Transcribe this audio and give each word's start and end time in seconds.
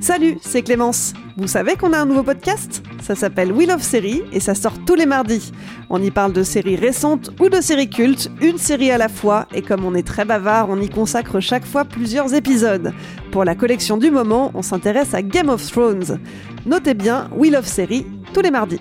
Salut, 0.00 0.38
c'est 0.40 0.62
Clémence. 0.62 1.14
Vous 1.36 1.48
savez 1.48 1.74
qu'on 1.76 1.92
a 1.92 1.98
un 1.98 2.06
nouveau 2.06 2.22
podcast? 2.22 2.82
Ça 3.02 3.14
s'appelle 3.14 3.52
Wheel 3.52 3.70
of 3.70 3.82
Série 3.82 4.22
et 4.32 4.40
ça 4.40 4.54
sort 4.54 4.74
tous 4.86 4.94
les 4.94 5.06
mardis. 5.06 5.52
On 5.90 6.02
y 6.02 6.10
parle 6.10 6.32
de 6.32 6.42
séries 6.42 6.76
récentes 6.76 7.30
ou 7.40 7.48
de 7.48 7.60
séries 7.60 7.90
cultes, 7.90 8.30
une 8.40 8.58
série 8.58 8.90
à 8.90 8.98
la 8.98 9.08
fois, 9.08 9.46
et 9.54 9.62
comme 9.62 9.84
on 9.84 9.94
est 9.94 10.06
très 10.06 10.24
bavard, 10.24 10.68
on 10.70 10.80
y 10.80 10.88
consacre 10.88 11.40
chaque 11.40 11.64
fois 11.64 11.84
plusieurs 11.84 12.34
épisodes. 12.34 12.92
Pour 13.32 13.44
la 13.44 13.54
collection 13.54 13.96
du 13.96 14.10
moment, 14.10 14.50
on 14.54 14.62
s'intéresse 14.62 15.14
à 15.14 15.22
Game 15.22 15.48
of 15.48 15.66
Thrones. 15.70 16.20
Notez 16.66 16.94
bien 16.94 17.28
Wheel 17.34 17.56
of 17.56 17.66
Série 17.66 18.06
tous 18.32 18.42
les 18.42 18.50
mardis. 18.50 18.80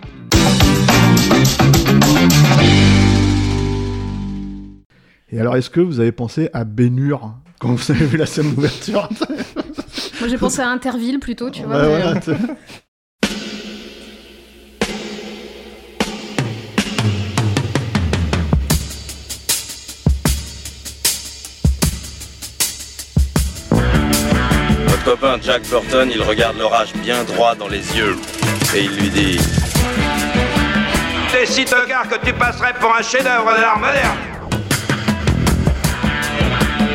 Et 5.31 5.39
alors, 5.39 5.55
est-ce 5.55 5.69
que 5.69 5.81
vous 5.81 5.99
avez 5.99 6.11
pensé 6.11 6.49
à 6.53 6.63
Bénur 6.63 7.35
quand 7.59 7.73
vous 7.73 7.91
avez 7.91 8.05
vu 8.05 8.17
la 8.17 8.25
scène 8.25 8.53
d'ouverture? 8.53 9.09
Moi 10.19 10.29
j'ai 10.29 10.37
pensé 10.37 10.61
à 10.61 10.69
Interville 10.69 11.19
plutôt, 11.19 11.49
tu 11.49 11.63
vois. 11.63 11.77
Ouais, 11.77 12.13
mais, 12.27 12.33
euh, 12.33 12.35
copain 25.05 25.37
Jack 25.39 25.61
Burton, 25.69 26.09
il 26.11 26.21
regarde 26.23 26.57
l'orage 26.57 26.91
bien 26.95 27.23
droit 27.23 27.53
dans 27.53 27.67
les 27.67 27.95
yeux 27.95 28.15
et 28.75 28.81
il 28.81 28.95
lui 28.97 29.09
dit 29.09 29.37
T'es 31.31 31.45
si 31.45 31.63
tocard 31.63 32.09
que 32.09 32.25
tu 32.25 32.33
passerais 32.33 32.73
pour 32.79 32.93
un 32.95 33.03
chef-d'œuvre 33.03 33.55
de 33.55 33.61
l'art 33.61 33.79
moderne. 33.79 34.34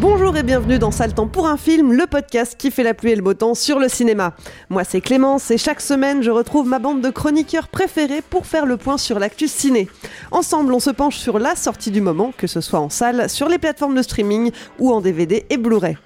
Bonjour 0.00 0.34
et 0.36 0.42
bienvenue 0.42 0.78
dans 0.78 0.90
Sale 0.90 1.12
Temps 1.14 1.26
pour 1.28 1.46
un 1.46 1.56
film, 1.58 1.92
le 1.92 2.06
podcast 2.06 2.54
qui 2.56 2.70
fait 2.70 2.82
la 2.82 2.94
pluie 2.94 3.10
et 3.12 3.16
le 3.16 3.22
beau 3.22 3.34
temps 3.34 3.54
sur 3.54 3.78
le 3.78 3.88
cinéma. 3.88 4.34
Moi 4.70 4.84
c'est 4.84 5.00
Clémence 5.00 5.50
et 5.50 5.58
chaque 5.58 5.80
semaine 5.80 6.22
je 6.22 6.30
retrouve 6.30 6.66
ma 6.66 6.78
bande 6.78 7.02
de 7.02 7.10
chroniqueurs 7.10 7.68
préférés 7.68 8.22
pour 8.22 8.46
faire 8.46 8.64
le 8.66 8.76
point 8.76 8.96
sur 8.96 9.18
l'actu 9.18 9.46
ciné. 9.48 9.88
Ensemble 10.30 10.72
on 10.72 10.80
se 10.80 10.90
penche 10.90 11.16
sur 11.18 11.38
la 11.38 11.54
sortie 11.54 11.90
du 11.90 12.00
moment, 12.00 12.32
que 12.36 12.46
ce 12.46 12.60
soit 12.60 12.80
en 12.80 12.88
salle, 12.88 13.28
sur 13.28 13.48
les 13.48 13.58
plateformes 13.58 13.94
de 13.94 14.02
streaming 14.02 14.52
ou 14.78 14.90
en 14.92 15.00
DVD 15.00 15.44
et 15.50 15.56
Blu-ray. 15.58 15.96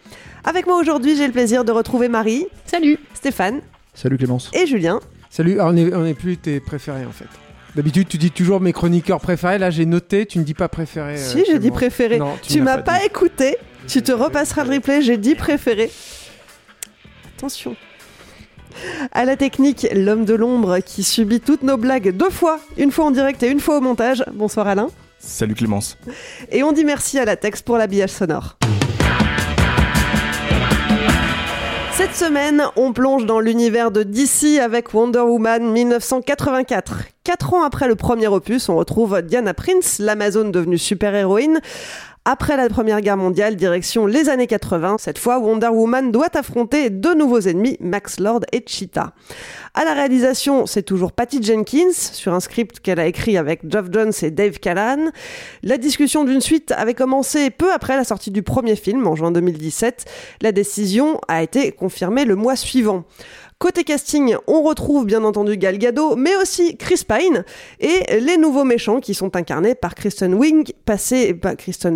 Avec 0.44 0.66
moi 0.66 0.76
aujourd'hui 0.76 1.16
j'ai 1.16 1.26
le 1.26 1.32
plaisir 1.32 1.64
de 1.64 1.70
retrouver 1.72 2.08
Marie, 2.08 2.46
Salut 2.66 2.98
Stéphane 3.14 3.60
Salut 3.94 4.18
Clémence. 4.18 4.50
et 4.54 4.66
Julien. 4.66 4.98
Salut, 5.30 5.58
ah, 5.60 5.66
on 5.68 5.76
est, 5.76 5.94
on 5.94 6.04
est 6.04 6.14
plus 6.14 6.36
tes 6.36 6.58
préférés 6.60 7.04
en 7.06 7.12
fait. 7.12 7.26
D'habitude, 7.76 8.06
tu 8.08 8.18
dis 8.18 8.30
toujours 8.30 8.60
mes 8.60 8.72
chroniqueurs 8.72 9.18
préférés. 9.20 9.58
Là, 9.58 9.68
j'ai 9.70 9.84
noté, 9.84 10.26
tu 10.26 10.38
ne 10.38 10.44
dis 10.44 10.54
pas 10.54 10.68
préféré. 10.68 11.16
si 11.18 11.44
j'ai 11.44 11.58
dit 11.58 11.72
préféré, 11.72 12.18
Non, 12.20 12.34
tu 12.40 12.60
ne 12.60 12.64
m'as 12.64 12.78
pas 12.78 13.00
dit. 13.00 13.06
écouté, 13.06 13.56
tu 13.88 14.02
te 14.02 14.12
repasseras 14.12 14.64
le 14.64 14.74
replay, 14.74 15.02
j'ai 15.02 15.16
dit 15.16 15.34
préféré. 15.34 15.90
Attention. 17.36 17.76
À 19.12 19.24
la 19.24 19.36
technique, 19.36 19.86
l'homme 19.92 20.24
de 20.24 20.34
l'ombre 20.34 20.78
qui 20.80 21.02
subit 21.04 21.40
toutes 21.40 21.62
nos 21.62 21.76
blagues 21.76 22.16
deux 22.16 22.30
fois, 22.30 22.58
une 22.76 22.90
fois 22.90 23.06
en 23.06 23.10
direct 23.10 23.42
et 23.42 23.48
une 23.48 23.60
fois 23.60 23.78
au 23.78 23.80
montage. 23.80 24.24
Bonsoir 24.32 24.66
Alain. 24.66 24.88
Salut 25.18 25.54
Clémence. 25.54 25.96
Et 26.50 26.62
on 26.62 26.72
dit 26.72 26.84
merci 26.84 27.18
à 27.18 27.24
la 27.24 27.36
texte 27.36 27.64
pour 27.64 27.78
l'habillage 27.78 28.10
sonore. 28.10 28.56
Cette 31.92 32.16
semaine, 32.16 32.64
on 32.76 32.92
plonge 32.92 33.24
dans 33.24 33.38
l'univers 33.38 33.92
de 33.92 34.02
DC 34.02 34.58
avec 34.60 34.92
Wonder 34.92 35.20
Woman 35.20 35.70
1984. 35.72 37.04
Quatre 37.22 37.54
ans 37.54 37.62
après 37.62 37.86
le 37.86 37.94
premier 37.94 38.26
opus, 38.26 38.68
on 38.68 38.76
retrouve 38.76 39.22
Diana 39.22 39.54
Prince, 39.54 40.00
l'Amazone 40.00 40.50
devenue 40.50 40.76
super-héroïne. 40.76 41.60
Après 42.26 42.56
la 42.56 42.70
Première 42.70 43.02
Guerre 43.02 43.18
mondiale, 43.18 43.54
direction 43.54 44.06
les 44.06 44.30
années 44.30 44.46
80, 44.46 44.96
cette 44.98 45.18
fois 45.18 45.38
Wonder 45.38 45.68
Woman 45.68 46.10
doit 46.10 46.34
affronter 46.34 46.88
deux 46.88 47.14
nouveaux 47.14 47.40
ennemis, 47.40 47.76
Max 47.80 48.18
Lord 48.18 48.40
et 48.50 48.64
Cheetah. 48.66 49.12
À 49.74 49.84
la 49.84 49.92
réalisation, 49.92 50.64
c'est 50.64 50.84
toujours 50.84 51.12
Patty 51.12 51.42
Jenkins, 51.42 51.92
sur 51.92 52.32
un 52.32 52.40
script 52.40 52.80
qu'elle 52.80 52.98
a 52.98 53.06
écrit 53.06 53.36
avec 53.36 53.68
Geoff 53.70 53.88
Jones 53.92 54.12
et 54.22 54.30
Dave 54.30 54.58
Callahan. 54.58 55.10
La 55.62 55.76
discussion 55.76 56.24
d'une 56.24 56.40
suite 56.40 56.72
avait 56.72 56.94
commencé 56.94 57.50
peu 57.50 57.70
après 57.70 57.94
la 57.94 58.04
sortie 58.04 58.30
du 58.30 58.42
premier 58.42 58.76
film, 58.76 59.06
en 59.06 59.16
juin 59.16 59.30
2017. 59.30 60.06
La 60.40 60.52
décision 60.52 61.20
a 61.28 61.42
été 61.42 61.72
confirmée 61.72 62.24
le 62.24 62.36
mois 62.36 62.56
suivant. 62.56 63.04
Côté 63.64 63.82
casting, 63.82 64.36
on 64.46 64.60
retrouve 64.60 65.06
bien 65.06 65.24
entendu 65.24 65.56
Gal 65.56 65.78
Gadot, 65.78 66.16
mais 66.16 66.36
aussi 66.36 66.76
Chris 66.76 67.00
Pine 67.08 67.46
et 67.80 68.20
les 68.20 68.36
nouveaux 68.36 68.64
méchants 68.64 69.00
qui 69.00 69.14
sont 69.14 69.36
incarnés 69.36 69.74
par 69.74 69.94
Kristen 69.94 70.34
Wiig, 70.34 70.74
passé, 70.84 71.34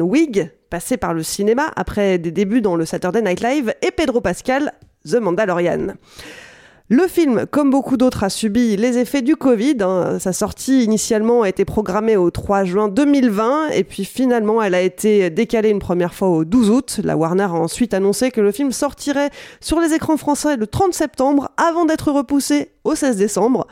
Wiig, 0.01 0.51
passé 0.71 0.97
par 0.97 1.13
le 1.13 1.23
cinéma 1.23 1.71
après 1.77 2.17
des 2.17 2.31
débuts 2.31 2.63
dans 2.63 2.75
le 2.75 2.87
Saturday 2.87 3.21
Night 3.21 3.43
Live, 3.43 3.75
et 3.83 3.91
Pedro 3.91 4.23
Pascal, 4.23 4.73
The 5.05 5.17
Mandalorian. 5.17 5.89
Le 6.91 7.07
film, 7.07 7.45
comme 7.51 7.69
beaucoup 7.69 7.99
d'autres, 7.99 8.25
a 8.25 8.31
subi 8.31 8.75
les 8.79 8.97
effets 8.97 9.21
du 9.21 9.37
Covid. 9.37 9.77
hein. 9.83 10.19
Sa 10.19 10.33
sortie 10.33 10.85
initialement 10.85 11.43
a 11.43 11.49
été 11.51 11.67
programmée 11.67 12.17
au 12.17 12.31
3 12.31 12.65
juin 12.65 12.89
2020 12.89 13.69
et 13.75 13.85
puis 13.85 14.07
finalement 14.07 14.63
elle 14.63 14.75
a 14.75 14.81
été 14.81 15.29
décalée 15.29 15.69
une 15.69 15.81
première 15.81 16.15
fois 16.15 16.29
au 16.29 16.47
12 16.47 16.71
août. 16.71 17.01
La 17.05 17.15
Warner 17.19 17.43
a 17.43 17.53
ensuite 17.53 17.93
annoncé 17.93 18.31
que 18.31 18.41
le 18.41 18.53
film 18.53 18.73
sortirait 18.73 19.29
sur 19.61 19.81
les 19.81 19.93
écrans 19.93 20.17
français 20.17 20.57
le 20.57 20.67
30 20.67 20.95
septembre 20.95 21.51
avant 21.59 21.85
d'être 21.85 22.11
repoussé 22.11 22.71
au 22.85 22.95
16 22.95 23.19
décembre. 23.19 23.67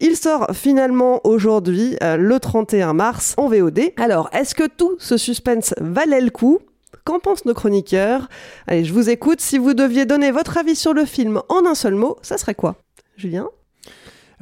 Il 0.00 0.16
sort 0.16 0.46
finalement 0.54 1.20
aujourd'hui, 1.24 1.96
euh, 2.02 2.16
le 2.16 2.40
31 2.40 2.94
mars, 2.94 3.34
en 3.36 3.48
VOD. 3.48 3.92
Alors, 3.98 4.30
est-ce 4.32 4.54
que 4.54 4.66
tout 4.66 4.96
ce 4.98 5.18
suspense 5.18 5.74
valait 5.80 6.20
le 6.22 6.30
coup? 6.30 6.60
Qu'en 7.04 7.18
pensent 7.20 7.44
nos 7.44 7.54
chroniqueurs? 7.54 8.28
Allez, 8.66 8.84
je 8.84 8.92
vous 8.92 9.10
écoute. 9.10 9.40
Si 9.40 9.58
vous 9.58 9.74
deviez 9.74 10.06
donner 10.06 10.30
votre 10.30 10.56
avis 10.56 10.74
sur 10.74 10.94
le 10.94 11.04
film 11.04 11.42
en 11.48 11.66
un 11.66 11.74
seul 11.74 11.94
mot, 11.94 12.16
ça 12.22 12.38
serait 12.38 12.54
quoi? 12.54 12.76
Julien? 13.16 13.48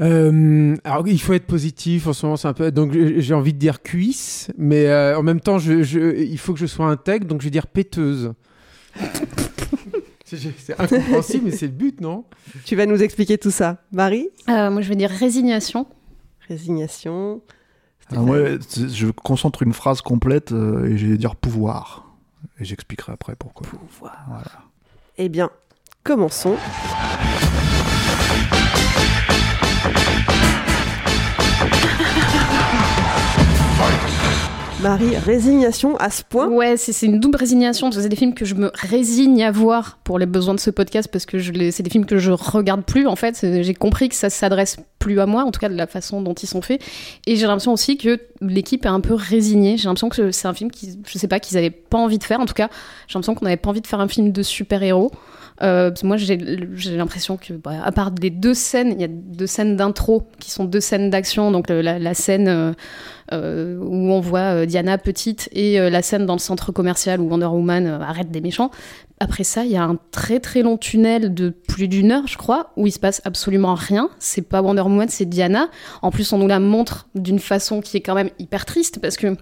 Euh, 0.00 0.76
alors, 0.84 1.06
il 1.08 1.20
faut 1.20 1.32
être 1.32 1.46
positif. 1.46 2.06
En 2.06 2.12
ce 2.12 2.24
moment, 2.24 2.36
c'est 2.36 2.48
un 2.48 2.52
peu. 2.52 2.70
Donc, 2.70 2.92
j'ai 2.92 3.34
envie 3.34 3.52
de 3.52 3.58
dire 3.58 3.82
cuisse, 3.82 4.48
mais 4.56 4.86
euh, 4.86 5.18
en 5.18 5.22
même 5.22 5.40
temps, 5.40 5.58
je, 5.58 5.82
je- 5.82 6.16
il 6.16 6.38
faut 6.38 6.52
que 6.54 6.58
je 6.60 6.66
sois 6.66 6.86
intègre, 6.86 7.26
donc 7.26 7.40
je 7.40 7.46
vais 7.46 7.50
dire 7.50 7.66
péteuse. 7.66 8.32
c'est 10.24 10.80
incompréhensible, 10.80 11.44
mais 11.46 11.50
c'est 11.50 11.66
le 11.66 11.72
but, 11.72 12.00
non? 12.00 12.24
Tu 12.64 12.76
vas 12.76 12.86
nous 12.86 13.02
expliquer 13.02 13.38
tout 13.38 13.50
ça. 13.50 13.78
Marie? 13.92 14.28
Euh, 14.48 14.70
moi 14.70 14.80
je 14.80 14.88
vais 14.88 14.96
dire 14.96 15.10
résignation. 15.10 15.86
Résignation. 16.48 17.42
Ah, 18.10 18.20
moi, 18.20 18.38
c'est- 18.66 18.88
je 18.88 19.08
concentre 19.08 19.62
une 19.62 19.72
phrase 19.74 20.00
complète 20.00 20.52
euh, 20.52 20.86
et 20.86 20.96
je 20.96 21.06
vais 21.06 21.16
dire 21.18 21.36
pouvoir. 21.36 22.11
Et 22.58 22.64
j'expliquerai 22.64 23.12
après 23.12 23.34
pourquoi. 23.36 23.66
Pouvoir. 23.66 24.24
Voilà. 24.28 24.64
Eh 25.18 25.28
bien, 25.28 25.50
commençons. 26.04 26.56
Marie, 34.82 35.16
résignation 35.16 35.96
à 35.98 36.10
ce 36.10 36.24
point 36.24 36.48
Ouais, 36.48 36.76
c'est 36.76 37.06
une 37.06 37.20
double 37.20 37.36
résignation. 37.36 37.92
C'est 37.92 38.08
des 38.08 38.16
films 38.16 38.34
que 38.34 38.44
je 38.44 38.56
me 38.56 38.72
résigne 38.74 39.44
à 39.44 39.52
voir 39.52 39.98
pour 40.02 40.18
les 40.18 40.26
besoins 40.26 40.54
de 40.54 40.60
ce 40.60 40.70
podcast 40.70 41.08
parce 41.10 41.24
que 41.24 41.38
c'est 41.70 41.84
des 41.84 41.90
films 41.90 42.04
que 42.04 42.18
je 42.18 42.32
regarde 42.32 42.82
plus 42.82 43.06
en 43.06 43.14
fait. 43.14 43.38
J'ai 43.62 43.74
compris 43.74 44.08
que 44.08 44.16
ça 44.16 44.28
s'adresse 44.28 44.78
plus 44.98 45.20
à 45.20 45.26
moi, 45.26 45.44
en 45.44 45.52
tout 45.52 45.60
cas 45.60 45.68
de 45.68 45.76
la 45.76 45.86
façon 45.86 46.20
dont 46.20 46.34
ils 46.34 46.48
sont 46.48 46.62
faits. 46.62 46.82
Et 47.26 47.36
j'ai 47.36 47.46
l'impression 47.46 47.72
aussi 47.72 47.96
que 47.96 48.18
l'équipe 48.40 48.84
est 48.84 48.88
un 48.88 49.00
peu 49.00 49.14
résignée. 49.14 49.76
J'ai 49.76 49.84
l'impression 49.84 50.08
que 50.08 50.32
c'est 50.32 50.48
un 50.48 50.54
film 50.54 50.70
qui, 50.70 50.98
je 51.06 51.18
sais 51.18 51.28
pas, 51.28 51.38
qu'ils 51.38 51.56
avaient 51.58 51.70
pas 51.70 51.98
envie 51.98 52.18
de 52.18 52.24
faire. 52.24 52.40
En 52.40 52.46
tout 52.46 52.54
cas, 52.54 52.68
j'ai 53.06 53.14
l'impression 53.14 53.36
qu'on 53.36 53.44
n'avait 53.44 53.56
pas 53.56 53.70
envie 53.70 53.82
de 53.82 53.86
faire 53.86 54.00
un 54.00 54.08
film 54.08 54.32
de 54.32 54.42
super-héros. 54.42 55.12
Euh, 55.60 55.90
moi, 56.02 56.16
j'ai 56.16 56.36
l'impression 56.96 57.36
que, 57.36 57.52
bah, 57.52 57.82
à 57.84 57.92
part 57.92 58.10
les 58.20 58.30
deux 58.30 58.54
scènes, 58.54 58.92
il 58.92 59.00
y 59.00 59.04
a 59.04 59.08
deux 59.08 59.46
scènes 59.46 59.76
d'intro 59.76 60.24
qui 60.38 60.50
sont 60.50 60.64
deux 60.64 60.80
scènes 60.80 61.10
d'action. 61.10 61.50
Donc 61.50 61.68
la, 61.68 62.14
scène 62.14 62.48
euh, 62.48 62.72
euh, 63.32 63.78
où 63.78 64.12
on 64.12 64.20
voit 64.20 64.66
Diana 64.66 64.98
petite 64.98 65.48
et 65.52 65.78
la 65.78 66.02
scène 66.02 66.26
dans 66.26 66.34
le 66.34 66.40
centre 66.40 66.72
commercial 66.72 67.20
où 67.20 67.28
Wonder 67.28 67.46
Woman 67.46 67.86
arrête 67.86 68.30
des 68.30 68.40
méchants. 68.40 68.70
Après 69.20 69.44
ça, 69.44 69.64
il 69.64 69.70
y 69.70 69.76
a 69.76 69.84
un 69.84 69.98
très 70.10 70.40
très 70.40 70.62
long 70.62 70.76
tunnel 70.76 71.32
de 71.32 71.50
plus 71.50 71.86
d'une 71.86 72.10
heure, 72.10 72.26
je 72.26 72.36
crois, 72.36 72.72
où 72.76 72.88
il 72.88 72.90
se 72.90 72.98
passe 72.98 73.22
absolument 73.24 73.74
rien. 73.74 74.10
C'est 74.18 74.42
pas 74.42 74.62
Wonder 74.62 74.82
Woman, 74.82 75.08
c'est 75.08 75.26
Diana. 75.26 75.68
En 76.02 76.10
plus, 76.10 76.32
on 76.32 76.38
nous 76.38 76.48
la 76.48 76.58
montre 76.58 77.08
d'une 77.14 77.38
façon 77.38 77.80
qui 77.80 77.96
est 77.96 78.00
quand 78.00 78.16
même 78.16 78.30
hyper 78.40 78.64
triste 78.64 78.98
parce 79.00 79.16
que 79.16 79.36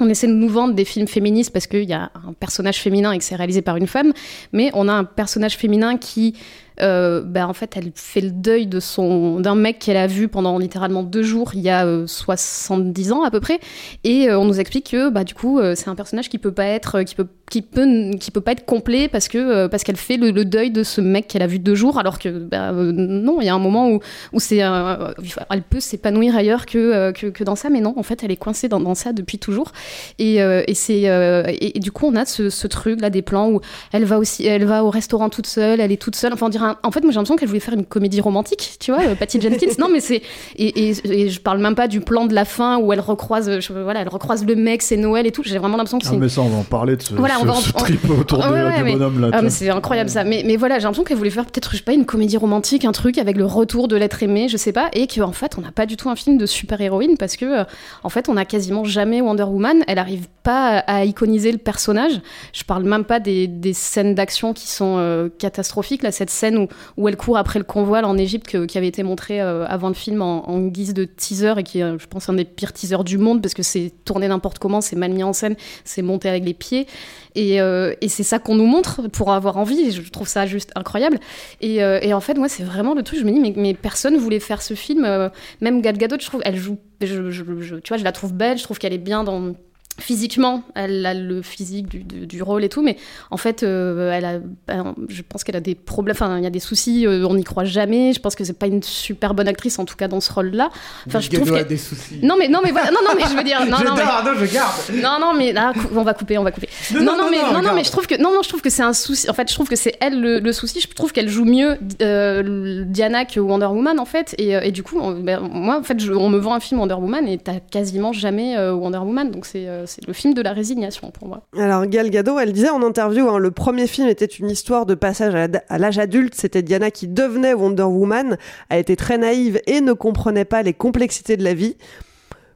on 0.00 0.08
essaie 0.08 0.26
de 0.26 0.32
nous 0.32 0.48
vendre 0.48 0.74
des 0.74 0.84
films 0.84 1.06
féministes 1.06 1.52
parce 1.52 1.66
qu'il 1.66 1.84
y 1.84 1.92
a 1.92 2.10
un 2.26 2.32
personnage 2.32 2.78
féminin 2.78 3.12
et 3.12 3.18
que 3.18 3.24
c'est 3.24 3.36
réalisé 3.36 3.62
par 3.62 3.76
une 3.76 3.86
femme, 3.86 4.12
mais 4.52 4.70
on 4.74 4.88
a 4.88 4.92
un 4.92 5.04
personnage 5.04 5.56
féminin 5.56 5.98
qui, 5.98 6.34
euh, 6.82 7.22
bah, 7.22 7.46
en 7.48 7.52
fait, 7.52 7.76
elle 7.76 7.92
fait 7.94 8.20
le 8.20 8.30
deuil 8.30 8.66
de 8.66 8.80
son 8.80 9.40
d'un 9.40 9.54
mec 9.54 9.78
qu'elle 9.78 9.96
a 9.96 10.06
vu 10.06 10.28
pendant 10.28 10.58
littéralement 10.58 11.02
deux 11.02 11.22
jours 11.22 11.52
il 11.54 11.60
y 11.60 11.70
a 11.70 11.86
euh, 11.86 12.06
70 12.06 13.12
ans 13.12 13.22
à 13.22 13.30
peu 13.30 13.40
près, 13.40 13.60
et 14.04 14.28
euh, 14.28 14.38
on 14.38 14.44
nous 14.44 14.60
explique 14.60 14.90
que 14.90 15.10
bah 15.10 15.24
du 15.24 15.34
coup 15.34 15.58
euh, 15.58 15.74
c'est 15.76 15.88
un 15.88 15.94
personnage 15.94 16.28
qui 16.28 16.38
peut 16.38 16.52
pas 16.52 16.66
être 16.66 17.02
qui 17.02 17.14
peut 17.14 17.26
qui 17.52 17.60
peut 17.60 18.10
qui 18.18 18.30
peut 18.30 18.40
pas 18.40 18.52
être 18.52 18.64
complet 18.64 19.08
parce 19.08 19.28
que 19.28 19.36
euh, 19.36 19.68
parce 19.68 19.84
qu'elle 19.84 19.96
fait 19.96 20.16
le, 20.16 20.30
le 20.30 20.46
deuil 20.46 20.70
de 20.70 20.82
ce 20.82 21.02
mec 21.02 21.28
qu'elle 21.28 21.42
a 21.42 21.46
vu 21.46 21.58
deux 21.58 21.74
jours 21.74 21.98
alors 21.98 22.18
que 22.18 22.30
bah, 22.30 22.70
euh, 22.70 22.92
non 22.92 23.40
il 23.40 23.46
y 23.46 23.50
a 23.50 23.54
un 23.54 23.58
moment 23.58 23.90
où 23.90 24.00
où 24.32 24.40
c'est 24.40 24.62
euh, 24.62 25.12
elle 25.50 25.62
peut 25.62 25.80
s'épanouir 25.80 26.34
ailleurs 26.34 26.64
que, 26.64 26.78
euh, 26.78 27.12
que 27.12 27.26
que 27.26 27.44
dans 27.44 27.54
ça 27.54 27.68
mais 27.68 27.82
non 27.82 27.92
en 27.98 28.02
fait 28.02 28.24
elle 28.24 28.30
est 28.30 28.36
coincée 28.36 28.68
dans, 28.68 28.80
dans 28.80 28.94
ça 28.94 29.12
depuis 29.12 29.38
toujours. 29.38 29.72
Et, 30.18 30.42
euh, 30.42 30.62
et 30.66 30.74
c'est 30.74 31.10
euh, 31.10 31.44
et, 31.46 31.78
du 31.78 31.92
coup 31.92 32.06
on 32.06 32.16
a 32.16 32.24
ce, 32.24 32.48
ce 32.48 32.66
truc 32.66 33.00
là 33.02 33.10
des 33.10 33.22
plans 33.22 33.50
où 33.50 33.60
elle 33.92 34.04
va 34.04 34.18
aussi 34.18 34.46
elle 34.46 34.64
va 34.64 34.82
au 34.82 34.90
restaurant 34.90 35.28
toute 35.28 35.46
seule 35.46 35.80
elle 35.80 35.92
est 35.92 36.00
toute 36.00 36.16
seule 36.16 36.32
enfin 36.32 36.46
on 36.46 36.50
dirait 36.50 36.71
un- 36.72 36.76
en 36.82 36.90
fait 36.90 37.00
moi 37.02 37.10
j'ai 37.10 37.16
l'impression 37.16 37.36
qu'elle 37.36 37.48
voulait 37.48 37.60
faire 37.60 37.74
une 37.74 37.84
comédie 37.84 38.20
romantique 38.20 38.76
tu 38.80 38.92
vois 38.92 39.02
euh, 39.02 39.14
Patty 39.14 39.40
Jenkins 39.40 39.66
non 39.78 39.88
mais 39.92 40.00
c'est 40.00 40.22
et, 40.56 40.88
et, 40.90 40.94
et 41.24 41.28
je 41.30 41.40
parle 41.40 41.58
même 41.58 41.74
pas 41.74 41.88
du 41.88 42.00
plan 42.00 42.26
de 42.26 42.34
la 42.34 42.44
fin 42.44 42.78
où 42.78 42.92
elle 42.92 43.00
recroise 43.00 43.60
je- 43.60 43.72
voilà 43.72 44.00
elle 44.00 44.08
recroise 44.08 44.44
le 44.44 44.54
mec 44.56 44.82
c'est 44.82 44.96
Noël 44.96 45.26
et 45.26 45.32
tout 45.32 45.42
j'ai 45.44 45.58
vraiment 45.58 45.76
l'impression 45.76 45.98
que 45.98 46.04
c'est 46.06 46.14
Ah, 46.14 46.18
mais 46.18 46.28
ça, 46.28 46.40
on 46.42 46.48
va 46.48 46.56
en 46.58 46.62
parler 46.64 46.96
de 46.96 47.02
ce, 47.02 47.14
Voilà, 47.14 47.34
on 47.40 47.44
va 47.44 47.52
en- 47.52 47.56
ce 47.56 47.72
trip 47.72 48.00
autour 48.10 48.38
de- 48.38 48.42
Ouais, 48.52 48.62
ouais, 48.64 48.76
du 48.78 48.84
mais- 48.84 48.92
bonhomme 48.92 49.20
là. 49.20 49.30
Ah, 49.32 49.48
c'est 49.50 49.70
incroyable 49.70 50.10
ça. 50.10 50.24
Mais, 50.24 50.42
mais 50.46 50.56
voilà, 50.56 50.78
j'ai 50.78 50.82
l'impression 50.84 51.04
qu'elle 51.04 51.16
voulait 51.16 51.30
faire 51.30 51.44
peut-être, 51.46 51.70
je 51.72 51.76
sais 51.78 51.82
pas, 51.82 51.92
une 51.92 52.04
comédie 52.06 52.36
romantique, 52.36 52.84
un 52.84 52.92
truc 52.92 53.18
avec 53.18 53.36
le 53.36 53.44
retour 53.46 53.88
de 53.88 53.96
l'être 53.96 54.22
aimé, 54.22 54.48
je 54.48 54.56
sais 54.56 54.72
pas, 54.72 54.88
et 54.92 55.06
qu'en 55.06 55.32
fait, 55.32 55.56
on 55.58 55.60
n'a 55.62 55.72
pas 55.72 55.86
du 55.86 55.96
tout 55.96 56.10
un 56.10 56.16
film 56.16 56.38
de 56.38 56.46
super-héroïne 56.46 57.16
parce 57.18 57.36
que, 57.36 57.60
euh, 57.60 57.64
en 58.04 58.08
fait, 58.08 58.28
on 58.28 58.36
a 58.36 58.44
quasiment 58.44 58.84
jamais 58.84 59.20
Wonder 59.20 59.44
Woman. 59.44 59.82
Elle 59.88 59.98
arrive 59.98 60.26
pas 60.42 60.78
à, 60.86 60.96
à 60.98 61.04
iconiser 61.04 61.50
le 61.52 61.58
personnage. 61.58 62.20
Je 62.52 62.64
parle 62.64 62.84
même 62.84 63.04
pas 63.04 63.20
des, 63.20 63.46
des 63.46 63.72
scènes 63.72 64.14
d'action 64.14 64.52
qui 64.52 64.68
sont 64.68 64.96
euh, 64.98 65.28
catastrophiques. 65.38 66.02
Là, 66.02 66.12
cette 66.12 66.30
scène 66.30 66.51
où, 66.56 66.68
où 66.96 67.08
elle 67.08 67.16
court 67.16 67.36
après 67.36 67.58
le 67.58 67.64
convoi 67.64 68.02
en 68.04 68.16
Égypte 68.18 68.66
qui 68.66 68.78
avait 68.78 68.88
été 68.88 69.02
montrée 69.02 69.40
euh, 69.40 69.66
avant 69.66 69.88
le 69.88 69.94
film 69.94 70.22
en, 70.22 70.60
guise 70.66 70.94
de 70.94 71.04
teaser 71.04 71.54
et 71.58 71.62
qui 71.62 71.80
est, 71.80 71.98
je 71.98 72.06
pense, 72.06 72.28
un 72.28 72.34
des 72.34 72.44
pires 72.44 72.72
teasers 72.72 73.04
du 73.04 73.18
monde 73.18 73.42
parce 73.42 73.54
que 73.54 73.62
c'est 73.62 73.92
tourné 74.04 74.28
n'importe 74.28 74.58
comment, 74.58 74.80
c'est 74.80 74.96
mal 74.96 75.12
mis 75.12 75.22
en 75.22 75.32
scène, 75.32 75.56
c'est 75.84 76.02
monté 76.02 76.28
avec 76.28 76.44
les 76.44 76.54
pieds. 76.54 76.86
Et, 77.34 77.60
euh, 77.60 77.94
c'est 78.06 78.22
ça 78.22 78.38
qu'on 78.38 78.54
nous 78.54 78.66
montre 78.66 79.08
pour 79.08 79.32
avoir 79.32 79.56
envie. 79.56 79.80
Et 79.80 79.90
je 79.90 80.10
trouve 80.10 80.28
ça 80.28 80.46
juste 80.46 80.70
incroyable. 80.74 81.18
Et, 81.60 81.82
euh, 81.82 81.98
et 82.02 82.12
en 82.12 82.20
fait, 82.20 82.34
moi, 82.34 82.48
c'est 82.48 82.62
vraiment 82.62 82.94
le 82.94 83.02
truc. 83.02 83.18
Je 83.18 83.24
me 83.24 83.32
dis, 83.32 83.40
mais, 83.40 83.54
mais 83.56 83.74
personne 83.74 84.16
voulait 84.16 84.40
faire 84.40 84.60
ce 84.62 84.74
film. 84.74 85.30
même 85.60 85.80
Gal 85.80 85.96
Gadot, 85.96 86.16
je 86.20 86.26
trouve, 86.26 86.42
elle 86.44 86.56
joue. 86.56 86.78
Je- 87.00 87.76
tu 87.80 87.88
vois, 87.88 87.96
je 87.96 88.04
la 88.04 88.12
trouve 88.12 88.32
belle. 88.34 88.58
Je 88.58 88.64
trouve 88.64 88.78
qu'elle 88.78 88.92
est 88.92 88.98
bien 88.98 89.24
dans. 89.24 89.54
Physiquement, 90.02 90.62
elle 90.74 91.06
a 91.06 91.14
le 91.14 91.42
physique 91.42 91.86
du, 91.88 92.02
du- 92.02 92.26
du 92.26 92.42
rôle 92.42 92.64
et 92.64 92.68
tout, 92.68 92.82
mais 92.82 92.96
en 93.30 93.36
fait, 93.36 93.62
euh, 93.62 94.10
elle 94.12 94.24
a, 94.24 94.38
ben, 94.66 94.94
je 95.08 95.22
pense 95.22 95.44
qu'elle 95.44 95.54
a 95.54 95.60
des 95.60 95.76
problèmes, 95.76 96.16
enfin, 96.16 96.38
il 96.38 96.42
y 96.44 96.46
a 96.46 96.50
des 96.50 96.58
soucis, 96.58 97.06
euh, 97.06 97.24
on 97.28 97.34
n'y 97.34 97.44
croit 97.44 97.64
jamais. 97.64 98.12
Je 98.12 98.18
pense 98.20 98.34
que 98.34 98.42
c'est 98.42 98.58
pas 98.58 98.66
une 98.66 98.82
super 98.82 99.32
bonne 99.34 99.46
actrice, 99.46 99.78
en 99.78 99.84
tout 99.84 99.94
cas 99.94 100.08
dans 100.08 100.20
ce 100.20 100.32
rôle-là. 100.32 100.70
Enfin, 101.06 101.20
je 101.20 101.30
trouve 101.30 101.54
a 101.54 101.62
des 101.64 101.76
soucis. 101.76 102.18
Non, 102.20 102.34
mais 102.36 102.48
non, 102.48 102.58
mais 102.64 102.72
voilà, 102.72 102.90
non, 102.90 102.98
non, 103.06 103.12
mais 103.16 103.22
je 103.30 103.36
veux 103.36 103.44
dire, 103.44 103.60
non, 103.70 103.76
je 103.78 103.84
non, 103.84 103.94
mais- 103.94 104.02
non, 104.04 104.34
je 104.44 104.52
garde. 104.52 104.74
non, 104.94 105.18
non, 105.20 105.34
mais 105.38 105.52
là, 105.52 105.72
cou- 105.72 105.88
on 105.96 106.02
va 106.02 106.14
couper, 106.14 106.36
on 106.36 106.42
va 106.42 106.50
couper. 106.50 106.68
Non, 106.94 107.16
Non, 107.16 107.30
mais 107.30 107.36
non, 107.52 107.62
non, 107.62 107.74
mais 107.74 107.84
je 107.84 107.90
trouve 107.92 108.06
que 108.08 108.20
non, 108.20 108.32
non, 108.34 108.42
je 108.42 108.48
trouve 108.48 108.60
que 108.62 108.70
c'est 108.70 108.82
un 108.82 108.92
souci. 108.92 109.30
En 109.30 109.34
fait, 109.34 109.48
je 109.48 109.54
trouve 109.54 109.68
que 109.68 109.76
c'est 109.76 109.94
elle 110.00 110.20
le, 110.20 110.40
le 110.40 110.52
souci. 110.52 110.80
Je 110.80 110.88
trouve 110.88 111.12
qu'elle 111.12 111.28
joue 111.28 111.44
mieux 111.44 111.76
euh, 112.02 112.84
Diana 112.86 113.24
que 113.24 113.38
Wonder 113.38 113.66
Woman 113.66 114.00
en 114.00 114.04
fait. 114.04 114.34
Et, 114.38 114.50
et 114.50 114.72
du 114.72 114.82
coup, 114.82 114.98
on- 115.00 115.12
ben, 115.20 115.40
moi, 115.40 115.78
en 115.78 115.82
fait, 115.84 116.00
je- 116.00 116.12
on 116.12 116.28
me 116.28 116.38
vend 116.38 116.54
un 116.54 116.60
film 116.60 116.80
Wonder 116.80 116.94
Woman 116.94 117.28
et 117.28 117.38
t'as 117.38 117.60
quasiment 117.60 118.12
jamais 118.12 118.58
Wonder 118.70 118.98
Woman. 118.98 119.30
Donc 119.30 119.46
c'est 119.46 119.68
c'est 119.92 120.06
le 120.06 120.12
film 120.14 120.32
de 120.32 120.40
la 120.40 120.52
résignation 120.52 121.10
pour 121.10 121.28
moi. 121.28 121.42
Alors 121.58 121.84
Gal 121.86 122.08
Gadot, 122.08 122.38
elle 122.38 122.52
disait 122.52 122.70
en 122.70 122.82
interview, 122.82 123.28
hein, 123.28 123.38
le 123.38 123.50
premier 123.50 123.86
film 123.86 124.08
était 124.08 124.24
une 124.24 124.48
histoire 124.48 124.86
de 124.86 124.94
passage 124.94 125.34
à, 125.34 125.78
l'âge 125.78 125.98
adulte. 125.98 126.34
C'était 126.34 126.62
Diana 126.62 126.90
qui 126.90 127.08
devenait 127.08 127.52
Wonder 127.52 127.82
Woman, 127.82 128.38
a 128.70 128.78
été 128.78 128.96
très 128.96 129.18
naïve 129.18 129.60
et 129.66 129.80
ne 129.80 129.92
comprenait 129.92 130.46
pas 130.46 130.62
les 130.62 130.72
complexités 130.72 131.36
de 131.36 131.44
la 131.44 131.52
vie, 131.52 131.76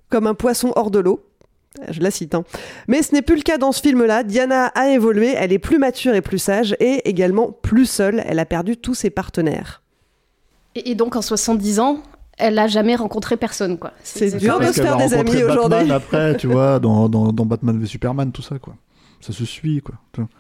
comme 0.09 0.27
un 0.27 0.35
poisson 0.35 0.73
hors 0.77 0.91
de 0.91 0.99
l'eau. 0.99 1.21
Je 1.91 2.01
la 2.01 2.11
cite. 2.11 2.35
hein. 2.35 2.45
Mais 2.89 3.03
ce 3.03 3.15
n'est 3.15 3.21
plus 3.21 3.37
le 3.37 3.43
cas 3.43 3.59
dans 3.59 3.71
ce 3.73 3.83
film-là. 3.83 4.23
Diana 4.23 4.69
a 4.69 4.89
évolué, 4.89 5.35
elle 5.37 5.53
est 5.53 5.59
plus 5.59 5.79
mature 5.79 6.15
et 6.15 6.23
plus 6.23 6.39
sage, 6.39 6.75
et 6.81 7.07
également 7.07 7.53
plus 7.53 7.85
seule. 7.85 8.23
Elle 8.27 8.39
a 8.39 8.47
perdu 8.47 8.79
tous 8.79 8.95
ses 8.95 9.11
partenaires. 9.11 9.83
Et, 10.75 10.93
et 10.93 10.95
donc 10.95 11.17
en 11.17 11.23
70 11.23 11.81
ans, 11.81 11.99
elle 12.39 12.59
a 12.59 12.67
jamais 12.67 12.97
rencontré 12.97 13.37
personne 13.37 13.79
quoi. 13.79 13.93
C'est 14.03 14.37
dur 14.37 14.59
de 14.61 14.67
se 14.67 14.81
faire 14.83 14.97
des 14.97 15.15
amis 15.15 15.43
aujourd'hui. 15.43 15.91
après, 15.93 16.37
tu 16.37 16.47
vois, 16.47 16.79
dans, 16.79 17.09
dans, 17.09 17.33
dans 17.33 17.47
Batman 17.47 17.79
v 17.79 17.87
Superman, 17.87 18.33
tout 18.33 18.43
ça, 18.43 18.59
quoi. 18.59 18.75
Ça 19.21 19.33
se 19.33 19.45
suit, 19.45 19.81
quoi. 19.81 19.95
tu 20.13 20.21
vois. 20.21 20.31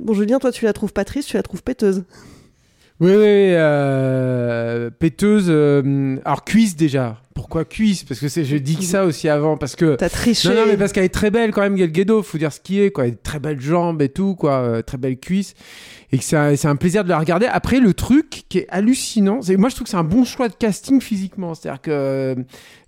Bon, 0.00 0.14
Julien, 0.14 0.38
toi, 0.38 0.52
tu 0.52 0.64
la 0.64 0.72
trouves 0.72 0.92
pas 0.92 1.04
triste, 1.04 1.28
tu 1.28 1.36
la 1.36 1.42
trouves 1.42 1.62
péteuse. 1.62 2.04
Oui, 3.00 3.12
oui, 3.12 3.16
euh, 3.18 4.90
péteuse. 4.90 5.46
euh, 5.48 6.16
alors 6.24 6.44
cuisse 6.44 6.74
déjà. 6.76 7.18
Pourquoi 7.38 7.64
cuisse? 7.64 8.02
Parce 8.02 8.18
que 8.18 8.26
c'est, 8.26 8.44
je 8.44 8.56
dis 8.56 8.74
que 8.74 8.82
ça 8.82 9.04
aussi 9.04 9.28
avant, 9.28 9.56
parce 9.56 9.76
que. 9.76 9.94
T'as 9.94 10.08
triché. 10.08 10.48
Non, 10.48 10.56
non, 10.56 10.62
mais 10.66 10.76
parce 10.76 10.90
qu'elle 10.90 11.04
est 11.04 11.08
très 11.08 11.30
belle 11.30 11.52
quand 11.52 11.60
même, 11.60 11.76
Gal 11.76 11.92
Gadot, 11.92 12.24
faut 12.24 12.36
dire 12.36 12.52
ce 12.52 12.58
qui 12.58 12.80
est, 12.80 12.90
quoi. 12.90 13.06
Elle 13.06 13.12
a 13.12 13.16
très 13.22 13.38
belles 13.38 13.60
jambes 13.60 14.02
et 14.02 14.08
tout, 14.08 14.34
quoi. 14.34 14.54
euh, 14.54 14.82
très 14.82 14.98
belles 14.98 15.20
cuisses. 15.20 15.54
Et 16.10 16.18
que 16.18 16.24
c'est 16.24 16.36
un, 16.36 16.56
c'est 16.56 16.66
un 16.66 16.74
plaisir 16.74 17.04
de 17.04 17.10
la 17.10 17.18
regarder. 17.18 17.46
Après, 17.46 17.78
le 17.78 17.94
truc 17.94 18.42
qui 18.48 18.58
est 18.58 18.66
hallucinant, 18.70 19.40
c'est 19.40 19.56
moi 19.56 19.68
je 19.68 19.76
trouve 19.76 19.84
que 19.84 19.90
c'est 19.90 19.96
un 19.96 20.04
bon 20.04 20.24
choix 20.24 20.48
de 20.48 20.54
casting 20.54 21.00
physiquement. 21.00 21.54
C'est-à-dire 21.54 21.80
que 21.80 21.90
euh, 21.90 22.34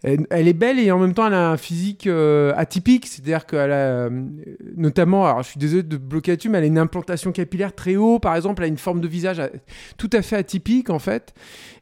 elle, 0.02 0.48
est 0.48 0.52
belle 0.52 0.80
et 0.80 0.90
en 0.90 0.98
même 0.98 1.14
temps 1.14 1.28
elle 1.28 1.34
a 1.34 1.50
un 1.50 1.56
physique 1.56 2.08
euh, 2.08 2.52
atypique. 2.56 3.06
C'est-à-dire 3.06 3.46
qu'elle 3.46 3.70
a 3.70 4.08
notamment, 4.74 5.26
alors 5.26 5.42
je 5.42 5.50
suis 5.50 5.60
désolé 5.60 5.84
de 5.84 5.96
bloquer 5.96 6.32
là-dessus, 6.32 6.48
mais 6.48 6.58
elle 6.58 6.64
a 6.64 6.68
une 6.68 6.78
implantation 6.78 7.30
capillaire 7.30 7.72
très 7.72 7.94
haut, 7.94 8.18
par 8.18 8.34
exemple. 8.34 8.62
Elle 8.62 8.70
a 8.70 8.72
une 8.72 8.78
forme 8.78 9.00
de 9.00 9.06
visage 9.06 9.40
tout 9.96 10.10
à 10.12 10.22
fait 10.22 10.36
atypique 10.36 10.90
en 10.90 10.98
fait. 10.98 11.34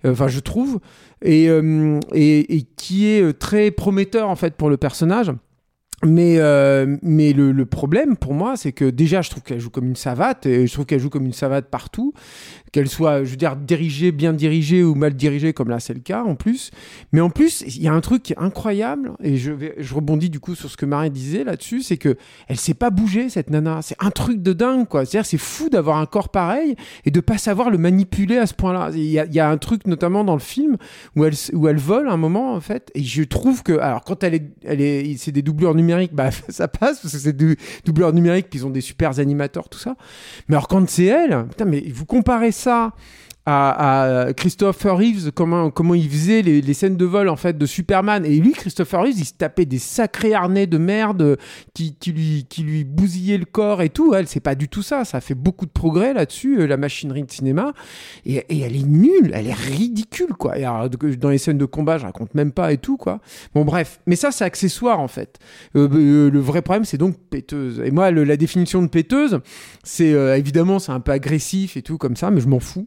Enfin, 0.04 0.28
je 0.28 0.40
trouve. 0.40 0.80
Et, 1.22 1.48
euh, 1.48 1.98
et, 2.14 2.56
et 2.56 2.62
qui 2.76 3.06
est 3.06 3.22
euh, 3.22 3.32
très 3.32 3.70
prometteur 3.70 4.28
en 4.28 4.36
fait 4.36 4.54
pour 4.54 4.70
le 4.70 4.76
personnage. 4.76 5.32
Mais, 6.04 6.36
euh, 6.38 6.96
mais 7.02 7.32
le, 7.32 7.50
le 7.50 7.66
problème 7.66 8.16
pour 8.16 8.32
moi, 8.32 8.56
c'est 8.56 8.70
que 8.70 8.84
déjà, 8.84 9.20
je 9.20 9.30
trouve 9.30 9.42
qu'elle 9.42 9.58
joue 9.58 9.70
comme 9.70 9.88
une 9.88 9.96
savate, 9.96 10.46
et 10.46 10.66
je 10.66 10.72
trouve 10.72 10.86
qu'elle 10.86 11.00
joue 11.00 11.10
comme 11.10 11.26
une 11.26 11.32
savate 11.32 11.66
partout, 11.70 12.12
qu'elle 12.72 12.88
soit, 12.88 13.24
je 13.24 13.30
veux 13.30 13.36
dire, 13.36 13.56
dirigée, 13.56 14.12
bien 14.12 14.32
dirigée 14.32 14.82
ou 14.82 14.94
mal 14.94 15.14
dirigée, 15.14 15.52
comme 15.52 15.68
là 15.68 15.80
c'est 15.80 15.94
le 15.94 16.00
cas 16.00 16.22
en 16.22 16.34
plus. 16.34 16.70
Mais 17.12 17.20
en 17.20 17.30
plus, 17.30 17.62
il 17.66 17.82
y 17.82 17.88
a 17.88 17.92
un 17.92 18.00
truc 18.00 18.22
qui 18.22 18.32
est 18.32 18.38
incroyable, 18.38 19.12
et 19.22 19.36
je, 19.36 19.52
je 19.78 19.94
rebondis 19.94 20.30
du 20.30 20.40
coup 20.40 20.54
sur 20.54 20.70
ce 20.70 20.76
que 20.76 20.86
Marie 20.86 21.10
disait 21.10 21.44
là-dessus, 21.44 21.82
c'est 21.82 21.96
que 21.96 22.16
elle 22.48 22.56
sait 22.56 22.74
pas 22.74 22.90
bouger 22.90 23.28
cette 23.28 23.50
nana. 23.50 23.80
C'est 23.82 23.96
un 24.00 24.10
truc 24.10 24.42
de 24.42 24.52
dingue, 24.52 24.86
quoi. 24.86 25.04
C'est-à-dire, 25.04 25.26
c'est 25.26 25.38
fou 25.38 25.68
d'avoir 25.68 25.98
un 25.98 26.06
corps 26.06 26.28
pareil 26.28 26.76
et 27.04 27.10
de 27.10 27.20
pas 27.20 27.38
savoir 27.38 27.70
le 27.70 27.78
manipuler 27.78 28.38
à 28.38 28.46
ce 28.46 28.54
point-là. 28.54 28.90
Il 28.94 29.04
y 29.04 29.18
y 29.38 29.40
a 29.40 29.48
un 29.48 29.58
truc 29.58 29.86
notamment 29.86 30.24
dans 30.24 30.34
le 30.34 30.40
film 30.40 30.76
où 31.16 31.24
elle, 31.24 31.34
où 31.52 31.68
elle 31.68 31.78
vole 31.78 32.08
un 32.08 32.16
moment 32.16 32.54
en 32.54 32.60
fait, 32.60 32.90
et 32.94 33.02
je 33.02 33.22
trouve 33.22 33.62
que, 33.62 33.78
alors 33.78 34.04
quand 34.04 34.22
elle 34.22 34.34
est, 34.34 34.50
elle 34.64 34.80
est, 34.80 35.16
c'est 35.18 35.32
des 35.32 35.42
doublures 35.42 35.74
numériques, 35.74 36.14
bah 36.14 36.30
ça 36.48 36.68
passe 36.68 37.00
parce 37.00 37.14
que 37.14 37.20
c'est 37.20 37.32
des 37.32 37.56
doubleurs 37.84 38.12
numériques, 38.12 38.48
puis 38.50 38.60
ils 38.60 38.66
ont 38.66 38.70
des 38.70 38.80
super 38.80 39.18
animateurs, 39.18 39.68
tout 39.68 39.78
ça. 39.78 39.96
Mais 40.48 40.56
alors 40.56 40.68
quand 40.68 40.88
c'est 40.88 41.04
elle, 41.04 41.46
putain, 41.48 41.64
mais 41.64 41.84
vous 41.92 42.06
comparez 42.06 42.52
ça 42.58 42.92
à, 43.50 44.32
Christopher 44.36 44.96
Reeves, 44.96 45.32
comment, 45.32 45.70
comment 45.70 45.94
il 45.94 46.08
faisait 46.08 46.42
les, 46.42 46.74
scènes 46.74 46.96
de 46.96 47.04
vol 47.04 47.28
en 47.28 47.36
fait 47.36 47.56
de 47.56 47.66
Superman. 47.66 48.24
Et 48.24 48.38
lui, 48.38 48.52
Christopher 48.52 49.02
Reeves, 49.02 49.18
il 49.18 49.24
se 49.24 49.32
tapait 49.32 49.64
des 49.64 49.78
sacrés 49.78 50.34
harnais 50.34 50.66
de 50.66 50.78
merde 50.78 51.38
qui, 51.74 51.94
lui, 52.12 52.46
qui 52.48 52.62
lui 52.62 52.84
le 53.38 53.44
corps 53.44 53.82
et 53.82 53.88
tout. 53.88 54.14
Elle, 54.14 54.28
c'est 54.28 54.40
pas 54.40 54.54
du 54.54 54.68
tout 54.68 54.82
ça. 54.82 55.04
Ça 55.04 55.20
fait 55.20 55.34
beaucoup 55.34 55.66
de 55.66 55.70
progrès 55.70 56.12
là-dessus, 56.14 56.60
euh, 56.60 56.66
la 56.66 56.76
machinerie 56.76 57.22
de 57.22 57.30
cinéma. 57.30 57.72
Et, 58.24 58.44
elle 58.50 58.76
est 58.76 58.86
nulle, 58.86 59.30
elle 59.32 59.46
est 59.46 59.54
ridicule, 59.54 60.34
quoi. 60.38 60.54
Dans 61.18 61.30
les 61.30 61.38
scènes 61.38 61.58
de 61.58 61.64
combat, 61.64 61.98
je 61.98 62.04
raconte 62.04 62.34
même 62.34 62.52
pas 62.52 62.72
et 62.72 62.78
tout, 62.78 62.96
quoi. 62.96 63.20
Bon, 63.54 63.64
bref. 63.64 64.00
Mais 64.06 64.16
ça, 64.16 64.30
c'est 64.30 64.44
accessoire, 64.44 65.00
en 65.00 65.08
fait. 65.08 65.38
Euh, 65.76 65.88
euh, 65.92 66.30
le 66.30 66.40
vrai 66.40 66.62
problème, 66.62 66.84
c'est 66.84 66.98
donc 66.98 67.16
péteuse. 67.30 67.80
Et 67.84 67.90
moi, 67.90 68.10
la 68.10 68.36
définition 68.36 68.82
de 68.82 68.88
péteuse, 68.88 69.40
c'est 69.82 70.10
évidemment, 70.38 70.78
c'est 70.78 70.92
un 70.92 71.00
peu 71.00 71.12
agressif 71.12 71.76
et 71.76 71.82
tout, 71.82 71.98
comme 71.98 72.16
ça, 72.16 72.30
mais 72.30 72.40
je 72.40 72.48
m'en 72.48 72.60
fous. 72.60 72.86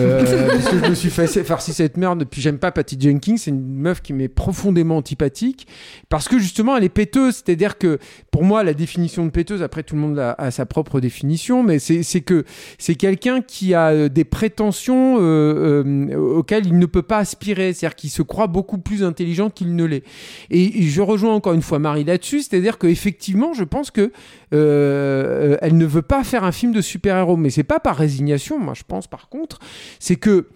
Euh, 0.00 0.48
parce 0.50 0.68
que 0.68 0.84
je 0.84 0.90
me 0.90 0.94
suis 0.94 1.10
fait 1.10 1.26
farci 1.44 1.72
cette 1.72 1.96
merde. 1.96 2.24
Puis 2.24 2.40
j'aime 2.40 2.58
pas 2.58 2.72
Patty 2.72 2.96
Jenkins. 2.98 3.36
C'est 3.36 3.50
une 3.50 3.76
meuf 3.76 4.02
qui 4.02 4.12
m'est 4.12 4.28
profondément 4.28 4.96
antipathique 4.96 5.66
parce 6.08 6.28
que 6.28 6.38
justement 6.38 6.76
elle 6.76 6.84
est 6.84 6.88
péteuse. 6.88 7.36
C'est-à-dire 7.36 7.78
que 7.78 7.98
pour 8.30 8.44
moi 8.44 8.64
la 8.64 8.74
définition 8.74 9.24
de 9.24 9.30
péteuse, 9.30 9.62
après 9.62 9.82
tout 9.82 9.94
le 9.94 10.00
monde 10.00 10.18
a, 10.18 10.32
a 10.32 10.50
sa 10.50 10.66
propre 10.66 11.00
définition, 11.00 11.62
mais 11.62 11.78
c'est 11.78 12.20
que 12.20 12.44
c'est 12.78 12.94
quelqu'un 12.94 13.40
qui 13.40 13.74
a 13.74 13.90
euh, 13.90 14.08
des 14.08 14.24
prétentions 14.24 15.18
euh, 15.20 15.84
euh, 15.84 16.16
auxquelles 16.16 16.66
il 16.66 16.78
ne 16.78 16.86
peut 16.86 17.02
pas 17.02 17.18
aspirer. 17.18 17.72
C'est-à-dire 17.72 17.96
qu'il 17.96 18.10
se 18.10 18.22
croit 18.22 18.46
beaucoup 18.46 18.78
plus 18.78 19.04
intelligent 19.04 19.50
qu'il 19.50 19.74
ne 19.74 19.84
l'est. 19.84 20.04
Et 20.50 20.82
je 20.82 21.02
rejoins 21.02 21.34
encore 21.34 21.52
une 21.52 21.62
fois 21.62 21.78
Marie 21.78 22.04
là-dessus. 22.04 22.42
C'est-à-dire 22.42 22.78
que 22.78 22.86
effectivement, 22.86 23.52
je 23.54 23.64
pense 23.64 23.90
que 23.90 24.12
elle 24.52 25.76
ne 25.76 25.86
veut 25.86 26.02
pas 26.02 26.24
faire 26.24 26.44
un 26.44 26.52
film 26.52 26.72
de 26.72 26.80
super-héros, 26.80 27.36
mais 27.36 27.50
c'est 27.50 27.62
pas 27.62 27.78
par 27.78 27.96
résignation. 27.96 28.58
Moi, 28.58 28.74
je 28.74 28.82
pense 28.86 29.06
par 29.06 29.28
contre, 29.28 29.58
c'est 29.98 30.16
que 30.16 30.48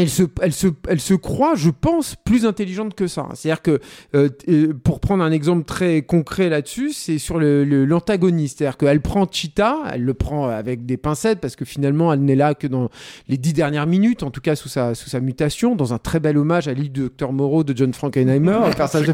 elle 0.00 0.10
se, 0.10 0.22
elle, 0.42 0.52
se, 0.52 0.66
elle 0.88 1.00
se 1.00 1.14
croit, 1.14 1.54
je 1.54 1.70
pense, 1.70 2.16
plus 2.24 2.46
intelligente 2.46 2.94
que 2.94 3.06
ça. 3.06 3.28
C'est-à-dire 3.34 3.62
que, 3.62 3.80
euh, 4.14 4.28
euh, 4.48 4.72
pour 4.72 5.00
prendre 5.00 5.22
un 5.22 5.30
exemple 5.30 5.64
très 5.64 6.02
concret 6.02 6.48
là-dessus, 6.48 6.92
c'est 6.92 7.18
sur 7.18 7.38
l'antagoniste. 7.38 8.60
Le. 8.60 8.64
C'est-à-dire 8.64 8.76
qu'elle 8.76 9.00
prend 9.00 9.26
Cheetah, 9.30 9.78
elle 9.92 10.04
le 10.04 10.14
prend 10.14 10.48
avec 10.48 10.86
des 10.86 10.96
pincettes 10.96 11.40
parce 11.40 11.56
que 11.56 11.64
finalement, 11.64 12.12
elle 12.12 12.20
n'est 12.20 12.36
là 12.36 12.54
que 12.54 12.66
dans 12.66 12.88
les 13.28 13.36
dix 13.36 13.52
dernières 13.52 13.86
minutes, 13.86 14.22
en 14.22 14.30
tout 14.30 14.40
cas 14.40 14.56
sous 14.56 14.68
sa, 14.68 14.94
sous 14.94 15.08
sa 15.08 15.20
mutation, 15.20 15.74
dans 15.76 15.94
un 15.94 15.98
très 15.98 16.20
bel 16.20 16.38
hommage 16.38 16.68
à 16.68 16.72
l'île 16.72 16.92
du 16.92 17.00
Docteur 17.00 17.32
Moreau 17.32 17.64
de 17.64 17.76
John 17.76 17.92
Frankenheimer, 17.92 18.52
un 18.64 18.70
personnage 18.70 19.06
de 19.06 19.12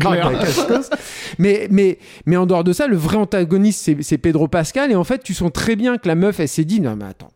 mais, 1.39 1.69
mais, 1.71 1.99
mais 2.27 2.37
en 2.37 2.47
dehors 2.47 2.65
de 2.65 2.73
ça, 2.73 2.87
le 2.87 2.97
vrai 2.97 3.17
antagoniste, 3.17 3.91
c'est 4.01 4.19
Pedro 4.19 4.49
Pascal. 4.49 4.91
Et 4.91 4.97
en 4.97 5.05
fait, 5.05 5.23
tu 5.23 5.35
sens 5.35 5.53
très 5.53 5.77
bien 5.77 5.99
que 5.99 6.09
la 6.09 6.15
meuf, 6.15 6.41
elle 6.41 6.49
s'est 6.49 6.65
dit, 6.65 6.81
non 6.81 6.97
mais 6.97 7.07
attends 7.07 7.31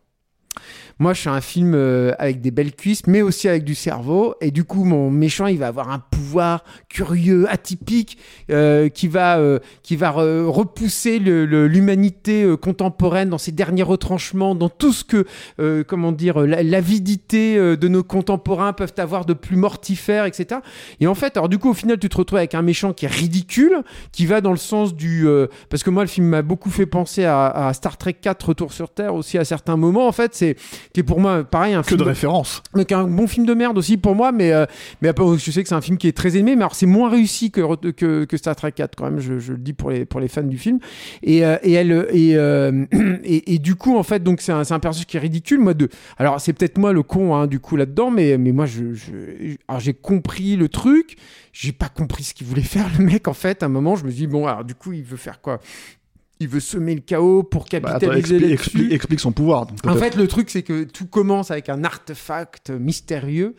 moi, 0.97 1.13
je 1.13 1.21
suis 1.21 1.29
un 1.29 1.41
film 1.41 1.73
euh, 1.75 2.13
avec 2.19 2.39
des 2.39 2.51
belles 2.51 2.73
cuisses, 2.73 3.05
mais 3.05 3.21
aussi 3.21 3.49
avec 3.49 3.65
du 3.65 3.75
cerveau. 3.75 4.35
Et 4.39 4.51
du 4.51 4.63
coup, 4.63 4.85
mon 4.85 5.11
méchant, 5.11 5.47
il 5.47 5.57
va 5.57 5.67
avoir 5.67 5.89
un 5.89 5.99
pouvoir 5.99 6.63
curieux, 6.87 7.47
atypique, 7.49 8.17
euh, 8.49 8.87
qui 8.87 9.09
va, 9.09 9.37
euh, 9.37 9.59
qui 9.83 9.97
va 9.97 10.11
repousser 10.11 11.19
l'humanité 11.19 12.45
contemporaine 12.61 13.29
dans 13.29 13.37
ses 13.37 13.51
derniers 13.51 13.83
retranchements, 13.83 14.55
dans 14.55 14.69
tout 14.69 14.93
ce 14.93 15.03
que, 15.03 15.25
comment 15.83 16.11
dire, 16.11 16.39
l'avidité 16.39 17.57
de 17.57 17.87
nos 17.87 18.03
contemporains 18.03 18.73
peuvent 18.73 18.93
avoir 18.97 19.25
de 19.25 19.33
plus 19.33 19.57
mortifère, 19.57 20.25
etc. 20.25 20.61
Et 20.99 21.07
en 21.07 21.15
fait, 21.15 21.35
alors 21.37 21.49
du 21.49 21.57
coup, 21.57 21.69
au 21.69 21.73
final, 21.73 21.99
tu 21.99 22.07
te 22.07 22.17
retrouves 22.17 22.37
avec 22.37 22.55
un 22.55 22.61
méchant 22.61 22.93
qui 22.93 23.05
est 23.05 23.11
ridicule, 23.11 23.83
qui 24.11 24.25
va 24.25 24.41
dans 24.41 24.51
le 24.51 24.57
sens 24.57 24.95
du... 24.95 25.27
parce 25.69 25.83
que 25.83 25.89
moi, 25.89 26.03
le 26.03 26.09
film 26.09 26.27
m'a 26.27 26.41
beaucoup 26.41 26.69
fait 26.69 26.85
penser 26.85 27.25
à, 27.25 27.47
à 27.47 27.73
Star 27.73 27.97
Trek 27.97 28.13
4, 28.13 28.49
Retour 28.49 28.71
sur 28.71 28.89
Terre, 28.89 29.15
aussi 29.15 29.37
à 29.37 29.43
certains 29.43 29.77
moments. 29.77 30.07
En 30.07 30.11
fait, 30.11 30.33
c'est 30.33 30.55
qui 30.95 31.01
est 31.01 31.03
pour 31.03 31.19
moi 31.19 31.43
pareil 31.43 31.73
un 31.73 31.81
que 31.81 31.89
film 31.89 31.99
de 31.99 32.05
référence. 32.05 32.63
donc 32.73 32.89
un 32.93 33.03
bon 33.03 33.27
film 33.27 33.45
de 33.45 33.53
merde 33.53 33.77
aussi 33.77 33.97
pour 33.97 34.15
moi 34.15 34.31
mais 34.31 34.53
euh, 34.53 34.65
mais 35.01 35.09
après 35.09 35.25
je 35.37 35.51
sais 35.51 35.61
que 35.61 35.67
c'est 35.67 35.75
un 35.75 35.81
film 35.81 35.97
qui 35.97 36.07
est 36.07 36.15
très 36.15 36.37
aimé 36.37 36.55
mais 36.55 36.61
alors 36.61 36.73
c'est 36.73 36.85
moins 36.85 37.09
réussi 37.09 37.51
que, 37.51 37.91
que, 37.91 38.23
que 38.23 38.37
Star 38.37 38.55
Trek 38.55 38.71
4 38.71 38.95
quand 38.95 39.03
même 39.03 39.19
je, 39.19 39.37
je, 39.37 39.51
le 39.51 39.57
dis 39.57 39.73
pour 39.73 39.89
les 39.91 40.05
pour 40.05 40.21
les 40.21 40.29
fans 40.29 40.43
du 40.43 40.57
film. 40.57 40.79
Et, 41.21 41.45
euh, 41.45 41.57
et 41.63 41.73
elle 41.73 42.07
et, 42.13 42.37
euh, 42.37 42.85
et, 43.25 43.55
et 43.55 43.59
du 43.59 43.75
coup 43.75 43.97
en 43.97 44.03
fait 44.03 44.23
donc 44.23 44.39
c'est 44.39 44.53
un, 44.53 44.61
un 44.61 44.79
personnage 44.79 45.05
qui 45.05 45.17
est 45.17 45.19
ridicule 45.19 45.59
moi 45.59 45.73
de 45.73 45.89
alors 46.17 46.39
c'est 46.39 46.53
peut-être 46.53 46.77
moi 46.77 46.93
le 46.93 47.03
con 47.03 47.35
hein, 47.35 47.45
du 47.45 47.59
coup 47.59 47.75
là 47.75 47.85
dedans 47.85 48.09
mais 48.09 48.37
mais 48.37 48.53
moi 48.53 48.65
je, 48.65 48.93
je 48.93 49.11
alors 49.67 49.81
j'ai 49.81 49.93
compris 49.93 50.55
le 50.55 50.69
truc. 50.69 51.17
J'ai 51.51 51.71
pas 51.71 51.87
compris 51.87 52.23
ce 52.23 52.33
qu'il 52.33 52.47
voulait 52.47 52.61
faire 52.61 52.87
le 52.97 53.05
mec 53.05 53.29
en 53.29 53.33
fait 53.33 53.63
à 53.63 53.67
un 53.67 53.69
moment 53.69 53.95
je 53.95 54.05
me 54.05 54.11
dis 54.11 54.27
bon 54.27 54.45
alors 54.45 54.63
du 54.65 54.75
coup 54.75 54.91
il 54.93 55.03
veut 55.03 55.17
faire 55.17 55.39
quoi? 55.41 55.59
Il 56.41 56.49
veut 56.49 56.59
semer 56.59 56.95
le 56.95 57.01
chaos 57.01 57.43
pour 57.43 57.65
capitaliser 57.65 58.07
bah, 58.07 58.11
attends, 58.11 58.17
explique, 58.19 58.41
là-dessus. 58.41 58.53
explique, 58.53 58.91
explique 58.91 59.19
son 59.21 59.31
pouvoir. 59.31 59.65
donc, 59.67 59.77
En 59.87 59.95
fait, 59.95 60.15
le 60.17 60.27
truc, 60.27 60.49
c'est 60.49 60.63
que 60.63 60.83
tout 60.83 61.05
commence 61.05 61.49
avec 61.49 61.69
un 61.69 61.83
artefact 61.85 62.71
mystérieux. 62.71 63.55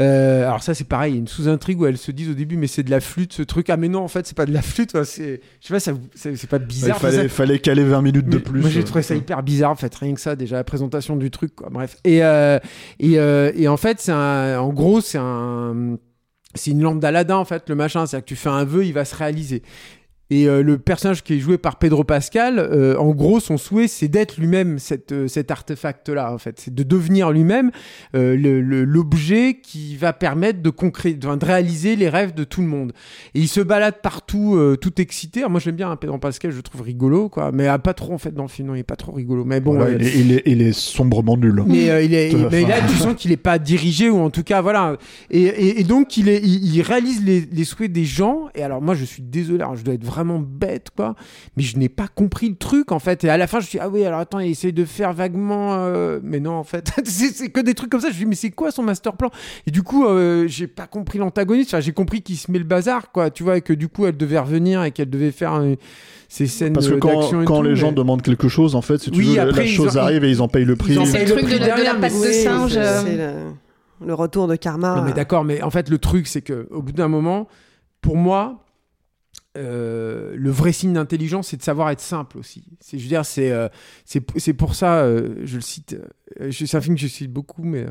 Euh, 0.00 0.44
alors 0.46 0.62
ça, 0.62 0.74
c'est 0.74 0.84
pareil, 0.88 1.12
il 1.12 1.14
y 1.14 1.18
a 1.18 1.20
une 1.20 1.28
sous-intrigue 1.28 1.80
où 1.80 1.86
elles 1.86 1.98
se 1.98 2.10
disent 2.10 2.30
au 2.30 2.34
début, 2.34 2.56
mais 2.56 2.66
c'est 2.66 2.82
de 2.82 2.90
la 2.90 3.00
flûte, 3.00 3.32
ce 3.32 3.42
truc. 3.42 3.70
Ah 3.70 3.76
mais 3.76 3.88
non, 3.88 4.00
en 4.00 4.08
fait, 4.08 4.26
c'est 4.26 4.36
pas 4.36 4.46
de 4.46 4.52
la 4.52 4.62
flûte. 4.62 5.00
C'est, 5.04 5.40
je 5.60 5.66
sais 5.68 5.74
pas, 5.74 5.80
ça, 5.80 5.92
c'est 6.14 6.34
c'est 6.36 6.48
pas 6.48 6.58
Bah, 6.58 6.64
il 6.68 6.74
bizarre. 6.74 6.98
fallait, 7.28 7.58
caler 7.60 7.84
20 7.84 8.02
minutes 8.02 8.28
de 8.28 8.38
plus. 8.38 8.60
Moi, 8.60 8.70
j'ai 8.70 8.80
euh, 8.80 8.84
trouvé 8.84 9.02
ça 9.02 9.14
hyper 9.14 9.42
bizarre, 9.44 9.70
en 9.70 9.76
fait, 9.76 9.94
rien 9.94 10.14
que 10.14 10.20
ça, 10.20 10.34
déjà 10.36 10.56
la 10.56 10.64
présentation 10.64 11.16
du 11.16 11.30
truc, 11.30 11.54
quoi. 11.54 11.68
Bref. 11.70 11.96
Et, 12.04 12.24
euh, 12.24 12.58
et, 12.98 13.18
euh, 13.20 13.52
et 13.54 13.68
en 13.68 13.76
fait, 13.76 14.00
c'est 14.00 14.12
un, 14.12 14.58
en 14.58 14.72
gros, 14.72 15.00
c'est 15.00 15.18
un, 15.18 15.96
c'est 16.54 16.70
une 16.70 16.82
lampe 16.82 17.00
d'Aladin, 17.00 17.36
en 17.36 17.44
fait, 17.44 17.68
le 17.68 17.74
machin. 17.74 18.06
C'est-à-dire 18.06 18.24
que 18.24 18.28
tu 18.28 18.36
fais 18.36 18.48
un 18.48 18.64
vœu, 18.64 18.84
il 18.84 18.92
va 18.92 19.04
se 19.04 19.14
réaliser. 19.14 19.62
Et 20.28 20.48
euh, 20.48 20.62
le 20.62 20.76
personnage 20.78 21.22
qui 21.22 21.34
est 21.34 21.38
joué 21.38 21.56
par 21.56 21.78
Pedro 21.78 22.02
Pascal, 22.02 22.58
euh, 22.58 22.96
en 22.98 23.10
gros, 23.14 23.38
son 23.38 23.56
souhait, 23.58 23.86
c'est 23.86 24.08
d'être 24.08 24.38
lui-même 24.38 24.80
cette, 24.80 25.12
euh, 25.12 25.28
cet 25.28 25.52
artefact-là, 25.52 26.32
en 26.32 26.38
fait. 26.38 26.58
C'est 26.58 26.74
de 26.74 26.82
devenir 26.82 27.30
lui-même 27.30 27.70
le- 28.12 28.34
le- 28.60 28.84
l'objet 28.84 29.58
qui 29.62 29.96
va 29.96 30.12
permettre 30.12 30.62
de, 30.62 30.70
concré- 30.70 31.14
de, 31.16 31.36
de 31.36 31.44
réaliser 31.44 31.94
les 31.94 32.08
rêves 32.08 32.34
de 32.34 32.42
tout 32.42 32.60
le 32.60 32.66
monde. 32.66 32.92
Et 33.34 33.40
il 33.40 33.48
se 33.48 33.60
balade 33.60 33.96
partout, 34.02 34.58
tout 34.80 35.00
excité. 35.00 35.40
Alors, 35.40 35.50
moi, 35.52 35.60
j'aime 35.60 35.76
bien 35.76 35.90
hein, 35.90 35.96
Pedro 35.96 36.18
Pascal, 36.18 36.50
je 36.50 36.56
le 36.56 36.62
trouve 36.62 36.80
rigolo, 36.82 37.28
quoi. 37.28 37.52
Mais 37.52 37.68
ah, 37.68 37.78
pas 37.78 37.94
trop, 37.94 38.12
en 38.14 38.18
fait, 38.18 38.34
dans 38.34 38.42
le 38.42 38.48
film, 38.48 38.68
non, 38.68 38.74
il 38.74 38.80
est 38.80 38.82
pas 38.82 38.96
trop 38.96 39.12
rigolo. 39.12 39.44
Mais 39.44 39.60
bon, 39.60 39.74
voilà, 39.74 39.92
il, 39.94 40.02
est, 40.02 40.16
il, 40.18 40.32
est, 40.32 40.42
il 40.46 40.62
est 40.62 40.72
sombrement 40.72 41.36
nul. 41.36 41.62
mais, 41.66 42.04
il 42.04 42.14
est, 42.14 42.34
mais 42.50 42.62
là, 42.62 42.80
tu 42.88 42.94
sens 42.96 43.14
qu'il 43.14 43.30
est 43.30 43.36
pas 43.36 43.58
dirigé 43.60 44.10
ou 44.10 44.18
en 44.18 44.30
tout 44.30 44.42
cas, 44.42 44.60
voilà. 44.60 44.96
Et, 45.30 45.42
et, 45.42 45.80
et 45.80 45.84
donc, 45.84 46.16
il, 46.16 46.28
est, 46.28 46.40
il, 46.42 46.74
il 46.74 46.82
réalise 46.82 47.24
les, 47.24 47.46
les 47.52 47.64
souhaits 47.64 47.92
des 47.92 48.04
gens. 48.04 48.46
Et 48.56 48.62
alors, 48.62 48.82
moi, 48.82 48.94
je 48.96 49.04
suis 49.04 49.22
désolé, 49.22 49.60
alors, 49.62 49.76
je 49.76 49.84
dois 49.84 49.94
être 49.94 50.04
vraiment 50.04 50.15
bête, 50.24 50.88
quoi. 50.96 51.14
Mais 51.56 51.62
je 51.62 51.76
n'ai 51.78 51.88
pas 51.88 52.08
compris 52.08 52.48
le 52.48 52.56
truc, 52.56 52.92
en 52.92 52.98
fait. 52.98 53.24
Et 53.24 53.28
à 53.30 53.36
la 53.36 53.46
fin, 53.46 53.60
je 53.60 53.64
me 53.64 53.68
suis 53.68 53.78
dit, 53.78 53.84
ah 53.84 53.88
oui, 53.88 54.04
alors 54.04 54.20
attends, 54.20 54.38
il 54.40 54.50
essaye 54.50 54.72
de 54.72 54.84
faire 54.84 55.12
vaguement. 55.12 55.74
euh, 55.74 56.20
Mais 56.22 56.40
non, 56.40 56.52
en 56.54 56.64
fait, 56.64 56.90
c'est 57.04 57.50
que 57.50 57.60
des 57.60 57.74
trucs 57.74 57.90
comme 57.90 58.00
ça. 58.00 58.08
Je 58.08 58.12
me 58.12 58.16
suis 58.16 58.24
dit, 58.24 58.28
mais 58.30 58.34
c'est 58.36 58.50
quoi 58.50 58.70
son 58.70 58.82
master 58.82 59.14
plan? 59.16 59.30
Et 59.66 59.70
du 59.70 59.82
coup, 59.82 60.06
euh, 60.06 60.46
j'ai 60.48 60.66
pas 60.66 60.86
compris 60.86 61.18
l'antagoniste. 61.18 61.70
Enfin, 61.74 61.80
j'ai 61.80 61.92
compris 61.92 62.22
qu'il 62.22 62.36
se 62.36 62.50
met 62.50 62.58
le 62.58 62.64
bazar, 62.64 63.10
quoi. 63.12 63.30
Tu 63.30 63.42
vois, 63.42 63.56
et 63.58 63.60
que 63.62 63.72
du 63.72 63.88
coup, 63.88 64.06
elle 64.06 64.16
devait 64.16 64.38
revenir 64.38 64.82
et 64.84 64.90
qu'elle 64.90 65.10
devait 65.10 65.32
faire 65.32 65.54
euh, 65.54 65.74
ces 66.28 66.46
scènes 66.46 66.72
Parce 66.72 66.88
que 66.88 66.94
quand, 66.94 67.30
quand 67.44 67.56
tout, 67.58 67.62
les 67.62 67.76
gens 67.76 67.92
demandent 67.92 68.22
quelque 68.22 68.48
chose, 68.48 68.74
en 68.74 68.82
fait, 68.82 68.98
si 68.98 69.10
tu 69.10 69.18
Oui, 69.18 69.26
veux, 69.30 69.36
la- 69.36 69.42
après, 69.44 69.62
la 69.64 69.66
chose 69.68 69.96
ont- 69.96 70.00
arrive 70.00 70.24
et 70.24 70.30
ils 70.30 70.42
en 70.42 70.48
payent 70.48 70.64
le 70.64 70.76
prix. 70.76 70.94
C'est 71.06 71.24
le 71.24 71.34
le 71.34 71.40
truc 71.42 71.52
de 71.52 71.58
la- 71.64 71.76
de 71.78 71.82
la 71.82 71.94
patte 71.94 72.12
de 72.12 72.18
Oui, 72.18 72.32
singe, 72.32 72.78
le 74.04 74.12
retour 74.12 74.46
de 74.46 74.56
karma. 74.56 74.96
Non, 74.96 75.02
mais 75.02 75.12
d'accord, 75.14 75.44
mais 75.44 75.62
en 75.62 75.70
fait, 75.70 75.88
le 75.88 75.98
truc, 75.98 76.26
c'est 76.26 76.42
que 76.42 76.68
au 76.70 76.82
bout 76.82 76.92
d'un 76.92 77.08
moment, 77.08 77.48
pour 78.02 78.16
moi, 78.16 78.65
euh, 79.56 80.34
le 80.36 80.50
vrai 80.50 80.72
signe 80.72 80.92
d'intelligence, 80.92 81.48
c'est 81.48 81.56
de 81.56 81.62
savoir 81.62 81.90
être 81.90 82.00
simple 82.00 82.38
aussi. 82.38 82.64
C'est, 82.80 82.98
je 82.98 83.02
veux 83.02 83.08
dire, 83.08 83.24
c'est, 83.24 83.50
euh, 83.50 83.68
c'est, 84.04 84.20
pour 84.52 84.74
ça, 84.74 85.00
euh, 85.00 85.36
je 85.44 85.56
le 85.56 85.60
cite. 85.62 85.96
euh, 86.40 86.50
c'est 86.52 86.74
un 86.76 86.80
film 86.80 86.96
que 86.96 87.00
je 87.00 87.06
cite 87.06 87.32
beaucoup, 87.32 87.62
mais 87.62 87.86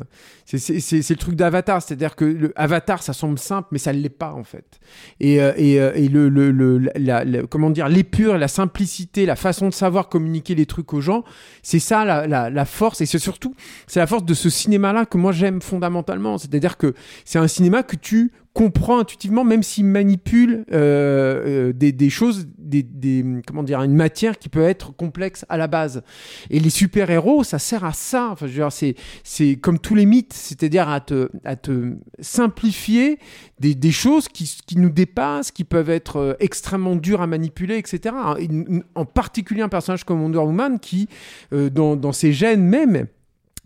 c'est, 0.46 0.60
le 0.60 1.16
truc 1.16 1.36
d'Avatar, 1.36 1.82
c'est-à-dire 1.82 2.16
que 2.16 2.26
le 2.26 2.54
Avatar, 2.56 3.02
ça 3.02 3.14
semble 3.14 3.40
simple, 3.40 3.70
mais 3.72 3.80
ça 3.80 3.94
ne 3.94 4.00
l'est 4.00 4.10
pas 4.10 4.34
en 4.34 4.44
fait. 4.44 4.80
Et, 5.20 5.36
et, 5.36 5.76
et 5.76 6.08
le, 6.10 6.30
le, 6.30 6.52
le- 6.52 6.90
la- 6.96 7.24
comment 7.50 7.70
dire, 7.70 7.88
l'épure, 7.90 8.38
la 8.38 8.48
simplicité, 8.48 9.26
la 9.26 9.36
façon 9.36 9.70
de 9.70 9.74
savoir 9.74 10.10
communiquer 10.10 10.56
les 10.56 10.66
trucs 10.66 10.94
aux 10.94 11.02
gens, 11.02 11.24
c'est 11.64 11.80
ça 11.80 12.06
la, 12.06 12.28
la, 12.28 12.50
la 12.50 12.66
force, 12.66 13.02
et 13.02 13.06
c'est 13.06 13.20
surtout, 13.20 13.56
c'est 13.88 14.00
la 14.00 14.08
force 14.08 14.26
de 14.26 14.34
ce 14.34 14.50
cinéma-là 14.50 15.06
que 15.06 15.18
moi 15.18 15.32
j'aime 15.32 15.62
fondamentalement. 15.62 16.38
C'est-à-dire 16.38 16.78
que 16.78 16.94
c'est 17.24 17.40
un 17.40 17.48
cinéma 17.48 17.84
que 17.84 17.96
tu 17.96 18.32
comprends 18.56 19.00
intuitivement, 19.00 19.44
même 19.44 19.62
s'il 19.64 19.86
manipule 19.86 20.66
euh, 20.72 21.68
euh, 21.70 21.74
des, 21.74 21.92
des 21.92 22.10
choses, 22.10 22.48
des, 22.58 22.84
des- 22.84 23.24
comment 23.46 23.64
dire, 23.64 23.82
une 23.84 23.94
matière 23.94 24.40
qui 24.40 24.48
peut 24.48 24.64
être 24.64 24.96
complexe 24.96 25.46
à 25.50 25.58
la 25.58 25.68
base. 25.68 26.02
Et 26.50 26.62
les 26.62 26.70
super-héros, 26.70 27.44
ça 27.44 27.60
sert 27.60 27.84
à 27.84 27.92
ça. 27.92 28.30
Enfin, 28.32 28.48
je 28.48 28.54
veux 28.54 28.58
dire, 28.60 28.72
c'est, 28.72 28.96
c'est 29.26 29.58
comme 29.58 29.78
tous 29.78 29.94
les 29.94 30.06
mythes, 30.06 30.32
c'est-à-dire 30.34 30.88
à 30.88 31.02
te, 31.02 31.30
à 31.44 31.58
te 31.58 31.96
simplifier 32.22 33.20
des, 33.60 33.76
des 33.76 33.92
choses 33.92 34.30
qui, 34.30 34.50
qui 34.66 34.78
nous 34.78 34.90
dépassent, 34.90 35.52
qui 35.52 35.66
peuvent 35.66 35.90
être 35.90 36.16
euh, 36.18 36.34
extrêmement 36.40 36.96
dures 36.96 37.22
à 37.22 37.28
manipuler, 37.28 37.78
etc. 37.78 38.16
Et 38.40 38.48
En 38.96 39.06
particulier 39.06 39.64
un 39.64 39.70
personnage 39.70 40.06
comme 40.06 40.22
Wonder 40.24 40.38
Woman 40.40 40.80
qui, 40.80 41.10
euh, 41.52 41.70
dans, 41.70 41.98
dans 41.98 42.14
ses 42.14 42.32
gènes 42.32 42.64
même, 42.64 43.08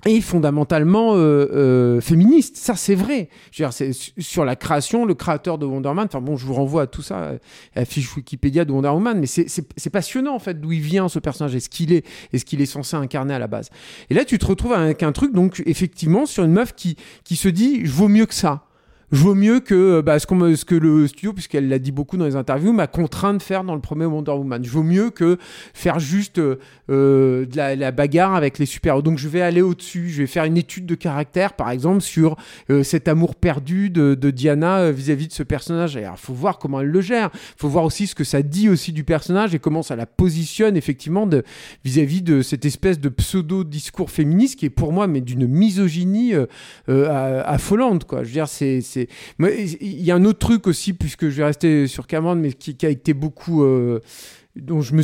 est 0.05 0.21
fondamentalement 0.21 1.15
euh, 1.15 1.47
euh, 1.53 2.01
féministe. 2.01 2.57
Ça, 2.57 2.75
c'est 2.75 2.95
vrai. 2.95 3.29
Je 3.51 3.63
veux 3.63 3.69
dire, 3.69 3.93
sur 4.19 4.45
la 4.45 4.55
création, 4.55 5.05
le 5.05 5.13
créateur 5.13 5.57
de 5.57 5.65
Wonder 5.65 5.89
Woman. 5.89 6.05
Enfin 6.05 6.21
bon, 6.21 6.37
je 6.37 6.45
vous 6.45 6.53
renvoie 6.53 6.83
à 6.83 6.87
tout 6.87 7.01
ça, 7.01 7.31
à 7.75 7.79
la 7.79 7.85
fiche 7.85 8.15
Wikipédia 8.15 8.65
de 8.65 8.71
Wonder 8.71 8.89
Woman. 8.89 9.19
Mais 9.19 9.27
c'est 9.27 9.89
passionnant 9.89 10.35
en 10.35 10.39
fait 10.39 10.59
d'où 10.59 10.71
il 10.71 10.81
vient 10.81 11.09
ce 11.09 11.19
personnage 11.19 11.55
et 11.55 11.59
ce 11.59 11.69
qu'il 11.69 11.91
est 11.91 12.05
et 12.33 12.39
ce 12.39 12.45
qu'il 12.45 12.61
est 12.61 12.65
censé 12.65 12.95
incarner 12.95 13.33
à 13.33 13.39
la 13.39 13.47
base? 13.47 13.69
Et 14.09 14.13
là, 14.13 14.25
tu 14.25 14.37
te 14.37 14.45
retrouves 14.45 14.73
avec 14.73 15.03
un 15.03 15.11
truc 15.11 15.33
donc 15.33 15.61
effectivement 15.65 16.25
sur 16.25 16.43
une 16.43 16.53
meuf 16.53 16.73
qui 16.73 16.95
qui 17.23 17.35
se 17.35 17.49
dit, 17.49 17.85
je 17.85 17.91
vaux 17.91 18.07
mieux 18.07 18.25
que 18.25 18.35
ça. 18.35 18.68
Je 19.11 19.21
vaux 19.23 19.35
mieux 19.35 19.59
que 19.59 20.01
bah, 20.01 20.19
ce, 20.19 20.33
me- 20.33 20.55
ce 20.55 20.65
que 20.65 20.75
le 20.75 21.07
studio, 21.07 21.33
puisqu'elle 21.33 21.69
l'a 21.69 21.79
dit 21.79 21.91
beaucoup 21.91 22.17
dans 22.17 22.25
les 22.25 22.35
interviews, 22.35 22.73
m'a 22.73 22.87
contraint 22.87 23.33
de 23.33 23.41
faire 23.41 23.63
dans 23.63 23.75
le 23.75 23.81
premier 23.81 24.05
Wonder 24.05 24.31
Woman. 24.31 24.63
Je 24.63 24.69
mieux 24.83 25.09
que 25.09 25.37
faire 25.73 25.99
juste 25.99 26.39
euh, 26.39 26.57
euh, 26.89 27.45
de 27.45 27.57
la, 27.57 27.91
bagarre 27.91 28.35
avec 28.35 28.57
les 28.59 28.65
super-héros. 28.65 29.01
Donc 29.01 29.17
je 29.17 29.27
vais 29.27 29.41
aller 29.41 29.61
au-dessus, 29.61 30.09
je 30.09 30.21
vais 30.21 30.27
faire 30.27 30.45
une 30.45 30.57
étude 30.57 30.85
de 30.85 30.95
caractère, 30.95 31.53
par 31.53 31.69
exemple, 31.69 32.01
sur 32.01 32.35
euh, 32.69 32.83
cet 32.83 33.07
amour 33.07 33.35
perdu 33.35 33.89
de, 33.89 34.15
Diana 34.29 34.79
euh, 34.79 34.91
vis-à-vis 34.91 35.27
de 35.27 35.33
ce 35.33 35.43
personnage. 35.43 35.97
Alors, 35.97 36.19
faut 36.19 36.33
voir 36.33 36.59
comment 36.59 36.81
elle 36.81 36.87
le 36.87 37.01
gère. 37.01 37.29
faut 37.57 37.69
voir 37.69 37.85
aussi 37.85 38.07
ce 38.07 38.15
que 38.15 38.23
ça 38.23 38.41
dit 38.41 38.69
aussi 38.69 38.93
du 38.93 39.03
personnage 39.03 39.53
et 39.55 39.59
comment 39.59 39.83
ça 39.83 39.95
la 39.95 40.05
positionne 40.05 40.77
effectivement 40.77 41.27
vis-à-vis 41.83 42.21
de 42.21 42.41
cette 42.41 42.65
espèce 42.65 42.99
de 42.99 43.09
pseudo-discours 43.09 44.09
féministe 44.11 44.59
qui 44.59 44.65
est 44.65 44.69
pour 44.69 44.93
moi 44.93 45.07
mais 45.07 45.21
d'une 45.21 45.47
misogynie 45.47 46.33
euh, 46.33 46.45
euh, 46.89 47.43
affolante 47.45 48.05
quoi. 48.05 48.23
Je 48.23 48.27
veux 48.27 48.33
dire 48.33 48.47
c'est 48.47 48.81
il 49.39 50.03
y 50.03 50.11
a 50.11 50.15
un 50.15 50.25
autre 50.25 50.39
truc 50.39 50.67
aussi 50.67 50.93
puisque 50.93 51.29
je 51.29 51.37
vais 51.37 51.45
rester 51.45 51.87
sur 51.87 52.07
Cameron 52.07 52.35
mais 52.35 52.53
qui, 52.53 52.75
qui 52.75 52.85
a 52.85 52.89
été 52.89 53.13
beaucoup 53.13 53.63
euh, 53.63 53.99
dont 54.61 54.81
je 54.81 54.93
me 54.93 55.01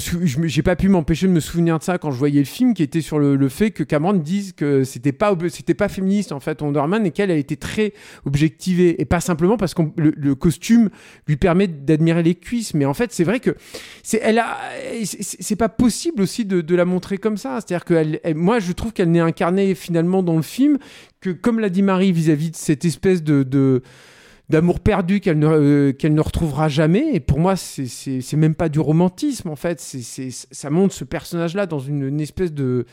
j'ai 0.47 0.62
pas 0.62 0.75
pu 0.75 0.89
m'empêcher 0.89 1.27
de 1.27 1.31
me 1.31 1.39
souvenir 1.39 1.79
de 1.79 1.83
ça 1.83 1.97
quand 1.97 2.12
je 2.12 2.17
voyais 2.17 2.39
le 2.39 2.45
film, 2.45 2.74
qui 2.74 2.83
était 2.83 3.01
sur 3.01 3.19
le, 3.19 3.50
fait 3.50 3.71
que 3.71 3.83
Cameron 3.83 4.13
dise 4.13 4.53
que 4.53 4.83
c'était 4.83 5.12
pas, 5.12 5.35
c'était 5.50 5.74
pas 5.74 5.88
féministe 5.88 6.31
en 6.31 6.39
fait 6.39 6.62
Wonder 6.62 6.83
Man 6.88 7.05
et 7.05 7.12
qu'elle 7.12 7.31
a 7.31 7.35
été 7.35 7.57
très 7.57 7.93
objectivée 8.25 9.01
et 9.01 9.05
pas 9.05 9.19
simplement 9.19 9.57
parce 9.57 9.74
que 9.74 9.81
le, 9.97 10.35
costume 10.35 10.89
lui 11.27 11.38
permet 11.38 11.67
d'admirer 11.67 12.24
les 12.24 12.35
cuisses, 12.35 12.74
mais 12.74 12.85
en 12.85 12.93
fait 12.93 13.12
c'est 13.12 13.24
vrai 13.24 13.39
que 13.39 13.55
c'est, 14.03 14.19
elle 14.21 14.39
a, 14.39 14.57
c'est- 15.03 15.55
pas 15.55 15.69
possible 15.69 16.21
aussi 16.21 16.43
de, 16.43 16.59
de 16.59 16.75
la 16.75 16.83
montrer 16.83 17.17
comme 17.17 17.38
ça. 17.38 17.59
C'est-à-dire 17.62 17.85
que 17.85 18.33
moi 18.33 18.59
je 18.59 18.74
trouve 18.74 18.91
qu'elle 18.91 19.12
n'est 19.12 19.21
incarnée 19.21 19.74
finalement 19.75 20.21
dans 20.21 20.35
le 20.35 20.41
film 20.41 20.77
que 21.21 21.29
comme 21.29 21.59
l'a 21.59 21.69
dit 21.69 21.81
Marie 21.81 22.12
vis-à-vis 22.12 22.51
de 22.51 22.55
cette 22.57 22.83
espèce 22.83 23.24
de 23.24 23.81
d'amour 24.50 24.80
perdu 24.80 25.20
qu'elle 25.20 25.40
ne, 25.40 25.48
euh, 25.48 25.94
qu'elle 25.94 26.14
ne 26.14 26.22
retrouvera 26.22 26.70
jamais. 26.70 27.12
Et 27.14 27.20
pour 27.20 27.40
moi, 27.40 27.56
c'est, 27.56 27.88
c'est, 27.88 28.38
même 28.38 28.56
pas 28.56 28.70
du 28.70 28.80
romantisme, 28.80 29.50
en 29.50 29.56
fait. 29.56 29.80
C'est, 29.80 30.30
ça 30.32 30.70
montre 30.70 30.94
ce 30.94 31.04
personnage-là 31.04 31.66
dans 31.66 31.80
une 31.80 32.20
espèce 32.22 32.54
de, 32.54 32.86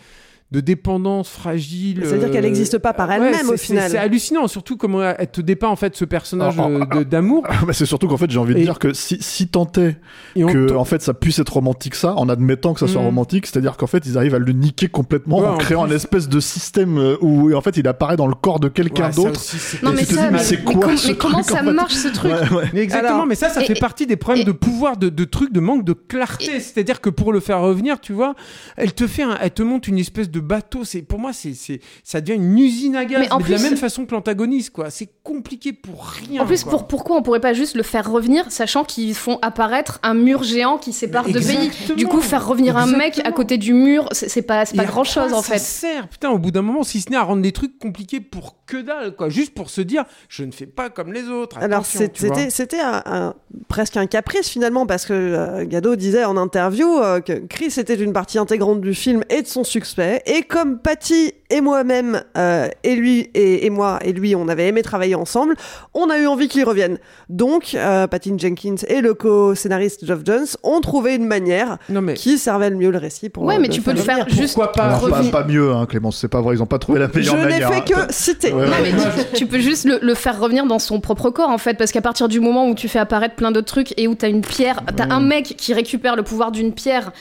de 0.53 0.61
dépendance 0.61 1.29
fragile. 1.31 2.03
C'est-à-dire 2.05 2.31
qu'elle 2.31 2.45
euh, 2.45 2.49
n'existe 2.49 2.79
pas 2.79 2.93
par 2.93 3.11
elle-même, 3.11 3.49
au 3.49 3.57
final. 3.57 3.91
C'est 3.91 3.99
hallucinant, 3.99 4.47
surtout 4.47 4.77
comment 4.77 5.03
elle 5.03 5.31
te 5.31 5.41
dépeint, 5.41 5.69
en 5.69 5.77
fait, 5.77 5.97
ce 5.97 6.05
personnage 6.05 6.55
Ah, 6.59 6.67
euh, 6.69 6.85
ah, 6.91 6.97
de- 6.99 7.03
d'amour. 7.05 7.45
Bah, 7.67 7.73
c'est 7.73 7.87
surtout 7.87 8.07
qu'en 8.07 8.17
fait, 8.19 8.31
j'ai 8.31 8.39
envie 8.39 8.55
de 8.55 8.61
Et- 8.61 8.63
dire 8.65 8.79
que 8.79 8.93
si, 8.93 9.17
si 9.21 9.49
tant 9.49 9.71
est 9.77 9.97
que 10.37 10.75
en 10.77 10.85
fait 10.85 11.01
ça 11.03 11.15
puisse 11.15 11.39
être 11.39 11.53
romantique 11.55 11.95
ça, 11.95 12.15
en 12.17 12.29
admettant 12.29 12.75
que 12.75 12.81
ça 12.81 12.87
soit 12.89 13.01
Mm. 13.03 13.07
romantique, 13.07 13.47
c'est-à-dire 13.47 13.77
qu'en 13.77 13.87
fait 13.87 14.05
ils 14.07 14.17
arrivent 14.19 14.35
à 14.35 14.39
le 14.39 14.53
niquer 14.53 14.89
complètement 14.89 15.41
Ouais, 15.41 15.47
en 15.47 15.55
en 15.55 15.57
créant 15.59 15.85
plus. 15.85 15.93
un 15.93 15.97
espèce 15.97 16.29
de 16.29 16.41
système 16.41 16.99
euh, 16.99 17.17
où 17.21 17.55
en 17.55 17.61
fait 17.61 17.77
il 17.77 17.87
apparaît 17.89 18.17
dans 18.17 18.27
le 18.27 18.35
corps 18.35 18.61
de 18.61 18.69
quelqu'un 18.69 19.09
Ouais, 19.09 19.15
d'autre. 19.15 19.41
Non, 19.83 19.93
mais 19.93 20.05
ça, 20.05 20.31
mais 20.31 20.39
c'est 20.39 20.63
quoi 20.63 20.97
ce 20.97 21.09
mais 21.09 21.15
comment 21.17 21.43
ça 21.43 21.59
fait 21.63 21.73
marche 21.73 21.95
ce 21.95 22.09
truc 22.09 22.33
Ouais, 22.33 22.57
ouais. 22.57 22.65
Mais 22.75 22.81
exactement, 22.81 23.15
Alors, 23.15 23.27
mais 23.27 23.35
ça, 23.35 23.49
ça 23.49 23.63
et- 23.63 23.67
fait 23.67 23.79
partie 23.81 24.07
des 24.07 24.17
problèmes 24.17 24.45
de 24.45 24.53
pouvoir, 24.53 24.97
de, 24.97 25.09
de 25.09 25.25
trucs, 25.25 25.53
de 25.53 25.61
manque 25.61 25.85
de 25.85 25.93
clarté. 25.93 26.61
C'est-à-dire 26.61 27.01
que 27.01 27.11
pour 27.11 27.33
le 27.33 27.41
faire 27.41 27.61
revenir, 27.61 28.01
tu 28.01 28.13
vois, 28.13 28.35
elle 28.77 28.93
te 28.93 29.07
fait, 29.07 29.25
elle 29.41 29.51
te 29.51 29.63
monte 29.63 29.87
une 29.89 29.99
espèce 29.99 30.31
de 30.31 30.41
bateau. 30.43 30.85
C'est 30.85 31.03
pour 31.03 31.19
moi, 31.19 31.33
c'est, 31.33 31.55
c'est, 31.55 31.81
ça 32.05 32.21
devient 32.21 32.37
une 32.39 32.59
usine 32.59 32.97
à 32.97 33.05
gaz, 33.05 33.21
Mais 33.21 33.33
en 33.33 33.39
mais 33.39 33.45
de 33.45 33.51
la 33.51 33.57
plus- 33.59 33.65
même 33.71 33.77
façon 33.77 34.05
que 34.07 34.13
l'antagoniste, 34.15 34.71
quoi. 34.71 34.91
C'est 34.91 35.09
compliqué 35.23 35.73
pour 35.73 36.05
rien. 36.05 36.43
En 36.43 36.47
plus, 36.47 36.65
quoi. 36.65 36.73
pour, 36.73 36.87
pourquoi 36.89 37.17
on 37.17 37.23
pourrait 37.23 37.41
pas 37.41 37.55
juste 37.55 37.75
le 37.77 37.83
faire 37.83 38.11
revenir, 38.11 38.51
sachant 38.51 38.85
qu'ils 38.85 39.15
font 39.15 39.39
apparaître 39.43 39.99
un 40.03 40.15
mur 40.15 40.43
géant 40.43 40.79
qui 40.79 40.93
sépare 40.93 41.25
deux 41.29 41.41
pays? 41.41 41.71
Du 41.97 42.07
coup, 42.07 42.21
faire 42.21 42.47
revenir 42.47 42.77
un 42.77 42.87
mec 42.87 43.21
à 43.25 43.33
côté 43.33 43.57
du 43.59 43.73
mur, 43.75 44.09
c'est 44.13 44.29
c'est 44.29 44.43
pas, 44.43 44.65
pas 44.67 44.85
grand 44.85 45.05
chose 45.05 45.31
quoi 45.31 45.39
en 45.39 45.43
ça 45.43 45.55
fait. 45.55 45.59
sert, 45.61 46.09
putain, 46.09 46.31
au 46.31 46.39
bout 46.39 46.51
d'un 46.51 46.63
moment, 46.63 46.83
si 46.83 47.01
ce 47.01 47.11
n'est 47.11 47.17
à 47.17 47.23
rendre 47.23 47.43
des 47.43 47.53
trucs 47.53 47.79
compliqués 47.79 48.21
pour 48.21 48.57
que 48.67 48.79
dalle, 48.79 49.15
quoi. 49.17 49.29
Juste 49.29 49.55
pour 49.55 49.71
se 49.71 49.81
dire, 49.81 50.05
je 50.29 50.45
ne 50.45 50.53
fais 50.53 50.67
pas 50.67 50.91
comme 50.91 51.13
les 51.13 51.29
autres. 51.29 51.59
Alors 51.59 51.85
c'était 51.87 52.51
c'était 52.51 52.81
un- 52.81 53.03
un- 53.07 53.35
presque 53.69 53.97
un 53.97 54.07
caprice 54.07 54.49
finalement 54.49 54.87
parce 54.87 55.05
que 55.07 55.13
euh, 55.13 55.65
Gado 55.67 55.95
disait 55.97 56.25
en 56.25 56.37
interview 56.37 56.99
euh, 56.99 57.21
que 57.21 57.35
Chris 57.47 57.75
était 57.77 57.95
une 57.95 58.13
partie 58.13 58.39
intégrante 58.39 58.81
du 58.81 58.95
film 58.95 59.23
et 59.31 59.43
de 59.43 59.47
son 59.47 59.65
succès 59.65 60.23
et 60.35 60.43
comme 60.43 60.79
Patty 60.79 61.33
et 61.51 61.61
moi-même 61.61 62.23
euh, 62.39 62.67
et 62.83 62.95
lui 62.95 63.29
et, 63.35 63.67
et 63.67 63.71
moi 63.71 63.99
et 64.03 64.13
lui 64.13 64.35
on 64.35 64.49
avait 64.49 64.67
aimé 64.69 64.81
travailler 64.83 65.15
ensemble, 65.15 65.55
on 65.93 66.09
a 66.09 66.19
eu 66.19 66.27
envie 66.27 66.49
qu'il 66.49 66.65
revienne. 66.65 66.99
Donc 67.29 67.75
euh, 67.75 68.07
Patty 68.07 68.33
Jenkins 68.39 68.77
et 68.89 69.01
le 69.03 69.13
co-scénariste 69.15 70.07
Geoff 70.07 70.21
Jones 70.25 70.47
ont 70.63 70.81
trouvé 70.81 71.15
une 71.15 71.27
manière 71.27 71.77
Non, 71.91 72.01
mais 72.01 72.15
qui 72.15 72.39
servait 72.39 72.71
le 72.71 72.77
mieux 72.77 72.91
le 72.91 72.99
récit 72.99 73.29
pour 73.29 73.43
Ouais, 73.45 73.57
euh, 73.57 73.59
mais 73.61 73.69
tu 73.69 73.83
peux 73.83 73.93
le 73.93 73.99
faire 73.99 74.21
revenir. 74.25 74.35
juste 74.43 74.55
Pourquoi 74.55 74.73
pas 74.73 74.85
Alors, 74.85 75.31
pas, 75.31 75.45
mieux, 75.45 75.73
hein, 75.73 75.85
Clémence, 75.87 76.17
c'est 76.19 76.29
pas 76.29 76.41
vrai, 76.41 76.55
ils 76.57 76.63
ont 76.63 76.67
pas 76.67 76.79
trouvé 76.79 76.99
la 76.99 77.09
Je 77.13 77.19
meilleure 77.19 77.37
n'ai 77.37 77.43
manière. 77.45 77.69
fait 77.73 77.95
hein. 77.95 78.07
que 78.07 78.13
citer. 78.15 78.53
Ouais, 78.53 78.65
Non, 78.67 78.73
ouais. 78.73 78.83
mais 78.83 78.93
tu, 79.33 79.39
tu 79.41 79.47
peux 79.47 79.59
juste 79.59 79.85
le, 79.85 79.99
le 80.01 80.15
faire 80.15 80.41
revenir 80.41 80.65
dans 80.67 80.79
son 80.79 81.01
propre 81.01 81.29
corps 81.31 81.51
en 81.51 81.59
fait, 81.59 81.75
parce 81.77 81.93
qu'à 81.93 82.01
partir 82.01 82.29
du 82.29 82.41
moment 82.41 82.67
où 82.69 82.75
tu 82.75 82.89
fais 82.89 82.99
apparaître 82.99 83.35
plein 83.35 83.51
d'autres 83.53 83.67
trucs 83.67 83.93
et 83.99 84.09
où 84.09 84.15
t'as 84.15 84.29
une 84.31 84.41
pierre, 84.41 84.81
t'as 84.97 85.09
un 85.13 85.21
mec 85.21 85.55
qui 85.59 85.75
récupère 85.75 86.17
le 86.17 86.23
pouvoir 86.23 86.51
d'une 86.53 86.73
pierre 86.73 87.13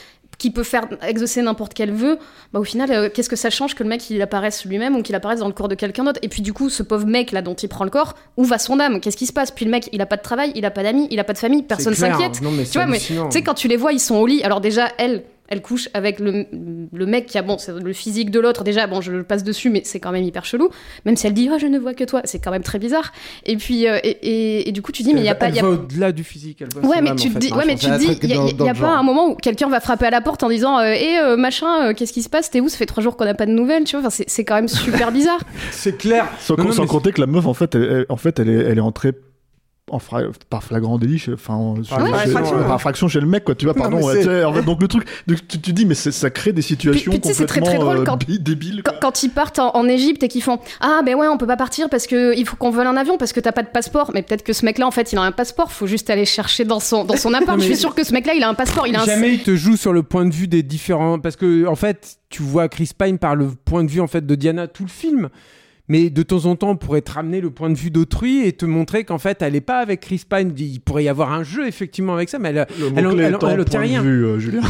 qui 0.42 0.50
peut 0.50 0.64
faire 0.64 0.88
exaucer 1.06 1.40
n'importe 1.40 1.72
quel 1.72 1.92
vœu, 1.92 2.18
bah 2.52 2.58
au 2.58 2.64
final, 2.64 2.90
euh, 2.90 3.08
qu'est-ce 3.08 3.28
que 3.28 3.36
ça 3.36 3.48
change 3.48 3.76
que 3.76 3.84
le 3.84 3.88
mec 3.88 4.10
il 4.10 4.20
apparaisse 4.22 4.64
lui-même 4.64 4.96
ou 4.96 5.02
qu'il 5.02 5.14
apparaisse 5.14 5.38
dans 5.38 5.46
le 5.46 5.52
corps 5.52 5.68
de 5.68 5.76
quelqu'un 5.76 6.02
d'autre? 6.02 6.18
Et 6.22 6.28
puis 6.28 6.42
du 6.42 6.52
coup, 6.52 6.68
ce 6.68 6.82
pauvre 6.82 7.06
mec 7.06 7.30
là 7.30 7.42
dont 7.42 7.54
il 7.54 7.68
prend 7.68 7.84
le 7.84 7.90
corps, 7.90 8.16
où 8.36 8.42
va 8.42 8.58
son 8.58 8.80
âme? 8.80 8.98
Qu'est-ce 8.98 9.16
qui 9.16 9.26
se 9.26 9.32
passe? 9.32 9.52
Puis 9.52 9.64
le 9.64 9.70
mec, 9.70 9.88
il 9.92 10.02
a 10.02 10.06
pas 10.06 10.16
de 10.16 10.22
travail, 10.22 10.50
il 10.56 10.64
a 10.64 10.72
pas 10.72 10.82
d'amis, 10.82 11.06
il 11.12 11.20
a 11.20 11.24
pas 11.24 11.32
de 11.32 11.38
famille, 11.38 11.62
personne 11.62 11.94
s'inquiète. 11.94 12.32
Tu 12.32 12.42
vois, 12.72 12.86
mais 12.86 12.98
tu 12.98 13.14
sais, 13.30 13.42
quand 13.42 13.54
tu 13.54 13.68
les 13.68 13.76
vois, 13.76 13.92
ils 13.92 14.00
sont 14.00 14.16
au 14.16 14.26
lit. 14.26 14.42
Alors 14.42 14.60
déjà, 14.60 14.88
elle, 14.98 15.22
elle 15.52 15.60
couche 15.60 15.90
avec 15.92 16.18
le, 16.18 16.46
le 16.92 17.06
mec 17.06 17.26
qui 17.26 17.36
a, 17.36 17.42
bon, 17.42 17.58
c'est 17.58 17.72
le 17.78 17.92
physique 17.92 18.30
de 18.30 18.40
l'autre. 18.40 18.64
Déjà, 18.64 18.86
bon, 18.86 19.02
je 19.02 19.12
le 19.12 19.22
passe 19.22 19.44
dessus, 19.44 19.68
mais 19.68 19.82
c'est 19.84 20.00
quand 20.00 20.10
même 20.10 20.24
hyper 20.24 20.46
chelou. 20.46 20.70
Même 21.04 21.14
si 21.16 21.26
elle 21.26 21.34
dit, 21.34 21.50
oh, 21.52 21.58
je 21.60 21.66
ne 21.66 21.78
vois 21.78 21.92
que 21.92 22.04
toi, 22.04 22.22
c'est 22.24 22.38
quand 22.38 22.50
même 22.50 22.62
très 22.62 22.78
bizarre. 22.78 23.12
Et 23.44 23.56
puis, 23.58 23.86
euh, 23.86 23.98
et, 24.02 24.08
et- 24.22 24.68
et 24.68 24.72
du 24.72 24.80
coup, 24.80 24.92
tu 24.92 25.02
dis, 25.02 25.12
mais 25.12 25.20
il 25.20 25.24
y 25.24 25.28
a 25.28 25.32
Elle 25.32 25.38
pas. 25.38 25.48
il 25.50 25.56
Y 25.56 25.60
va 25.60 25.66
a... 25.68 25.70
au-delà 25.70 26.12
du 26.12 26.24
physique. 26.24 26.62
Elle 26.62 26.68
voit 26.80 26.90
Ouais, 26.90 27.02
mais 27.02 27.14
tu 27.14 27.26
en 27.28 27.30
te 27.30 27.32
fait. 27.34 27.38
dis, 27.40 27.52
ouais, 27.52 27.64
mais 27.66 27.76
tu 27.76 27.86
te 27.86 27.98
dis, 27.98 28.18
il 28.22 28.28
y 28.30 28.32
a, 28.62 28.64
y 28.66 28.68
a 28.70 28.74
pas 28.74 28.88
un 28.96 29.02
moment 29.02 29.28
où 29.28 29.34
quelqu'un 29.34 29.68
va 29.68 29.80
frapper 29.80 30.06
à 30.06 30.10
la 30.10 30.22
porte 30.22 30.42
en 30.42 30.48
disant, 30.48 30.78
euh, 30.78 30.92
hé, 30.92 31.18
euh, 31.18 31.36
machin, 31.36 31.88
euh, 31.90 31.92
qu'est-ce 31.94 32.12
qui 32.14 32.22
se 32.22 32.28
passe? 32.30 32.50
T'es 32.50 32.60
où? 32.60 32.68
Ça 32.70 32.78
fait 32.78 32.86
trois 32.86 33.02
jours 33.02 33.16
qu'on 33.18 33.24
n'a 33.26 33.34
pas 33.34 33.46
de 33.46 33.52
nouvelles, 33.52 33.84
tu 33.84 33.96
vois? 33.96 34.00
Enfin, 34.00 34.10
c'est- 34.10 34.28
c'est 34.30 34.44
quand 34.44 34.54
même 34.54 34.68
super 34.68 35.12
bizarre. 35.12 35.40
C'est 35.70 35.98
clair. 35.98 36.26
Sans, 36.40 36.56
Non, 36.56 36.64
non, 36.64 36.72
sans 36.72 36.82
mais 36.82 36.88
compter 36.88 37.12
que 37.12 37.20
la 37.20 37.26
meuf, 37.26 37.46
en 37.46 37.54
fait, 37.54 37.74
elle, 37.74 37.82
elle- 37.82 38.06
en 38.08 38.16
fait, 38.16 38.38
elle 38.38 38.48
est, 38.48 38.54
elle 38.54 38.78
est 38.78 38.80
entrée 38.80 39.12
en 39.90 39.98
fra- 39.98 40.22
par 40.48 40.62
flagrant 40.62 40.96
délit, 40.96 41.18
chez- 41.18 41.32
enfin, 41.32 41.74
chez- 41.82 41.94
Ouais, 41.94 42.06
chez- 42.06 42.14
infraction, 42.30 42.56
par 42.56 42.66
ouais. 42.68 42.72
infraction 42.72 43.08
chez 43.08 43.20
le 43.20 43.26
mec, 43.26 43.42
quoi. 43.44 43.54
Tu 43.56 43.64
vois, 43.66 43.74
Non, 43.74 43.80
pardon. 43.82 43.98
tu 44.00 44.44
en 44.44 44.52
fait, 44.52 44.62
donc 44.62 44.80
le 44.80 44.86
truc, 44.88 45.04
donc, 45.26 45.38
tu 45.48 45.58
te 45.60 45.70
dis, 45.72 45.84
mais 45.84 45.94
ça 45.96 46.30
crée 46.30 46.52
des 46.52 46.62
situations 46.62 47.10
puis, 47.10 47.20
tu 47.20 47.28
sais, 47.28 47.34
c'est 47.34 47.46
très, 47.46 47.60
complètement 47.60 47.86
très 47.86 47.94
drôle 47.96 48.02
euh, 48.02 48.10
quand- 48.10 48.24
bi- 48.24 48.38
débiles. 48.38 48.82
Quand, 48.84 48.92
quoi. 48.92 49.00
quand 49.02 49.22
ils 49.24 49.30
partent 49.30 49.58
en, 49.58 49.74
en 49.74 49.88
Égypte 49.88 50.22
et 50.22 50.28
qu'ils 50.28 50.42
font 50.42 50.60
Ah, 50.80 51.02
ben 51.04 51.16
ouais, 51.16 51.26
on 51.26 51.36
peut 51.36 51.48
pas 51.48 51.56
partir 51.56 51.90
parce 51.90 52.06
que 52.06 52.34
il 52.38 52.46
faut 52.46 52.54
qu'on 52.56 52.70
vole 52.70 52.86
un 52.86 52.96
avion 52.96 53.18
parce 53.18 53.32
que 53.32 53.40
t'as 53.40 53.50
pas 53.52 53.64
de 53.64 53.68
passeport. 53.68 54.12
Mais 54.14 54.22
peut-être 54.22 54.44
que 54.44 54.52
ce 54.52 54.64
mec-là, 54.64 54.86
en 54.86 54.92
fait, 54.92 55.12
il 55.12 55.18
a 55.18 55.22
un 55.22 55.32
passeport. 55.32 55.72
Faut 55.72 55.88
juste 55.88 56.08
aller 56.10 56.26
chercher 56.26 56.64
dans 56.64 56.80
son, 56.80 57.04
dans 57.04 57.16
son 57.16 57.30
appart. 57.34 57.48
Non, 57.48 57.56
mais- 57.56 57.62
Je 57.62 57.66
suis 57.72 57.76
sûr 57.76 57.94
que 57.94 58.04
ce 58.04 58.12
mec-là, 58.12 58.34
il 58.34 58.42
a 58.44 58.48
un 58.48 58.54
passeport. 58.54 58.86
Il 58.86 58.94
a 58.94 59.02
un. 59.02 59.04
Jamais 59.04 59.34
il 59.34 59.42
te 59.42 59.56
joue 59.56 59.76
sur 59.76 59.92
le 59.92 60.04
point 60.04 60.24
de 60.24 60.32
vue 60.32 60.46
des 60.48 60.62
différents 60.62 61.18
parce 61.18 61.34
que 61.36 61.66
en 61.66 61.74
fait 61.74 62.18
tu 62.30 62.42
vois 62.42 62.68
Chris 62.68 62.92
Pine 62.96 63.18
par 63.18 63.34
le 63.34 63.48
point 63.48 63.82
de 63.84 63.90
vue 63.90 64.00
en 64.00 64.06
fait 64.06 64.24
de 64.24 64.34
Diana 64.36 64.68
tout 64.68 64.84
le 64.84 64.88
film 64.88 65.28
mais 65.88 66.10
de 66.10 66.22
temps 66.22 66.46
en 66.46 66.56
temps 66.56 66.70
on 66.70 66.76
pourrait 66.76 67.02
te 67.02 67.12
ramener 67.12 67.40
le 67.40 67.50
point 67.50 67.70
de 67.70 67.74
vue 67.74 67.90
d'autrui 67.90 68.46
et 68.46 68.52
te 68.52 68.64
montrer 68.64 69.04
qu'en 69.04 69.18
fait 69.18 69.42
elle 69.42 69.56
est 69.56 69.60
pas 69.60 69.78
avec 69.78 70.00
Chris 70.00 70.22
Pine 70.28 70.52
il 70.56 70.80
pourrait 70.80 71.04
y 71.04 71.08
avoir 71.08 71.32
un 71.32 71.42
jeu 71.42 71.66
effectivement 71.66 72.14
avec 72.14 72.28
ça 72.28 72.38
mais 72.38 72.50
elle 72.50 72.66
Le 72.78 72.86
elle, 72.96 73.20
elle, 73.20 73.34
étant 73.34 73.48
elle 73.48 73.56
point 73.56 73.58
obtient 73.58 73.80
de 73.80 73.84
rien 73.84 74.02
vue, 74.02 74.24
euh, 74.24 74.38
Julien. 74.38 74.60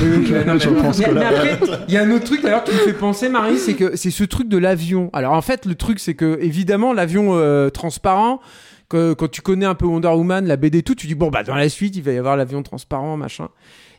Il 1.88 1.94
y 1.94 1.96
a 1.96 2.02
un 2.02 2.10
autre 2.10 2.24
truc 2.24 2.42
d'ailleurs 2.42 2.64
qui 2.64 2.72
me 2.72 2.78
fait 2.78 2.92
penser, 2.92 3.28
Marie, 3.28 3.58
c'est 3.58 3.74
que 3.74 3.96
c'est 3.96 4.10
ce 4.10 4.24
truc 4.24 4.48
de 4.48 4.58
l'avion. 4.58 5.10
Alors 5.12 5.32
en 5.34 5.42
fait, 5.42 5.66
le 5.66 5.74
truc, 5.74 5.98
c'est 5.98 6.14
que 6.14 6.38
évidemment, 6.40 6.92
l'avion 6.92 7.34
euh, 7.34 7.70
transparent, 7.70 8.40
que, 8.88 9.14
quand 9.14 9.30
tu 9.30 9.40
connais 9.40 9.66
un 9.66 9.74
peu 9.74 9.86
Wonder 9.86 10.08
Woman, 10.08 10.46
la 10.46 10.56
BD 10.56 10.78
et 10.78 10.82
tout, 10.82 10.94
tu 10.94 11.06
dis 11.06 11.14
bon 11.14 11.30
bah 11.30 11.42
dans 11.42 11.54
la 11.54 11.68
suite, 11.68 11.96
il 11.96 12.02
va 12.02 12.12
y 12.12 12.18
avoir 12.18 12.36
l'avion 12.36 12.62
transparent, 12.62 13.16
machin. 13.16 13.48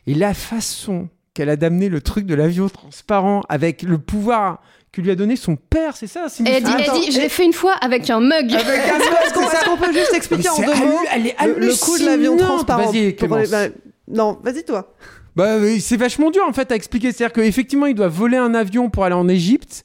Et 0.06 0.14
la 0.14 0.34
façon 0.34 1.08
qu'elle 1.32 1.48
a 1.48 1.56
d'amener 1.56 1.88
le 1.88 2.00
truc 2.00 2.26
de 2.26 2.34
l'avion 2.34 2.68
transparent 2.68 3.42
avec 3.48 3.82
le 3.82 3.98
pouvoir 3.98 4.62
que 4.94 5.00
lui 5.00 5.10
a 5.10 5.14
donné 5.14 5.36
son 5.36 5.56
père, 5.56 5.96
c'est 5.96 6.06
ça 6.06 6.26
elle 6.46 6.62
dit, 6.62 6.70
elle 6.78 6.92
dit, 7.00 7.10
je 7.12 7.20
l'ai 7.20 7.28
fait 7.28 7.44
une 7.44 7.52
fois 7.52 7.72
avec 7.80 8.08
un 8.10 8.20
mug. 8.20 8.52
Est-ce 8.52 8.64
qu'on- 8.64 8.70
est-ce 8.70 9.34
qu'on 9.34 9.40
est-ce 9.50 9.64
qu'on 9.64 9.76
peut 9.76 9.92
juste 9.92 10.14
expliquer 10.14 10.48
en 10.48 10.56
deux 10.58 10.74
c'est 10.74 10.84
mots 10.86 10.98
elle 11.12 11.26
est 11.26 11.36
le, 11.46 11.66
le 11.66 11.74
coup 11.74 11.98
de 11.98 12.04
l'avion 12.06 12.32
hallucinante. 12.32 12.66
transparent 12.66 12.90
Vas-y, 12.92 13.12
bah, 13.48 13.66
Non, 14.08 14.38
vas-y 14.42 14.62
toi. 14.64 14.94
Bah, 15.36 15.56
c'est 15.80 15.96
vachement 15.96 16.30
dur 16.30 16.44
en 16.48 16.52
fait 16.52 16.70
à 16.70 16.76
expliquer. 16.76 17.10
C'est-à-dire 17.10 17.32
qu'effectivement, 17.32 17.86
il 17.86 17.94
doit 17.94 18.06
voler 18.08 18.36
un 18.36 18.54
avion 18.54 18.88
pour 18.88 19.04
aller 19.04 19.14
en 19.16 19.28
Égypte. 19.28 19.84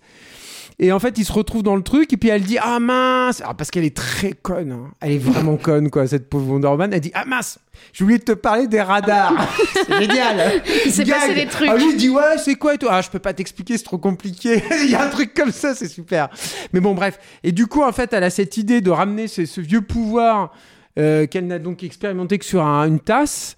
Et 0.81 0.93
en 0.93 0.99
fait, 0.99 1.17
il 1.17 1.25
se 1.25 1.33
retrouve 1.33 1.61
dans 1.61 1.75
le 1.75 1.81
truc. 1.83 2.13
Et 2.13 2.17
puis 2.17 2.29
elle 2.29 2.43
dit 2.43 2.57
Ah 2.61 2.79
mince 2.79 3.41
Alors, 3.41 3.55
Parce 3.55 3.69
qu'elle 3.69 3.83
est 3.83 3.95
très 3.95 4.31
conne. 4.31 4.71
hein. 4.71 4.91
Elle 5.01 5.11
est 5.13 5.17
vraiment 5.17 5.57
conne, 5.61 5.89
quoi, 5.89 6.07
cette 6.07 6.29
pauvre 6.29 6.51
Wonder 6.53 6.67
Woman. 6.69 6.93
Elle 6.93 7.01
dit 7.01 7.11
Ah 7.13 7.25
mince 7.25 7.59
J'ai 7.91 8.03
oublié 8.05 8.17
de 8.19 8.23
te 8.23 8.31
parler 8.31 8.67
des 8.67 8.81
radars. 8.81 9.33
c'est 9.73 9.99
génial. 9.99 10.61
Il 10.85 10.91
s'est 10.91 11.03
passé 11.05 11.33
des 11.35 11.47
trucs. 11.47 11.69
Ah, 11.69 11.75
lui, 11.75 11.89
il 11.91 11.97
dit 11.97 12.09
Ouais, 12.09 12.37
c'est 12.37 12.55
quoi 12.55 12.75
et 12.75 12.77
tout 12.77 12.87
Ah, 12.89 13.01
je 13.01 13.09
peux 13.09 13.19
pas 13.19 13.33
t'expliquer, 13.33 13.77
c'est 13.77 13.83
trop 13.83 13.97
compliqué. 13.97 14.63
il 14.83 14.89
y 14.89 14.95
a 14.95 15.03
un 15.03 15.09
truc 15.09 15.33
comme 15.33 15.51
ça, 15.51 15.75
c'est 15.75 15.89
super. 15.89 16.29
Mais 16.71 16.79
bon, 16.79 16.93
bref. 16.93 17.19
Et 17.43 17.51
du 17.51 17.67
coup, 17.67 17.83
en 17.83 17.91
fait, 17.91 18.13
elle 18.13 18.23
a 18.23 18.29
cette 18.29 18.55
idée 18.57 18.79
de 18.79 18.89
ramener 18.89 19.27
ce, 19.27 19.45
ce 19.45 19.59
vieux 19.61 19.81
pouvoir 19.81 20.53
euh, 20.97 21.27
qu'elle 21.27 21.47
n'a 21.47 21.59
donc 21.59 21.83
expérimenté 21.83 22.37
que 22.39 22.45
sur 22.45 22.63
un- 22.65 22.87
une 22.87 22.99
tasse. 23.01 23.57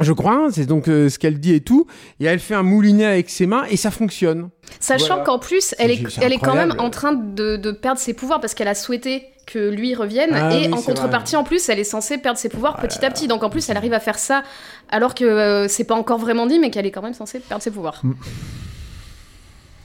Je 0.00 0.12
crois, 0.12 0.32
hein, 0.34 0.48
c'est 0.52 0.66
donc 0.66 0.88
euh, 0.88 1.08
ce 1.08 1.18
qu'elle 1.20 1.38
dit 1.38 1.54
et 1.54 1.60
tout. 1.60 1.86
Et 2.18 2.24
elle 2.24 2.40
fait 2.40 2.54
un 2.54 2.62
moulinet 2.64 3.04
avec 3.06 3.30
ses 3.30 3.46
mains 3.46 3.64
et 3.70 3.76
ça 3.76 3.90
fonctionne. 3.92 4.50
Sachant 4.80 5.06
Voilà. 5.06 5.22
qu'en 5.24 5.38
plus, 5.38 5.74
elle 5.78 5.90
est, 5.92 6.02
elle 6.20 6.32
est 6.32 6.38
quand 6.38 6.54
même 6.56 6.74
en 6.78 6.90
train 6.90 7.12
de, 7.12 7.56
de 7.56 7.70
perdre 7.70 8.00
ses 8.00 8.12
pouvoirs 8.14 8.40
parce 8.40 8.54
qu'elle 8.54 8.66
a 8.68 8.74
souhaité 8.74 9.24
que 9.46 9.70
lui 9.70 9.94
revienne. 9.94 10.30
Ah 10.32 10.52
et 10.54 10.66
oui, 10.68 10.72
en 10.74 10.80
contrepartie, 10.82 11.36
en 11.36 11.44
plus, 11.44 11.68
elle 11.68 11.78
est 11.78 11.84
censée 11.84 12.18
perdre 12.18 12.38
ses 12.38 12.48
pouvoirs 12.48 12.76
petit 12.78 13.04
à 13.04 13.10
petit. 13.10 13.28
Donc 13.28 13.44
en 13.44 13.50
plus, 13.50 13.68
elle 13.68 13.76
arrive 13.76 13.92
à 13.92 14.00
faire 14.00 14.18
ça 14.18 14.42
alors 14.88 15.14
que 15.14 15.24
euh, 15.24 15.68
c'est 15.68 15.84
pas 15.84 15.94
encore 15.94 16.18
vraiment 16.18 16.46
dit, 16.46 16.58
mais 16.58 16.70
qu'elle 16.70 16.86
est 16.86 16.90
quand 16.90 17.02
même 17.02 17.14
censée 17.14 17.38
perdre 17.40 17.62
ses 17.62 17.70
pouvoirs. 17.70 18.02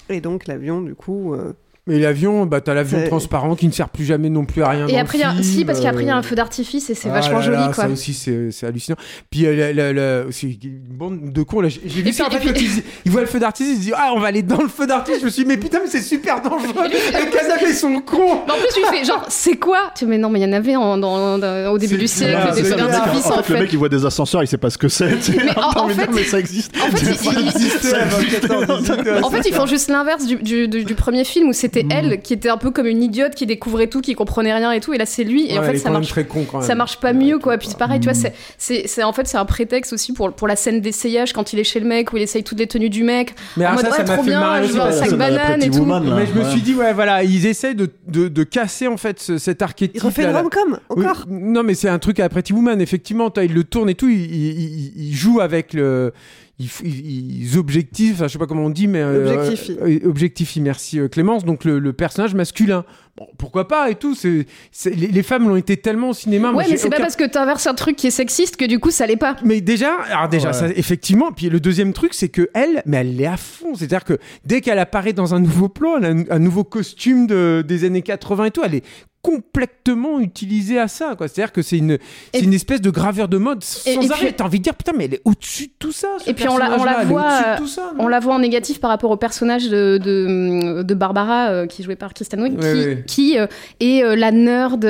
Et 0.10 0.22
donc 0.22 0.48
l'avion, 0.48 0.82
du 0.82 0.96
coup. 0.96 1.34
euh, 1.36 1.54
Mais 1.90 2.00
l'avion, 2.00 2.46
bah 2.46 2.62
t'as 2.62 2.74
l'avion 2.74 3.06
transparent 3.08 3.56
qui 3.56 3.68
ne 3.68 3.72
sert 3.74 3.90
plus 3.90 4.06
jamais 4.06 4.30
non 4.30 4.46
plus 4.46 4.62
à 4.64 4.70
rien. 4.70 4.88
Et 4.88 4.94
dans 4.94 5.00
après, 5.00 5.18
il 5.18 5.22
le 5.22 5.28
y 5.28 5.30
a, 5.30 5.32
film, 5.32 5.44
si, 5.44 5.66
parce 5.66 5.80
qu'après, 5.82 6.04
il 6.04 6.08
y 6.08 6.12
a 6.12 6.16
un 6.16 6.20
euh, 6.20 6.22
feu 6.24 6.36
d'artifice 6.36 6.90
et 6.90 6.94
c'est 6.96 7.10
ah 7.10 7.14
vachement 7.14 7.40
là 7.40 7.46
joli, 7.46 7.58
là, 7.58 7.72
quoi. 7.74 7.84
Ça 7.86 7.90
aussi, 7.90 8.14
c'est 8.14 8.66
hallucinant. 8.66 8.96
Puis, 9.30 9.46
euh, 9.46 9.56
la- 9.56 9.74
la- 9.74 9.92
la- 9.94 10.26
aussi, 10.28 10.60
une 10.64 10.96
bande 10.96 11.34
de 11.34 11.44
cons, 11.44 11.62
là, 11.62 11.70
j'ai 11.70 12.02
vu 12.02 12.14
ça, 12.14 12.28
en 12.28 12.30
fait, 12.30 12.38
puis- 12.40 12.52
ils, 12.78 12.84
ils 13.06 13.12
voient 13.12 13.22
le 13.22 13.28
feu 13.28 13.40
d'artifice, 13.40 13.72
ils 13.74 13.76
se 13.78 13.82
disent, 13.82 13.94
ah, 13.98 14.12
on 14.16 14.20
va 14.20 14.28
aller 14.28 14.44
dans 14.44 14.62
le 14.62 14.68
feu 14.68 14.86
d'artifice. 14.86 15.20
Je 15.22 15.26
me 15.26 15.30
suis 15.32 15.44
dit, 15.44 15.48
mais 15.50 15.58
putain, 15.58 15.80
mais 15.84 15.90
c'est 15.90 16.02
super 16.02 16.42
dangereux. 16.42 16.88
Les 16.90 17.30
canapés 17.38 17.74
sont 17.74 18.00
cons. 18.02 18.42
Mais 18.46 18.54
en 18.54 18.56
plus, 18.58 18.68
tu 18.76 18.86
fais 18.96 19.04
genre, 19.04 19.26
c'est 19.30 19.56
quoi? 19.58 19.92
Tu 19.98 20.06
mais 20.06 20.18
non, 20.20 20.30
mais 20.30 20.40
il 20.40 20.44
y 20.44 20.50
en 20.50 20.54
avait 20.54 20.76
en- 20.76 20.98
dans- 20.98 21.38
dans- 21.40 21.72
au 21.72 21.78
début 21.80 21.98
du 21.98 22.08
siècle, 22.08 22.34
Voilà, 22.38 22.52
des 22.56 22.64
feux 22.64 22.76
d'artifice, 22.76 23.26
en 23.26 23.40
en 23.40 23.44
fait, 23.44 23.54
le 23.54 23.60
mec 23.62 23.74
il 23.74 23.80
voit 23.80 23.90
des 23.90 24.06
ascenseurs, 24.06 24.44
il 24.44 24.48
sait 24.48 24.58
pas 24.58 24.70
ce 24.70 24.78
que 24.78 24.88
c'est. 24.90 25.10
Mais 25.10 26.24
ça 26.26 26.40
existe. 26.40 26.72
En 26.78 26.96
fait, 26.96 27.06
Ça 27.16 27.32
il- 27.32 27.40
il- 27.42 27.48
existe. 27.48 27.82
Ça 27.84 28.06
existait 28.06 28.50
avant 28.50 28.66
14, 28.68 28.82
18, 28.84 29.24
En 29.24 29.30
fait, 29.32 29.50
ils 29.50 29.54
font 29.56 29.66
juste 29.66 29.90
l'inverse 29.90 30.26
du 30.26 30.96
premier 30.96 31.24
film 31.24 31.50
où 31.50 31.54
c'était 31.54 31.79
Mm. 31.84 31.92
elle 31.92 32.22
qui 32.22 32.34
était 32.34 32.50
un 32.50 32.58
peu 32.58 32.72
comme 32.72 32.88
une 32.88 33.02
idiote 33.04 33.36
qui 33.36 33.46
découvrait 33.46 33.88
tout, 33.88 34.02
qui 34.02 34.14
comprenait 34.16 34.54
rien 34.54 34.72
et 34.72 34.80
tout. 34.80 34.94
Et 34.94 34.98
là, 34.98 35.06
c'est 35.06 35.24
lui. 35.24 35.50
Et 35.52 35.58
en 35.60 35.64
fait, 35.64 35.78
ça 35.78 35.90
marche. 35.90 36.08
très 36.10 36.26
con, 36.26 36.46
quand 36.50 36.60
même. 36.60 36.68
Ça 36.68 36.76
marche 36.76 37.00
pas 37.00 37.14
mieux, 37.14 37.40
quoi. 37.40 37.58
Puis 37.58 37.68
c'est 37.70 37.78
pareil, 37.78 38.00
tu 38.00 38.06
vois, 38.10 38.14
Mm. 38.18 38.22
c'est, 38.22 38.34
c'est, 38.58 38.88
c'est- 38.88 39.04
en 39.04 39.14
fait, 39.14 39.28
c'est 39.28 39.38
un 39.38 39.46
prétexte 39.46 39.94
aussi 39.94 40.14
pour, 40.14 40.32
pour 40.34 40.48
la 40.48 40.56
scène 40.56 40.82
d'essayage 40.82 41.34
quand 41.34 41.54
il 41.54 41.60
est 41.60 41.64
chez 41.64 41.80
le 41.80 41.88
mec 41.88 42.12
où 42.14 42.18
il 42.18 42.24
essaye 42.24 42.44
toutes 42.44 42.60
les 42.60 42.68
tenues 42.68 42.90
du 42.90 43.04
mec. 43.04 43.34
Mais 43.58 43.66
en 43.66 43.70
alors 43.70 43.84
mode, 43.84 43.92
ça, 43.92 43.98
ça 43.98 44.02
ouais, 44.04 44.08
m'a 44.10 44.14
trop 44.16 44.24
fait 44.24 44.30
bien, 44.30 44.40
marrer 44.40 44.68
que 44.68 44.74
sac 44.74 45.10
ça 45.10 45.16
banane 45.16 45.52
et 45.54 45.58
Pretty 45.58 45.70
tout. 45.72 45.80
Woman, 45.80 46.10
là. 46.10 46.16
Mais 46.18 46.26
je 46.26 46.34
me 46.40 46.50
suis 46.50 46.62
dit, 46.62 46.76
ouais, 46.76 46.94
voilà, 46.94 47.24
ils 47.24 47.46
essayent 47.46 47.76
de, 47.76 47.90
de, 48.08 48.28
de 48.28 48.44
casser 48.44 48.88
en 48.88 48.98
fait 48.98 49.20
ce- 49.20 49.38
cet 49.38 49.62
archétype. 49.62 49.96
Il 49.96 50.04
refait 50.06 50.24
une 50.24 50.36
rom-com, 50.36 50.80
Oui, 50.90 51.06
encore 51.06 51.26
non, 51.30 51.64
mais 51.64 51.74
c'est 51.76 51.90
un 51.90 52.00
truc 52.00 52.20
à 52.20 52.30
Pretty 52.30 52.54
Woman, 52.54 52.80
effectivement. 52.82 53.32
Il 53.42 53.54
le 53.54 53.64
tourne 53.64 53.90
et 53.90 53.96
tout, 53.96 54.10
il, 54.10 54.20
il, 54.20 54.60
il- 54.60 54.94
il 55.10 55.16
joue 55.16 55.40
avec 55.40 55.74
le. 55.74 56.14
Il, 56.60 56.68
f- 56.68 56.82
il, 56.84 57.44
il 57.52 57.58
objectifs, 57.58 58.16
enfin, 58.16 58.28
je 58.28 58.34
sais 58.34 58.38
pas 58.40 58.46
comment 58.46 58.66
on 58.66 58.70
dit, 58.70 58.88
mais. 58.88 59.00
euh, 59.02 59.34
Objectifie. 59.34 59.78
euh, 59.82 60.00
objectifie, 60.10 60.60
merci 60.62 61.00
euh, 61.00 61.08
Clémence. 61.08 61.46
Donc 61.46 61.64
le, 61.64 61.80
le 61.80 61.94
personnage 61.94 62.36
masculin. 62.36 62.84
Bon, 63.18 63.28
pourquoi 63.38 63.68
pas 63.68 63.90
et 63.90 63.96
tout. 63.96 64.16
Les, 64.24 64.46
les 64.94 65.24
femmes 65.24 65.48
l'ont 65.48 65.56
été 65.56 65.78
tellement 65.78 66.10
au 66.10 66.14
cinéma. 66.14 66.52
moi, 66.52 66.64
Ouais, 66.64 66.70
mais 66.70 66.78
c'est 66.78 66.90
pas 66.90 67.00
parce 67.00 67.16
que 67.16 67.26
t'inverses 67.26 67.68
un 67.68 67.74
truc 67.74 67.96
qui 67.96 68.08
est 68.08 68.12
sexiste 68.12 68.56
que 68.58 68.66
du 68.66 68.80
coup 68.80 68.92
ça 68.92 69.06
l'est 69.08 69.18
pas. 69.18 69.36
mais 69.44 69.62
déjà, 69.62 69.96
alors 70.10 70.30
déjà, 70.30 70.48
Ouais. 70.50 70.54
ça, 70.54 70.70
effectivement. 70.70 71.32
Puis 71.32 71.50
le 71.50 71.60
deuxième 71.60 71.92
truc, 71.94 72.14
c'est 72.14 72.30
que 72.30 72.50
elle, 72.54 72.82
mais 72.86 72.98
elle 72.98 73.16
l'est 73.16 73.26
à 73.26 73.38
fond. 73.38 73.74
C'est-à-dire 73.76 74.04
que 74.04 74.18
dès 74.46 74.62
qu'elle 74.62 74.80
apparaît 74.80 75.14
dans 75.14 75.34
un 75.36 75.40
nouveau 75.40 75.70
plan, 75.70 75.98
elle 75.98 76.06
a 76.06 76.10
un, 76.10 76.24
un 76.30 76.40
nouveau 76.40 76.64
costume 76.64 77.28
de, 77.28 77.64
des 77.68 77.84
années 77.86 78.02
80 78.02 78.46
et 78.46 78.52
tout, 78.52 78.62
elle 78.66 78.76
est 78.76 78.84
complètement 79.22 80.20
utilisée 80.20 80.80
à 80.80 80.88
ça. 80.88 81.16
quoi. 81.18 81.28
C'est-à-dire 81.28 81.52
que 81.52 81.62
c'est 81.62 81.78
une, 81.78 81.98
c'est 82.34 82.42
une 82.42 82.54
espèce 82.54 82.82
de 82.82 82.90
graveur 82.90 83.28
de 83.28 83.38
mode 83.38 83.64
sans 83.64 83.90
Et- 83.90 83.94
et 83.94 84.12
arrêt. 84.12 84.26
puis- 84.28 84.34
T'as 84.34 84.46
envie 84.46 84.60
de 84.60 84.64
dire, 84.64 84.76
putain, 84.76 84.94
mais 84.96 85.06
elle 85.06 85.16
est 85.16 85.22
au-dessus 85.26 85.68
de 85.68 85.72
tout 85.80 85.92
ça. 85.92 86.08
ce 86.24 86.30
Et 86.30 86.34
puis 86.34 86.48
on 86.48 86.58
la, 86.58 86.78
on 86.80 86.84
la 86.84 87.04
voit, 87.04 87.58
euh, 87.62 87.66
ça, 87.68 87.92
on 88.00 88.08
la 88.08 88.20
voit 88.20 88.36
en 88.36 88.40
négatif 88.40 88.80
par 88.80 88.90
rapport 88.90 89.12
au 89.12 89.18
personnage 89.18 89.70
de, 89.70 89.98
de, 89.98 90.84
de 90.84 90.94
Barbara 90.94 91.50
euh, 91.50 91.66
qui 91.66 91.82
est 91.82 91.86
joué 91.86 91.96
par 91.96 92.14
Kristen 92.14 92.42
Wiig, 92.42 92.54
Ouais, 92.60 92.74
qui, 92.74 92.78
ouais. 92.88 93.04
qui 93.08 93.40
euh, 93.40 93.48
est 93.80 94.04
euh, 94.04 94.16
la 94.16 94.32
nerd 94.32 94.86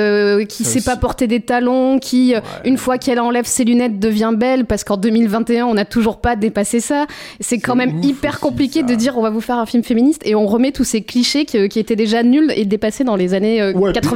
qui 0.46 0.64
Ça 0.64 0.70
sait 0.78 0.84
pas 0.84 0.96
porter 0.96 1.26
des 1.26 1.40
talons, 1.40 1.98
qui 1.98 2.34
une 2.64 2.76
fois 2.78 2.98
qu'elle 2.98 3.20
enlève 3.20 3.46
ses 3.46 3.64
lunettes 3.64 3.98
devient 3.98 4.32
belle 4.36 4.64
parce 4.64 4.84
qu'en 4.84 4.96
2021 4.96 5.66
on 5.66 5.74
n'a 5.74 5.84
toujours 5.84 6.20
pas 6.20 6.36
dépassé 6.36 6.80
ça. 6.80 7.06
C'est 7.40 7.58
quand 7.58 7.74
même 7.74 7.98
ouf 7.98 8.04
hyper 8.04 8.40
compliqué 8.40 8.82
de 8.82 8.94
dire 8.94 9.16
on 9.18 9.22
va 9.22 9.30
vous 9.30 9.40
faire 9.40 9.58
un 9.58 9.66
film 9.66 9.82
féministe 9.82 10.22
et 10.24 10.34
on 10.34 10.46
remet 10.46 10.72
tous 10.72 10.84
ces 10.84 11.02
clichés 11.02 11.44
qui, 11.44 11.68
qui 11.68 11.78
étaient 11.78 11.96
déjà 11.96 12.22
nuls 12.22 12.52
et 12.54 12.64
dépassés 12.64 13.04
dans 13.04 13.16
les 13.16 13.34
années 13.34 13.60
euh, 13.60 13.72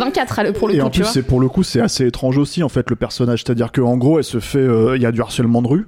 Ouais, 0.07 0.13
84 0.13 0.39
à- 0.39 0.53
pour 0.53 0.69
le 0.69 0.75
et 0.75 0.79
coup. 0.79 0.85
en 0.87 0.91
tu 0.91 1.01
plus, 1.03 1.09
c'est 1.11 1.23
pour 1.23 1.41
le 1.41 1.49
coup, 1.49 1.63
c'est 1.63 1.81
assez 1.81 2.07
étrange 2.07 2.39
aussi 2.39 2.63
en 2.63 2.69
fait 2.69 2.89
le 2.91 2.97
personnage. 2.97 3.43
C'est-à-dire 3.45 3.73
qu'en 3.73 3.97
gros, 3.97 4.19
elle 4.19 4.25
se 4.25 4.41
fait, 4.41 4.59
euh, 4.59 4.97
il 4.97 5.03
y 5.03 5.07
a 5.07 5.13
du 5.13 5.21
harcèlement 5.21 5.63
de 5.63 5.69
rue. 5.69 5.87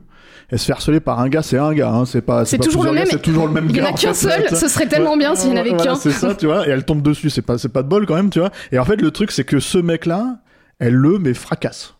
Elle 0.49 0.61
se 0.61 0.67
fait 0.67 0.73
harceler 0.73 1.01
par 1.01 1.19
un 1.19 1.29
gars, 1.29 1.43
c'est 1.43 1.59
un 1.59 1.73
gars, 1.75 1.91
hein, 1.93 2.05
c'est 2.05 2.21
pas. 2.23 2.45
C'est 2.45 2.59
toujours 2.59 2.85
le 2.85 2.93
même. 2.93 3.05
gars, 3.05 3.11
C'est 3.11 3.23
toujours 3.23 3.47
le 3.49 3.53
même 3.53 3.67
Il 3.69 3.73
y 3.77 3.79
gars. 3.81 3.87
en 3.87 3.95
a 3.95 3.99
qu'un 3.99 4.15
fait, 4.15 4.31
seul, 4.49 4.57
ce 4.57 4.69
serait 4.69 4.87
tellement 4.87 5.17
bien 5.17 5.35
s'il 5.35 5.51
y 5.51 5.53
en 5.53 5.57
avait 5.57 5.71
Voilà, 5.71 5.85
qu'un. 5.85 5.95
C'est 5.97 6.13
ça, 6.13 6.35
tu 6.37 6.47
vois. 6.47 6.67
Et 6.69 6.71
elle 6.71 6.85
tombe 6.85 7.03
dessus, 7.03 7.31
c'est 7.31 7.43
pas, 7.43 7.59
c'est 7.59 7.69
pas 7.73 7.83
de 7.83 7.89
bol 7.89 8.07
quand 8.07 8.15
même, 8.15 8.31
tu 8.31 8.39
vois. 8.39 8.51
Et 8.71 8.79
en 8.79 8.85
fait, 8.85 9.01
le 9.03 9.11
truc, 9.11 9.33
c'est 9.33 9.43
que 9.45 9.59
ce 9.59 9.79
mec-là, 9.79 10.39
elle 10.79 10.95
le 10.95 11.19
mais 11.19 11.35
fracasse. 11.35 11.95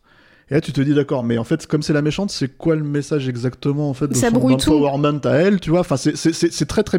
Et 0.49 0.55
là, 0.55 0.61
tu 0.61 0.73
te 0.73 0.81
dis, 0.81 0.95
d'accord, 0.95 1.25
mais 1.25 1.39
en 1.39 1.45
fait, 1.45 1.67
comme 1.67 1.83
c'est 1.83 1.93
la 1.93 2.03
méchante, 2.03 2.31
c'est 2.31 2.57
quoi 2.57 2.77
le 2.77 2.85
message 2.85 3.29
exactement, 3.29 3.91
en 3.91 3.95
fait, 3.95 4.07
de 4.07 4.15
Ça 4.15 4.29
son 4.29 4.35
brouille 4.35 4.57
tout. 4.59 4.71
empowerment 4.75 5.19
à 5.25 5.31
elle, 5.31 5.59
tu 5.59 5.71
vois? 5.71 5.81
Enfin, 5.81 5.97
c'est, 5.97 6.17
c'est, 6.17 6.33
c'est, 6.33 6.53
c'est 6.53 6.67
très, 6.67 6.85
très 6.85 6.99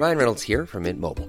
Ryan 0.00 0.16
Reynolds 0.18 0.42
here 0.48 0.64
from 0.66 0.82
Mint 0.82 0.98
Mobile. 0.98 1.28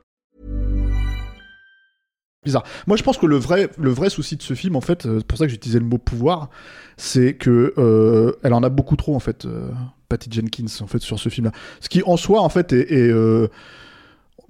bizarre. 2.43 2.63
Moi, 2.87 2.97
je 2.97 3.03
pense 3.03 3.17
que 3.17 3.25
le 3.25 3.37
vrai, 3.37 3.69
le 3.77 3.89
vrai 3.89 4.09
souci 4.09 4.35
de 4.35 4.41
ce 4.41 4.53
film, 4.53 4.75
en 4.75 4.81
fait, 4.81 5.05
euh, 5.05 5.19
c'est 5.19 5.27
pour 5.27 5.37
ça 5.37 5.45
que 5.45 5.51
j'utilisais 5.51 5.79
le 5.79 5.85
mot 5.85 5.97
pouvoir, 5.97 6.49
c'est 6.97 7.35
que 7.35 7.73
euh, 7.77 8.33
elle 8.43 8.53
en 8.53 8.63
a 8.63 8.69
beaucoup 8.69 8.95
trop, 8.95 9.15
en 9.15 9.19
fait, 9.19 9.45
euh, 9.45 9.69
Patty 10.09 10.29
Jenkins, 10.31 10.65
en 10.81 10.87
fait, 10.87 10.99
sur 10.99 11.19
ce 11.19 11.29
film-là. 11.29 11.51
Ce 11.79 11.89
qui, 11.89 12.01
en 12.03 12.17
soi, 12.17 12.41
en 12.41 12.49
fait, 12.49 12.73
est, 12.73 13.11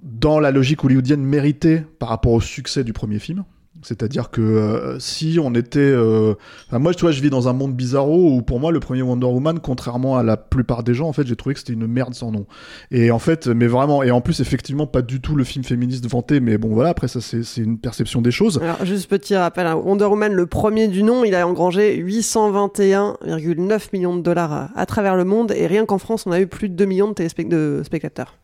dans 0.00 0.40
la 0.40 0.50
logique 0.50 0.82
hollywoodienne 0.84 1.22
mérité 1.22 1.82
par 1.98 2.08
rapport 2.08 2.32
au 2.32 2.40
succès 2.40 2.82
du 2.82 2.92
premier 2.92 3.18
film. 3.18 3.44
C'est-à-dire 3.82 4.30
que 4.30 4.40
euh, 4.40 4.98
si 4.98 5.38
on 5.42 5.54
était... 5.54 5.78
euh, 5.80 6.34
enfin, 6.68 6.78
moi, 6.78 6.94
tu 6.94 7.02
vois, 7.02 7.12
je 7.12 7.20
vis 7.22 7.30
dans 7.30 7.48
un 7.48 7.52
monde 7.52 7.74
bizarro 7.74 8.32
où, 8.36 8.42
pour 8.42 8.60
moi, 8.60 8.72
le 8.72 8.80
premier 8.80 9.02
Wonder 9.02 9.26
Woman, 9.26 9.58
contrairement 9.60 10.16
à 10.16 10.22
la 10.22 10.36
plupart 10.36 10.82
des 10.82 10.94
gens, 10.94 11.08
en 11.08 11.12
fait, 11.12 11.26
j'ai 11.26 11.36
trouvé 11.36 11.54
que 11.54 11.60
c'était 11.60 11.72
une 11.72 11.86
merde 11.86 12.14
sans 12.14 12.30
nom. 12.32 12.46
Et 12.90 13.10
en 13.10 13.18
fait, 13.18 13.46
mais 13.48 13.66
vraiment, 13.66 14.02
et 14.02 14.10
en 14.10 14.20
plus, 14.20 14.40
effectivement, 14.40 14.86
pas 14.86 15.02
du 15.02 15.20
tout 15.20 15.36
le 15.36 15.44
film 15.44 15.64
féministe 15.64 16.06
vanté, 16.06 16.40
mais 16.40 16.58
bon, 16.58 16.68
voilà, 16.74 16.90
après, 16.90 17.08
ça, 17.08 17.20
c'est 17.20 17.42
une 17.60 17.78
perception 17.78 18.22
des 18.22 18.30
choses. 18.30 18.60
Alors, 18.62 18.84
juste 18.84 19.08
petit 19.10 19.36
rappel, 19.36 19.66
hein, 19.66 19.74
Wonder 19.76 20.04
Woman, 20.06 20.32
le 20.32 20.46
premier 20.46 20.88
du 20.88 21.02
nom, 21.02 21.24
il 21.24 21.34
a 21.34 21.46
engrangé 21.46 21.96
821,9 22.02 23.88
millions 23.92 24.16
de 24.16 24.22
dollars 24.22 24.52
à, 24.52 24.70
à 24.76 24.86
travers 24.86 25.16
le 25.16 25.24
monde, 25.24 25.52
et 25.56 25.66
rien 25.66 25.86
qu'en 25.86 25.98
France, 25.98 26.24
on 26.26 26.32
a 26.32 26.40
eu 26.40 26.46
plus 26.46 26.68
de 26.68 26.74
2 26.74 26.84
millions 26.84 27.08
de, 27.08 27.14
téléspect- 27.14 27.48
de 27.48 27.82
spectateurs. 27.84 28.36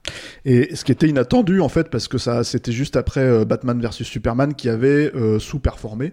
Et 0.44 0.74
ce 0.74 0.84
qui 0.84 0.92
était 0.92 1.08
inattendu 1.08 1.60
en 1.60 1.68
fait, 1.68 1.90
parce 1.90 2.08
que 2.08 2.18
ça, 2.18 2.44
c'était 2.44 2.72
juste 2.72 2.96
après 2.96 3.20
euh, 3.20 3.44
Batman 3.44 3.80
vs 3.80 4.04
Superman 4.04 4.54
qui 4.54 4.68
avait 4.68 5.10
euh, 5.28 5.38
sous-performé. 5.38 6.12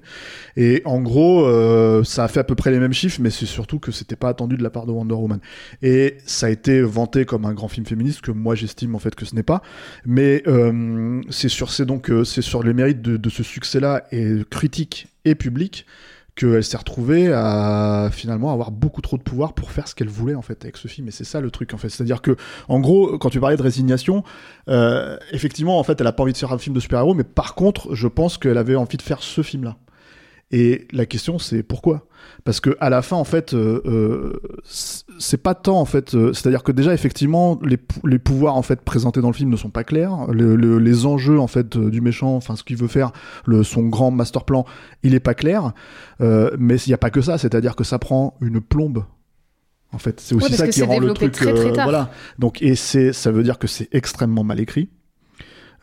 Et 0.57 0.81
en 0.85 1.01
gros, 1.01 1.45
euh, 1.45 2.03
ça 2.03 2.23
a 2.23 2.27
fait 2.27 2.39
à 2.39 2.43
peu 2.43 2.55
près 2.55 2.71
les 2.71 2.79
mêmes 2.79 2.93
chiffres, 2.93 3.19
mais 3.21 3.29
c'est 3.29 3.45
surtout 3.45 3.79
que 3.79 3.91
c'était 3.91 4.15
pas 4.15 4.29
attendu 4.29 4.57
de 4.57 4.63
la 4.63 4.69
part 4.69 4.85
de 4.85 4.91
Wonder 4.91 5.15
Woman. 5.15 5.39
Et 5.81 6.17
ça 6.25 6.47
a 6.47 6.49
été 6.49 6.81
vanté 6.81 7.25
comme 7.25 7.45
un 7.45 7.53
grand 7.53 7.67
film 7.67 7.85
féministe 7.85 8.21
que 8.21 8.31
moi 8.31 8.55
j'estime 8.55 8.95
en 8.95 8.99
fait 8.99 9.15
que 9.15 9.25
ce 9.25 9.35
n'est 9.35 9.43
pas. 9.43 9.61
Mais 10.05 10.43
euh, 10.47 11.21
c'est 11.29 11.49
sur, 11.49 11.71
c'est 11.71 11.85
donc 11.85 12.11
c'est 12.23 12.41
sur 12.41 12.63
les 12.63 12.73
mérites 12.73 13.01
de, 13.01 13.17
de 13.17 13.29
ce 13.29 13.43
succès-là 13.43 14.05
et 14.11 14.37
critique 14.49 15.07
et 15.25 15.35
public 15.35 15.85
qu'elle 16.35 16.63
s'est 16.63 16.77
retrouvée 16.77 17.31
à 17.31 18.09
finalement 18.11 18.51
avoir 18.51 18.71
beaucoup 18.71 19.01
trop 19.01 19.17
de 19.17 19.23
pouvoir 19.23 19.53
pour 19.53 19.71
faire 19.71 19.87
ce 19.87 19.95
qu'elle 19.95 20.09
voulait 20.09 20.35
en 20.35 20.41
fait 20.41 20.63
avec 20.63 20.77
ce 20.77 20.87
film. 20.87 21.07
Et 21.07 21.11
c'est 21.11 21.23
ça 21.23 21.39
le 21.39 21.49
truc 21.49 21.73
en 21.73 21.77
fait. 21.77 21.89
C'est 21.89 22.03
à 22.03 22.05
dire 22.05 22.21
que 22.21 22.35
en 22.67 22.79
gros 22.79 23.17
quand 23.17 23.29
tu 23.29 23.39
parlais 23.39 23.57
de 23.57 23.61
résignation 23.61 24.23
euh, 24.67 25.17
effectivement 25.31 25.79
en 25.79 25.83
fait 25.83 25.99
elle 26.01 26.07
a 26.07 26.11
pas 26.11 26.23
envie 26.23 26.33
de 26.33 26.37
faire 26.37 26.51
un 26.51 26.57
film 26.57 26.75
de 26.75 26.79
super-héros 26.79 27.13
mais 27.13 27.23
par 27.23 27.55
contre 27.55 27.95
je 27.95 28.07
pense 28.07 28.37
qu'elle 28.37 28.57
avait 28.57 28.75
envie 28.75 28.97
de 28.97 29.01
faire 29.01 29.21
ce 29.21 29.41
film 29.41 29.63
là 29.63 29.77
et 30.51 30.87
la 30.91 31.05
question 31.05 31.39
c'est 31.39 31.63
pourquoi? 31.63 32.07
Parce 32.43 32.59
que 32.59 32.75
à 32.79 32.89
la 32.89 33.01
fin 33.01 33.15
en 33.15 33.23
fait 33.23 33.53
euh, 33.53 33.81
euh, 33.85 34.33
c'est 35.19 35.41
pas 35.41 35.55
tant 35.55 35.79
en 35.79 35.85
fait 35.85 36.13
euh, 36.15 36.33
c'est 36.33 36.47
à 36.47 36.49
dire 36.51 36.63
que 36.63 36.71
déjà 36.71 36.93
effectivement 36.93 37.59
les, 37.63 37.77
les 38.03 38.19
pouvoirs 38.19 38.55
en 38.55 38.61
fait 38.61 38.81
présentés 38.81 39.21
dans 39.21 39.29
le 39.29 39.33
film 39.33 39.49
ne 39.49 39.55
sont 39.57 39.69
pas 39.69 39.83
clairs. 39.83 40.27
Le- 40.31 40.55
le- 40.55 40.77
les 40.79 41.05
enjeux 41.05 41.39
en 41.39 41.47
fait 41.47 41.75
euh, 41.77 41.89
du 41.89 42.01
méchant 42.01 42.35
enfin 42.35 42.55
ce 42.55 42.63
qu'il 42.63 42.77
veut 42.77 42.87
faire 42.87 43.11
le, 43.45 43.63
son 43.63 43.83
grand 43.87 44.11
master 44.11 44.43
plan 44.43 44.65
il 45.03 45.13
est 45.15 45.19
pas 45.19 45.33
clair. 45.33 45.73
Euh, 46.21 46.51
mais 46.59 46.75
il 46.77 46.89
n'y 46.89 46.93
a 46.93 46.99
pas 46.99 47.09
que 47.09 47.21
ça 47.21 47.37
c'est 47.37 47.55
à 47.55 47.61
dire 47.61 47.75
que 47.75 47.83
ça 47.83 47.99
prend 47.99 48.35
une 48.41 48.61
plombe. 48.61 49.03
En 49.91 49.97
fait 49.97 50.19
c'est 50.19 50.35
Ouais, 50.35 50.41
aussi 50.43 50.51
parce 50.51 50.61
ça 50.61 50.67
qui 50.67 50.81
rend 50.83 50.99
le 50.99 51.13
truc 51.13 51.31
très, 51.31 51.53
très 51.53 51.69
euh, 51.79 51.83
voilà. 51.83 52.11
Donc 52.37 52.61
et 52.61 52.75
c'est 52.75 53.13
ça 53.13 53.31
veut 53.31 53.43
dire 53.43 53.57
que 53.57 53.67
c'est 53.67 53.87
extrêmement 53.93 54.43
mal 54.43 54.59
écrit 54.59 54.89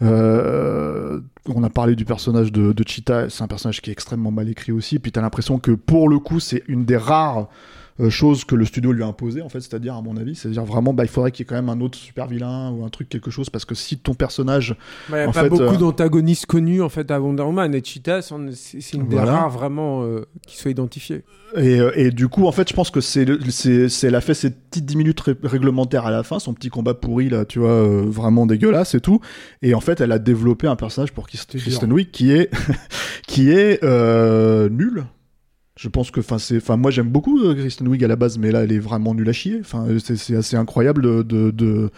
euh, 0.02 1.20
on 1.48 1.62
a 1.62 1.70
parlé 1.70 1.94
du 1.94 2.04
personnage 2.04 2.52
de, 2.52 2.72
de 2.72 2.84
Cheetah, 2.86 3.30
c'est 3.30 3.42
un 3.42 3.48
personnage 3.48 3.80
qui 3.80 3.90
est 3.90 3.92
extrêmement 3.92 4.30
mal 4.30 4.48
écrit 4.48 4.72
aussi. 4.72 4.98
Puis 4.98 5.12
t'as 5.12 5.20
l'impression 5.20 5.58
que 5.58 5.72
pour 5.72 6.08
le 6.08 6.18
coup, 6.18 6.40
c'est 6.40 6.62
une 6.68 6.84
des 6.84 6.96
rares 6.96 7.48
euh, 8.00 8.10
chose 8.10 8.44
que 8.44 8.54
le 8.54 8.64
studio 8.64 8.92
lui 8.92 9.02
a 9.02 9.06
imposée 9.06 9.42
en 9.42 9.48
fait, 9.48 9.60
c'est-à-dire 9.60 9.94
à 9.94 10.02
mon 10.02 10.16
avis, 10.16 10.34
c'est-à-dire 10.34 10.64
vraiment 10.64 10.94
bah, 10.94 11.04
il 11.04 11.08
faudrait 11.10 11.30
qu'il 11.30 11.44
y 11.44 11.44
ait 11.44 11.46
quand 11.46 11.54
même 11.54 11.68
un 11.68 11.80
autre 11.80 11.98
super 11.98 12.26
vilain 12.26 12.70
ou 12.70 12.84
un 12.84 12.88
truc 12.88 13.08
quelque 13.08 13.30
chose 13.30 13.50
parce 13.50 13.64
que 13.64 13.74
si 13.74 13.98
ton 13.98 14.14
personnage 14.14 14.76
Il 15.08 15.14
n'y 15.14 15.20
a 15.20 15.26
pas 15.26 15.42
fait, 15.42 15.48
beaucoup 15.48 15.62
euh, 15.62 15.76
d'antagonistes 15.76 16.46
connus 16.46 16.80
en 16.82 16.88
fait 16.88 17.10
à 17.10 17.20
Wonder 17.20 17.42
Woman 17.42 17.74
et 17.74 17.82
Cheetah 17.84 18.20
c'est 18.22 18.34
une 18.94 19.08
des 19.08 19.16
Voilà. 19.16 19.32
rares 19.32 19.50
vraiment 19.50 20.04
euh, 20.04 20.24
qui 20.46 20.56
soit 20.56 20.70
identifiée. 20.70 21.22
Et, 21.54 21.80
et 21.96 22.10
du 22.10 22.28
coup, 22.28 22.46
en 22.46 22.52
fait, 22.52 22.66
je 22.70 22.72
pense 22.72 22.90
que 22.90 23.02
c'est, 23.02 23.26
le- 23.26 23.38
c'est, 23.50 23.90
c'est, 23.90 24.06
elle 24.06 24.14
a 24.14 24.22
fait 24.22 24.32
ses 24.32 24.48
petites 24.52 24.86
10 24.86 24.96
minutes 24.96 25.20
ré- 25.20 25.36
réglementaires 25.42 26.06
à 26.06 26.10
la 26.10 26.22
fin, 26.22 26.38
son 26.38 26.54
petit 26.54 26.70
combat 26.70 26.94
pourri, 26.94 27.28
là, 27.28 27.44
tu 27.44 27.58
vois, 27.58 27.82
vraiment 28.06 28.46
dégueulasse 28.46 28.94
et 28.94 29.00
tout. 29.00 29.20
Et 29.60 29.74
en 29.74 29.80
fait, 29.80 30.00
elle 30.00 30.12
a 30.12 30.18
développé 30.18 30.66
un 30.66 30.76
personnage 30.76 31.12
pour 31.12 31.26
Kristen 31.28 31.92
Wiig 31.92 32.10
qui 32.10 32.32
est, 32.32 32.48
qui 33.26 33.50
est, 33.50 33.82
nul. 33.82 35.04
Je 35.78 35.88
pense 35.88 36.10
que, 36.10 36.20
enfin, 36.20 36.38
c'est, 36.38 36.58
enfin, 36.58 36.76
moi 36.76 36.90
j'aime 36.90 37.08
beaucoup 37.08 37.42
euh, 37.42 37.54
Kristen 37.54 37.88
Wiig 37.88 38.04
à 38.04 38.08
la 38.08 38.16
base, 38.16 38.36
mais 38.38 38.50
là, 38.50 38.62
elle 38.64 38.72
est 38.72 38.78
vraiment 38.78 39.14
nulle 39.14 39.28
à 39.28 39.32
chier. 39.32 39.58
Enfin, 39.60 39.86
c'est, 40.04 40.16
c'est 40.16 40.36
assez 40.36 40.56
incroyable 40.56 41.24
de, 41.24 41.50
de- 41.50 41.90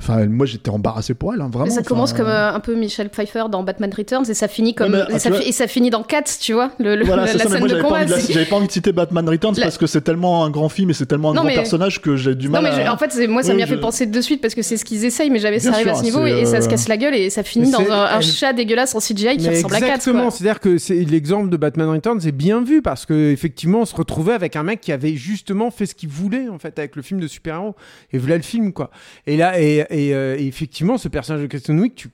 enfin, 0.00 0.26
moi 0.26 0.46
j'étais 0.46 0.70
embarrassé 0.70 1.14
pour 1.14 1.34
elle, 1.34 1.40
hein, 1.40 1.48
vraiment. 1.50 1.66
Mais 1.66 1.70
ça 1.72 1.82
commence 1.82 2.12
comme 2.12 2.26
euh, 2.28 2.52
un 2.52 2.60
peu 2.60 2.74
Michelle 2.74 3.08
Pfeiffer 3.10 3.44
dans 3.50 3.62
Batman 3.62 3.92
Returns 3.96 4.24
et 4.28 4.34
ça 4.34 4.48
finit 4.48 4.74
comme 4.74 4.92
mais, 4.92 4.98
et, 4.98 5.02
ah, 5.14 5.18
ça, 5.18 5.28
tu 5.30 5.34
vois- 5.34 5.40
fi- 5.42 5.48
et 5.48 5.52
ça 5.52 5.66
finit 5.66 5.90
dans 5.90 6.02
Cats, 6.02 6.22
tu 6.40 6.52
vois, 6.52 6.70
le, 6.78 6.96
le- 6.96 7.04
Voilà, 7.04 7.22
la, 7.26 7.38
scène 7.38 7.48
moi 7.58 7.60
de 7.60 7.68
j'avais 7.68 7.82
pas, 7.82 7.88
combat. 7.88 8.06
j'avais 8.06 8.44
pas 8.44 8.56
envie 8.56 8.66
de 8.66 8.72
citer 8.72 8.92
Batman 8.92 9.28
Returns 9.28 9.54
La- 9.56 9.64
parce 9.64 9.78
que 9.78 9.86
c'est 9.86 10.00
tellement 10.02 10.44
un 10.44 10.50
grand 10.50 10.68
film 10.68 10.90
et 10.90 10.92
c'est 10.94 11.06
tellement 11.06 11.30
un 11.30 11.34
Non, 11.34 11.40
grand 11.42 11.48
mais- 11.48 11.54
personnage 11.54 12.00
que 12.00 12.16
j'ai 12.16 12.34
du 12.34 12.46
Non 12.46 12.52
mal 12.52 12.62
mais 12.64 12.68
à... 12.70 12.84
je- 12.86 12.90
en 12.90 12.96
fait 12.96 13.28
moi 13.28 13.42
ça 13.42 13.50
Oui, 13.50 13.56
m'y 13.56 13.62
a 13.62 13.66
je- 13.66 13.74
fait 13.74 13.80
penser 13.80 14.06
de 14.06 14.20
suite 14.20 14.40
parce 14.40 14.54
que 14.54 14.62
c'est 14.62 14.76
ce 14.76 14.84
qu'ils 14.84 15.04
essayent 15.04 15.30
mais 15.30 15.38
jamais 15.38 15.58
Bien 15.58 15.70
ça 15.70 15.76
arrive 15.76 15.88
à 15.88 15.94
ce 15.94 16.02
niveau 16.02 16.24
et 16.26 16.44
ça 16.44 16.60
se 16.60 16.66
euh, 16.66 16.70
casse 16.70 16.88
la 16.88 16.96
gueule 16.96 17.14
et 17.14 17.30
ça 17.30 17.42
finit 17.42 17.70
dans 17.70 17.80
un, 17.90 18.20
chat 18.20 18.52
dégueulasse 18.52 18.94
en 18.94 19.00
CGI 19.00 19.36
qui 19.36 19.48
ressemble 19.48 19.74
à 19.74 19.80
Cats 19.80 19.86
exactement, 19.86 20.30
c'est-à-dire 20.30 20.60
que 20.60 20.76
l'exemple 21.10 21.48
de 21.48 21.56
Batman 21.56 21.88
Returns 21.88 22.20
est 22.26 22.32
bien 22.32 22.62
vu 22.62 22.82
parce 22.82 23.06
que 23.06 23.30
effectivement 23.32 23.80
on 23.80 23.84
se 23.84 23.94
retrouvait 23.94 24.32
avec 24.34 24.56
un 24.56 24.62
mec 24.62 24.80
qui 24.80 24.92
avait 24.92 25.14
justement 25.14 25.70
fait 25.70 25.86
ce 25.86 25.94
qu'il 25.94 26.08
voulait 26.08 26.48
en 26.48 26.58
fait 26.58 26.78
avec 26.78 26.96
le 26.96 27.02
film 27.02 27.20
de 27.20 27.26
super-héros 27.26 27.74
et 28.12 28.18
voilà 28.18 28.36
le 28.36 28.42
film 28.42 28.72
quoi. 28.72 28.90
Et 29.26 29.36
là 29.36 29.60
et, 29.60 29.85
et, 29.90 30.14
euh, 30.14 30.36
et 30.38 30.46
effectivement 30.46 30.98
ce 30.98 31.08
personnage 31.08 31.42
de 31.42 31.46
Kristen 31.46 31.78
Wiig, 31.78 31.94
tu 31.94 32.08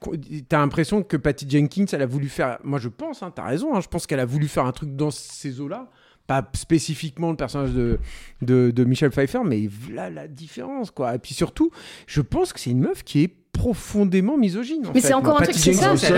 as 0.50 0.58
l'impression 0.58 1.02
que 1.02 1.16
Patty 1.16 1.48
Jenkins 1.48 1.86
elle 1.92 2.02
a 2.02 2.06
voulu 2.06 2.28
faire, 2.28 2.58
moi 2.64 2.78
je 2.78 2.88
pense, 2.88 3.22
hein, 3.22 3.32
t'as 3.34 3.44
raison, 3.44 3.74
hein, 3.74 3.80
je 3.80 3.88
pense 3.88 4.06
qu'elle 4.06 4.20
a 4.20 4.24
voulu 4.24 4.48
faire 4.48 4.66
un 4.66 4.72
truc 4.72 4.94
dans 4.96 5.10
ces 5.10 5.60
eaux-là. 5.60 5.90
Pas 6.28 6.48
spécifiquement 6.54 7.30
le 7.30 7.36
personnage 7.36 7.72
de, 7.72 7.98
de, 8.42 8.70
de 8.70 8.84
Michel 8.84 9.10
Pfeiffer, 9.10 9.40
mais 9.44 9.66
voilà 9.66 10.08
la 10.08 10.28
différence, 10.28 10.92
quoi. 10.92 11.16
Et 11.16 11.18
puis 11.18 11.34
surtout, 11.34 11.72
je 12.06 12.20
pense 12.20 12.52
que 12.52 12.60
c'est 12.60 12.70
une 12.70 12.80
meuf 12.80 13.02
qui 13.02 13.24
est 13.24 13.34
profondément 13.52 14.36
misogyne. 14.38 14.82
Mais 14.94 15.00
c'est 15.00 15.12
encore 15.12 15.38
un 15.40 15.42
truc, 15.44 15.54
c'est 15.54 15.72
Jenkins, 15.74 15.96
ça, 15.96 16.08
je 16.08 16.12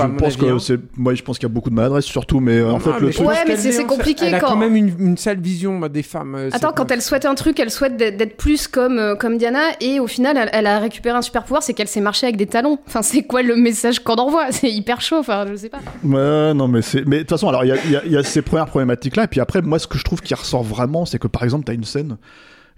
pense 0.00 0.22
avis, 0.28 0.36
que 0.38 0.46
hein. 0.46 0.58
c'est 0.58 0.78
moi 0.96 1.14
je 1.14 1.22
pense 1.22 1.38
qu'il 1.38 1.46
y 1.46 1.50
a 1.50 1.54
beaucoup 1.54 1.68
de 1.70 1.74
maladresse 1.74 2.06
surtout 2.06 2.40
mais 2.40 2.58
euh, 2.58 2.70
en 2.72 2.78
fait 2.80 2.90
Ah, 2.94 2.98
le 2.98 3.06
mais 3.08 3.12
truc 3.12 3.28
Ouais, 3.28 3.34
mais 3.46 3.56
c'est- 3.56 3.84
compliqué 3.84 4.24
Elle 4.26 4.34
a 4.34 4.40
quand- 4.40 4.48
quand 4.48 4.56
même 4.56 4.74
une, 4.74 4.92
une 4.98 5.16
sale 5.18 5.40
vision 5.40 5.78
bah, 5.78 5.88
des 5.88 6.02
femmes. 6.02 6.34
euh, 6.34 6.50
Attends, 6.52 6.72
quand 6.72 6.90
elle 6.90 7.02
souhaite 7.02 7.26
un 7.26 7.34
truc, 7.34 7.60
elle 7.60 7.70
souhaite 7.70 7.96
d'être 7.96 8.36
plus 8.36 8.66
comme, 8.66 8.98
euh, 8.98 9.14
comme 9.14 9.36
Diana, 9.38 9.60
et 9.80 10.00
au 10.00 10.06
final, 10.06 10.36
elle, 10.36 10.50
elle 10.52 10.66
a 10.66 10.78
récupéré 10.78 11.16
un 11.16 11.22
super 11.22 11.42
pouvoir, 11.44 11.62
c'est 11.62 11.74
qu'elle 11.74 11.86
sait 11.88 12.00
marcher 12.00 12.26
avec 12.26 12.36
des 12.36 12.46
talons. 12.46 12.78
Enfin, 12.86 13.02
c'est 13.02 13.22
quoi 13.22 13.42
le 13.42 13.54
message 13.56 14.00
qu'on 14.00 14.14
envoie? 14.16 14.46
C'est 14.50 14.70
hyper 14.70 15.00
chaud, 15.00 15.16
enfin, 15.18 15.44
je 15.50 15.54
sais 15.56 15.68
pas. 15.68 15.78
Ouais, 16.02 16.54
non, 16.54 16.66
mais 16.68 16.82
c'est. 16.82 17.06
Mais 17.06 17.16
de 17.18 17.22
toute 17.22 17.30
façon, 17.30 17.48
alors, 17.48 17.64
il 17.64 17.74
y 18.10 18.16
a, 18.16 18.22
ces 18.24 18.42
premières 18.42 18.66
problématiques-là. 18.66 19.24
Et 19.24 19.26
puis 19.28 19.40
après, 19.40 19.62
moi, 19.62 19.78
ce 19.78 19.86
que 19.86 19.96
je 19.98 20.04
trouve 20.04 20.20
qui 20.20 20.34
ressort 20.34 20.62
vraiment, 20.64 21.04
c'est 21.04 21.18
que 21.18 21.28
par 21.28 21.44
exemple, 21.44 21.64
t'as 21.64 21.74
une 21.74 21.84
scène 21.84 22.16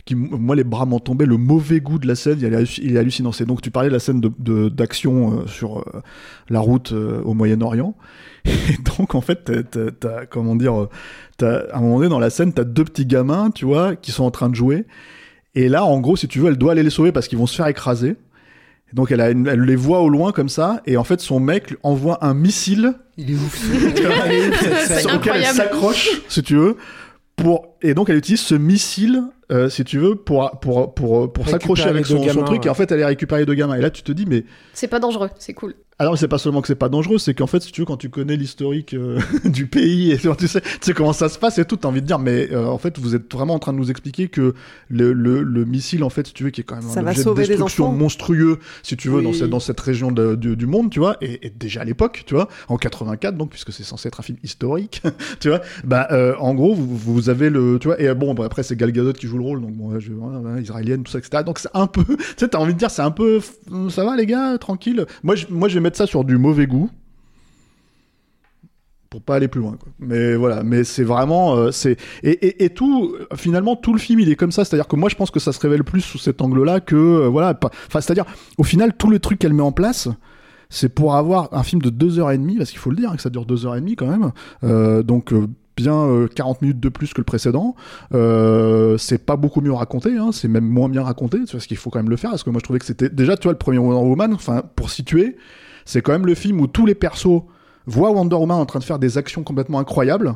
qui, 0.05 0.15
moi, 0.15 0.57
les 0.57 0.65
bras 0.65 0.87
m'ont 0.87 0.99
tombé. 0.99 1.27
Le 1.27 1.37
mauvais 1.37 1.81
goût 1.81 1.99
de 1.99 2.07
la 2.09 2.15
scène, 2.15 2.39
il 2.41 2.45
est, 2.45 2.51
halluc- 2.57 2.81
il 2.83 2.97
est 2.97 2.99
hallucinant. 2.99 3.33
C'est 3.33 3.45
donc, 3.45 3.61
tu 3.63 3.71
parlais 3.71 3.89
de 3.89 3.95
la 3.95 4.01
scène 4.01 4.21
de- 4.21 4.33
de- 4.39 4.69
d'action 4.69 5.41
euh, 5.41 5.47
sur 5.47 5.79
euh, 5.79 6.01
la 6.49 6.61
route 6.61 6.93
euh, 6.93 7.21
au 7.25 7.35
Moyen-Orient. 7.35 7.95
Et 8.47 8.77
donc, 8.99 9.15
en 9.15 9.21
fait, 9.21 9.51
t'as- 10.01 10.27
comment 10.27 10.57
dire, 10.57 10.89
t'as, 11.37 11.61
à 11.73 11.79
un 11.79 11.81
moment 11.81 11.97
donné 11.99 12.09
dans 12.09 12.19
la 12.19 12.31
scène, 12.31 12.53
t'as 12.53 12.65
deux 12.65 12.85
petits 12.85 13.07
gamins, 13.07 13.51
tu 13.51 13.65
vois, 13.67 13.97
qui 13.97 14.13
sont 14.13 14.25
en 14.25 14.31
train 14.31 14.49
de 14.49 14.55
jouer. 14.55 14.87
Et 15.55 15.69
là, 15.69 15.85
en 15.85 16.01
gros, 16.01 16.17
si 16.17 16.29
tu 16.29 16.39
veux, 16.39 16.49
elle 16.49 16.57
doit 16.59 16.73
aller 16.73 16.83
les 16.83 16.91
sauver 16.91 17.13
parce 17.13 17.29
qu'ils 17.29 17.39
vont 17.39 17.47
se 17.47 17.57
faire 17.57 17.67
écraser. 17.67 18.11
Et 18.93 18.95
Donc 18.97 19.11
elle, 19.13 19.21
a 19.21 19.31
une- 19.31 19.47
elle 19.47 19.61
les 19.61 19.77
voit 19.77 20.01
au 20.01 20.09
loin 20.09 20.33
comme 20.33 20.49
ça, 20.49 20.81
et 20.87 20.97
en 20.97 21.05
fait 21.05 21.21
son 21.21 21.39
mec 21.39 21.71
lui 21.71 21.77
envoie 21.85 22.25
un 22.25 22.35
missile 22.35 22.95
Il 23.17 23.31
est 23.31 23.35
ouf. 23.35 23.57
Scène. 24.87 25.15
auquel 25.15 25.33
elle 25.37 25.45
s'accroche, 25.45 26.09
si 26.29 26.43
tu 26.43 26.57
veux, 26.57 26.77
pour 27.41 27.77
et 27.83 27.95
donc 27.95 28.11
elle 28.11 28.17
utilise 28.17 28.41
ce 28.41 28.55
missile, 28.55 29.23
euh, 29.51 29.69
si 29.69 29.85
tu 29.85 29.99
veux, 29.99 30.15
pour 30.15 30.51
pour 30.61 30.95
pour 30.95 31.33
pour 31.33 31.49
s'accrocher 31.49 31.85
avec 31.85 32.07
son, 32.07 32.23
son 32.29 32.43
truc, 32.45 32.67
et 32.67 32.69
en 32.69 32.75
fait 32.75 32.91
elle 32.93 33.01
est 33.01 33.05
récupérée 33.07 33.47
deux 33.47 33.55
gamins. 33.55 33.75
Et 33.75 33.81
là 33.81 33.91
tu 33.91 34.03
te 34.03 34.13
dis 34.13 34.27
mais 34.27 34.45
C'est 34.73 34.89
pas 34.89 35.01
dangereux, 35.01 35.31
c'est 35.39 35.55
cool. 35.55 35.75
Alors 36.01 36.17
c'est 36.17 36.29
pas 36.29 36.39
seulement 36.39 36.63
que 36.63 36.67
c'est 36.67 36.75
pas 36.75 36.89
dangereux, 36.89 37.19
c'est 37.19 37.35
qu'en 37.35 37.47
fait 37.47 37.61
si 37.61 37.73
tu 37.73 37.83
veux 37.83 37.85
quand 37.85 37.99
tu 37.99 38.09
connais 38.09 38.37
l'historique 38.37 38.95
euh, 38.95 39.21
du 39.45 39.67
pays 39.67 40.13
et 40.13 40.17
tu 40.19 40.49
sais, 40.49 40.61
tu 40.63 40.69
sais 40.81 40.95
comment 40.95 41.13
ça 41.13 41.29
se 41.29 41.39
passe 41.39 41.59
et 41.59 41.65
tout, 41.67 41.77
t'as 41.77 41.89
envie 41.89 42.01
de 42.01 42.07
dire 42.07 42.19
mais 42.19 42.51
euh, 42.53 42.65
en 42.67 42.79
fait 42.79 42.99
vous 42.99 43.15
êtes 43.15 43.31
vraiment 43.33 43.53
en 43.55 43.59
train 43.59 43.75
de 43.75 43.79
nous 43.79 43.91
expliquer 43.91 44.29
que 44.29 44.55
le, 44.89 45.13
le, 45.13 45.43
le 45.43 45.65
missile 45.67 46.03
en 46.03 46.09
fait 46.09 46.27
si 46.29 46.33
tu 46.33 46.43
veux 46.45 46.49
qui 46.51 46.63
est 46.63 46.65
quand 46.65 46.77
même 46.77 46.85
Ça 46.89 47.01
un 47.01 47.07
objet 47.07 47.23
de 47.23 47.35
destruction 47.35 47.93
monstrueux 47.93 48.59
si 48.83 48.97
tu 48.97 49.09
veux 49.11 49.19
Oui. 49.19 49.25
dans 49.25 49.33
cette 49.35 49.51
dans 49.51 49.61
cette 49.61 49.79
région 49.81 50.11
de- 50.11 50.37
du, 50.37 50.57
du 50.57 50.67
monde 50.67 50.91
tu 50.91 51.01
vois 51.01 51.17
et, 51.21 51.47
et 51.47 51.51
déjà 51.51 51.83
à 51.83 51.85
l'époque 51.85 52.23
tu 52.25 52.33
vois 52.35 52.49
en 52.69 52.79
84 52.79 53.37
donc 53.37 53.51
puisque 53.51 53.71
c'est 53.73 53.83
censé 53.85 54.09
être 54.09 54.21
un 54.21 54.23
film 54.23 54.39
historique 54.43 55.03
tu 55.41 55.49
vois 55.51 55.61
bah 55.85 56.09
euh, 56.13 56.35
en 56.39 56.55
gros 56.55 56.75
vous, 56.75 56.97
vous 56.97 57.29
avez 57.29 57.51
le 57.51 57.79
tu 57.79 57.89
vois 57.89 58.01
et 58.01 58.09
euh, 58.09 58.15
bon 58.15 58.33
bah, 58.33 58.47
après 58.47 58.63
c'est 58.63 58.75
Gal 58.75 58.91
Gadot 58.93 59.13
qui 59.13 59.27
joue 59.27 59.37
le 59.37 59.45
rôle 59.45 59.61
donc 59.61 59.73
bon 59.75 60.01
je, 60.01 60.13
voilà, 60.13 60.39
voilà, 60.39 60.61
israélienne 60.61 61.03
tout 61.03 61.13
ça 61.13 61.19
etc 61.19 61.43
donc 61.45 61.59
c'est 61.59 61.69
un 61.75 61.87
peu 61.87 62.05
tu 62.17 62.17
sais 62.39 62.49
t'as 62.49 62.59
envie 62.59 62.73
de 62.73 62.79
dire 62.79 62.91
c'est 62.91 63.03
un 63.03 63.11
peu 63.11 63.41
ça 63.91 64.03
va 64.05 64.17
les 64.17 64.25
gars 64.25 64.57
tranquille 64.57 65.05
moi 65.23 65.35
je, 65.35 65.45
moi 65.51 65.69
je 65.69 65.75
vais 65.75 65.81
mettre 65.91 65.99
ça 65.99 66.07
sur 66.07 66.23
du 66.23 66.39
mauvais 66.39 66.69
goût 66.69 66.89
pour 69.11 69.21
pas 69.21 69.35
aller 69.35 69.49
plus 69.49 69.61
loin 69.61 69.77
mais 69.99 70.37
voilà 70.37 70.63
mais 70.63 70.85
c'est 70.85 71.03
vraiment 71.03 71.57
euh, 71.57 71.73
c'est 71.73 71.97
et, 72.23 72.65
et, 72.65 72.71
tout 72.71 73.17
finalement 73.35 73.75
tout 73.75 73.93
le 73.93 73.99
film 73.99 74.21
il 74.21 74.31
est 74.31 74.37
comme 74.37 74.53
ça. 74.53 74.65
C'est 74.65 74.75
à 74.75 74.79
dire 74.79 74.87
que 74.87 74.95
moi 74.95 75.09
je 75.09 75.17
pense 75.17 75.33
que 75.33 75.41
ça 75.41 75.53
se 75.53 75.59
révèle 75.59 75.83
plus 75.83 76.01
sous 76.01 76.19
cet 76.19 76.41
angle 76.41 76.63
là 76.63 76.79
que 76.79 76.95
euh, 76.95 77.27
voilà 77.29 77.55
pas- 77.55 77.71
enfin 77.89 78.01
c'est 78.01 78.13
à 78.13 78.15
dire 78.15 78.25
au 78.57 78.63
final 78.63 78.97
tout 78.97 79.11
le 79.11 79.19
truc 79.19 79.41
qu'elle 79.41 79.53
met 79.53 79.65
en 79.65 79.73
place 79.73 80.09
c'est 80.69 80.89
pour 80.89 81.17
avoir 81.17 81.49
un 81.53 81.65
film 81.65 81.83
de 81.83 81.91
deux 81.91 82.21
heures 82.21 82.31
et 82.31 82.39
demie 82.39 82.57
parce 82.57 82.71
qu'il 82.71 82.79
faut 82.79 82.91
le 82.91 82.97
dire 82.97 83.11
hein, 83.11 83.17
que 83.17 83.23
ça 83.23 83.31
dure 83.31 83.47
deux 83.47 83.67
heures 83.67 83.75
et 83.75 83.81
demie 83.81 83.97
quand 83.97 84.07
même. 84.07 84.31
Euh, 84.63 85.03
donc 85.03 85.35
bien 85.77 85.97
euh, 85.97 86.29
40 86.29 86.63
minutes 86.63 86.79
de 86.79 86.89
plus 86.89 87.13
que 87.13 87.21
le 87.21 87.25
précédent. 87.25 87.75
C'est 88.13 89.27
pas 89.27 89.35
beaucoup 89.35 89.61
mieux 89.61 89.73
raconté 89.73 90.17
hein, 90.17 90.31
c'est 90.33 90.47
même 90.47 90.69
moins 90.69 90.89
bien 90.89 91.03
raconté 91.03 91.39
parce 91.51 91.67
qu'il 91.67 91.79
faut 91.79 91.91
quand 91.91 91.99
même 91.99 92.11
le 92.11 92.17
faire 92.17 92.31
parce 92.31 92.45
que 92.45 92.51
moi 92.51 92.61
je 92.61 92.65
trouvais 92.65 92.79
que 92.79 92.87
c'était 92.87 93.09
déjà 93.09 93.37
tu 93.37 93.45
vois 93.45 93.53
le 93.53 93.59
premier 93.59 93.79
Wonder 93.79 94.07
Woman 94.09 94.33
enfin 94.35 94.63
pour 94.77 94.91
situer 94.91 95.37
c'est 95.85 96.03
quand 96.03 96.13
même 96.13 96.27
le 96.27 96.35
film 96.35 96.61
où 96.61 96.67
tous 96.67 96.87
les 96.87 96.95
persos 96.95 97.43
voient 97.87 98.11
Wonder 98.11 98.37
Woman 98.37 98.59
en 98.59 98.67
train 98.67 98.79
de 98.79 98.85
faire 98.85 98.99
des 98.99 99.19
actions 99.19 99.43
complètement 99.43 99.79
incroyables 99.79 100.35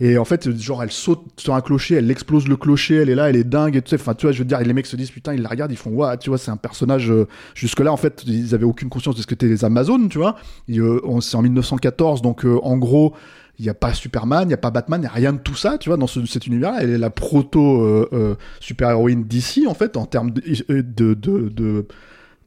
et 0.00 0.18
en 0.18 0.24
fait, 0.24 0.50
genre, 0.58 0.82
elle 0.82 0.90
saute 0.90 1.20
sur 1.36 1.54
un 1.54 1.60
clocher, 1.60 1.94
elle 1.96 2.10
explose 2.10 2.48
le 2.48 2.56
clocher, 2.56 2.96
elle 2.96 3.10
est 3.10 3.14
là, 3.14 3.28
elle 3.28 3.36
est 3.36 3.44
dingue, 3.44 3.76
et 3.76 3.82
sais, 3.86 3.96
enfin, 3.96 4.14
tu 4.14 4.26
vois, 4.26 4.32
je 4.32 4.38
veux 4.38 4.44
dire, 4.46 4.58
les 4.58 4.72
mecs 4.72 4.86
se 4.86 4.96
disent, 4.96 5.10
putain, 5.12 5.32
ils 5.34 5.42
la 5.42 5.48
regardent, 5.48 5.70
ils 5.70 5.76
font, 5.76 5.90
waouh, 5.90 6.16
tu 6.16 6.30
vois, 6.30 6.38
c'est 6.38 6.50
un 6.50 6.56
personnage, 6.56 7.10
euh, 7.10 7.28
jusque-là, 7.54 7.92
en 7.92 7.96
fait, 7.98 8.22
ils 8.26 8.52
avaient 8.54 8.64
aucune 8.64 8.88
conscience 8.88 9.14
de 9.14 9.20
ce 9.20 9.26
que 9.28 9.34
étaient 9.34 9.46
les 9.46 9.64
Amazones, 9.64 10.08
tu 10.08 10.18
vois. 10.18 10.34
Euh, 10.70 10.98
c'est 11.20 11.36
en 11.36 11.42
1914, 11.42 12.20
donc, 12.22 12.44
euh, 12.44 12.58
en 12.64 12.78
gros, 12.78 13.12
il 13.60 13.64
n'y 13.64 13.68
a 13.68 13.74
pas 13.74 13.92
Superman, 13.92 14.44
il 14.44 14.48
n'y 14.48 14.54
a 14.54 14.56
pas 14.56 14.70
Batman, 14.72 14.98
il 14.98 15.02
n'y 15.04 15.08
a 15.08 15.12
rien 15.12 15.34
de 15.34 15.38
tout 15.38 15.54
ça, 15.54 15.78
tu 15.78 15.90
vois, 15.90 15.98
dans 15.98 16.08
ce- 16.08 16.24
cet 16.26 16.46
univers-là. 16.48 16.78
Elle 16.80 16.90
est 16.90 16.98
la 16.98 17.10
proto 17.10 17.82
euh, 17.84 18.08
euh, 18.12 18.34
super-héroïne 18.60 19.22
d'ici, 19.24 19.66
en 19.68 19.74
fait, 19.74 19.96
en 19.96 20.06
termes 20.06 20.30
de, 20.32 20.40
de, 20.68 20.82
de, 21.14 21.14
de 21.50 21.86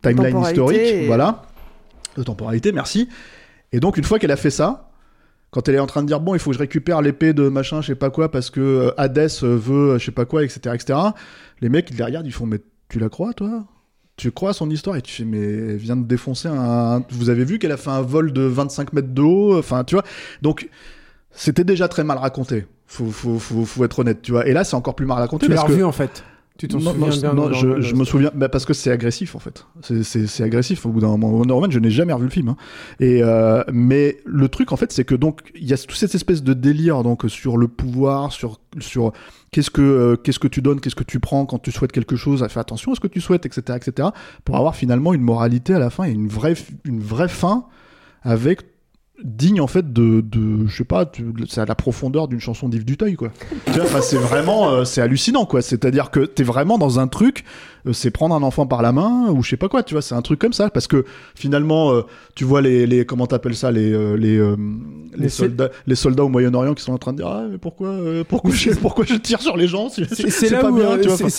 timeline 0.01 0.34
historique, 0.51 0.80
et- 1.04 1.08
voilà, 1.08 1.43
de 2.15 2.23
temporalité, 2.23 2.71
merci. 2.71 3.10
Et 3.71 3.80
donc, 3.80 3.97
une 3.97 4.04
fois 4.04 4.19
qu'elle 4.19 4.32
a 4.32 4.38
fait 4.38 4.51
ça, 4.51 4.89
quand 5.56 5.69
elle 5.69 5.75
est 5.75 5.80
en 5.80 5.88
train 5.88 6.01
de 6.01 6.08
dire 6.08 6.19
bon 6.19 6.36
il 6.36 6.39
faut 6.39 6.49
que 6.49 6.56
je 6.56 6.60
récupère 6.60 7.01
l'épée 7.01 7.32
de 7.32 7.47
machin 7.47 7.80
je 7.80 7.88
sais 7.88 7.95
pas 7.95 8.10
quoi 8.10 8.30
parce 8.30 8.49
que 8.49 8.60
euh, 8.60 8.99
Hadès 8.99 9.41
euh, 9.41 9.56
veut 9.56 9.91
euh, 9.91 9.97
je 9.97 10.04
sais 10.04 10.12
pas 10.12 10.25
quoi 10.25 10.43
etc 10.43 10.75
etc 10.75 10.99
les 11.62 11.69
mecs 11.69 11.89
ils 11.91 11.95
les 11.95 12.04
regardent 12.04 12.25
ils 12.25 12.34
font 12.34 12.45
mais 12.45 12.60
tu 12.89 12.99
la 12.99 13.08
crois 13.08 13.34
toi? 13.34 13.63
Tu 14.17 14.32
crois 14.32 14.51
à 14.51 14.54
son 14.54 14.69
histoire? 14.69 14.97
Et 14.97 15.01
tu 15.01 15.13
fais 15.13 15.23
mais 15.23 15.39
elle 15.39 15.78
vient 15.78 15.95
de 15.95 16.06
défoncer 16.06 16.49
un 16.49 17.04
vous 17.10 17.30
avez 17.30 17.45
vu 17.45 17.58
qu'elle 17.58 17.71
a 17.71 17.78
fait 17.78 17.89
un 17.89 18.01
vol 18.01 18.34
de 18.34 18.41
25 18.41 18.91
mètres 18.91 19.13
de 19.13 19.21
haut 19.21 19.58
enfin 19.58 19.86
tu 19.86 19.95
vois? 19.95 20.04
Donc 20.41 20.69
c'était 21.32 21.63
déjà 21.63 21.88
très 21.88 22.04
mal 22.04 22.17
raconté 22.17 22.65
faut, 22.86 23.08
faut, 23.08 23.39
faut, 23.39 23.63
faut 23.63 23.86
être 23.86 23.99
honnête 23.99 24.21
tu 24.21 24.34
vois 24.34 24.45
et 24.47 24.51
là 24.51 24.65
c'est 24.65 24.75
encore 24.75 24.95
plus 24.95 25.06
mal 25.06 25.19
raconté 25.19 25.45
Tu 25.45 25.54
l'as 25.54 25.63
que 25.63 25.71
revu 25.71 25.86
en 25.86 25.93
fait. 25.93 26.25
Tu 26.57 26.69
t'en 26.69 26.77
non, 26.79 26.91
souviens 26.93 27.07
non, 27.09 27.15
bien 27.17 27.33
non, 27.33 27.49
dans- 27.49 27.53
je, 27.53 27.81
je 27.81 27.95
me 27.95 28.05
souviens 28.05 28.31
bah, 28.33 28.47
parce 28.47 28.65
que 28.65 28.73
c'est 28.73 28.89
agressif 28.89 29.35
en 29.35 29.39
fait. 29.39 29.65
C'est- 29.81 30.03
C'est 30.03 30.25
c'est 30.25 30.43
agressif 30.43 30.85
au 30.85 30.89
bout 30.89 31.01
d'un 31.01 31.09
moment. 31.09 31.29
Wonder 31.31 31.53
Woman, 31.53 31.69
je 31.69 31.79
n'ai 31.79 31.89
jamais 31.91 32.13
revu 32.13 32.25
le 32.25 32.31
film. 32.31 32.47
hein. 32.47 32.55
Et 33.01 33.21
euh, 33.23 33.61
mais 33.73 34.17
le 34.25 34.47
truc 34.47 34.71
en 34.71 34.77
fait, 34.77 34.91
c'est 34.93 35.03
que 35.03 35.15
donc 35.15 35.41
il 35.55 35.65
y 35.67 35.73
a 35.73 35.77
toute 35.77 35.97
cette 35.97 36.15
espèce 36.15 36.43
de 36.43 36.53
délire 36.53 37.03
donc 37.03 37.23
sur 37.27 37.57
le 37.57 37.67
pouvoir, 37.67 38.31
sur 38.31 38.59
sur 38.79 39.11
qu'est-ce 39.51 39.69
que 39.69 39.81
euh, 39.81 40.15
qu'est-ce 40.15 40.39
que 40.39 40.47
tu 40.47 40.61
donnes, 40.61 40.79
qu'est-ce 40.79 40.95
que 40.95 41.03
tu 41.03 41.19
prends 41.19 41.45
quand 41.45 41.59
tu 41.59 41.73
souhaites 41.73 41.91
quelque 41.91 42.15
chose. 42.15 42.45
Fais 42.49 42.59
attention 42.61 42.93
à 42.93 42.95
ce 42.95 43.01
que 43.01 43.07
tu 43.07 43.19
souhaites, 43.19 43.45
etc., 43.45 43.77
etc. 43.77 44.09
Pour 44.45 44.55
avoir 44.55 44.77
finalement 44.77 45.13
une 45.13 45.23
moralité 45.23 45.73
à 45.73 45.79
la 45.79 45.89
fin 45.89 46.05
et 46.05 46.11
une 46.11 46.29
vraie 46.29 46.55
une 46.85 47.01
vraie 47.01 47.27
fin 47.27 47.65
avec 48.21 48.61
digne 49.23 49.62
en 49.62 49.67
fait 49.67 49.93
de, 49.93 50.21
de 50.21 50.67
je 50.67 50.75
sais 50.78 50.84
pas 50.84 51.06
tu- 51.06 51.25
c'est 51.47 51.62
à 51.62 51.65
la 51.65 51.75
profondeur 51.75 52.28
d'une 52.28 52.39
chanson 52.41 52.67
d'Yves 52.67 52.84
Duteuil 52.86 53.15
quoi. 53.15 53.30
Tu 53.65 53.71
vois 53.71 53.84
enfin, 53.84 54.01
c'est 54.01 54.17
vraiment 54.17 54.71
euh, 54.71 54.84
c'est 54.84 55.01
hallucinant 55.01 55.45
quoi. 55.45 55.62
C'est 55.62 55.86
à 55.86 55.91
dire 55.91 56.12
que 56.12 56.19
t'es 56.21 56.43
vraiment 56.43 56.78
dans 56.78 56.99
un 56.99 57.08
truc 57.08 57.45
euh, 57.88 57.93
c'est 57.93 58.12
prendre 58.12 58.36
un 58.36 58.43
enfant 58.43 58.65
par 58.67 58.82
la 58.82 58.91
main 58.91 59.30
ou 59.30 59.41
je 59.43 59.51
sais 59.51 59.58
pas 59.58 59.69
quoi, 59.69 59.84
tu 59.84 59.93
vois, 59.93 60.01
c'est 60.01 60.15
un 60.15 60.21
truc 60.21 60.39
comme 60.39 60.54
ça. 60.54 60.69
Parce 60.69 60.88
que 60.88 61.06
finalement, 61.36 61.93
euh, 61.93 62.01
tu 62.36 62.43
vois 62.43 62.62
les, 62.62 62.86
les 62.88 63.06
comment 63.06 63.25
t'appelles 63.28 63.56
ça, 63.56 63.71
les 63.71 63.93
euh, 63.93 64.15
les 64.15 64.38
euh, 64.38 64.56
les, 65.15 65.23
Les 65.23 65.30
soldats, 65.30 65.69
les 65.88 65.95
soldats 65.95 66.23
au 66.25 66.30
Moyen-Orient 66.30 66.73
qui 66.73 66.84
sont 66.84 66.91
en 66.93 66.97
train 66.97 67.13
de 67.13 67.17
dire 67.17 67.28
ah 67.28 67.45
mais 67.49 67.58
pourquoi 67.58 67.88
euh, 67.89 68.23
pourquoi 68.28 68.51
je, 68.54 68.71
pourquoi 68.71 69.06
je 69.06 69.15
tire 69.15 69.41
sur 69.41 69.56
les 69.56 69.67
gens 69.67 69.88
si- 69.89 70.04
C'est 70.12 70.30
c'est 70.30 70.49
là, 70.49 70.62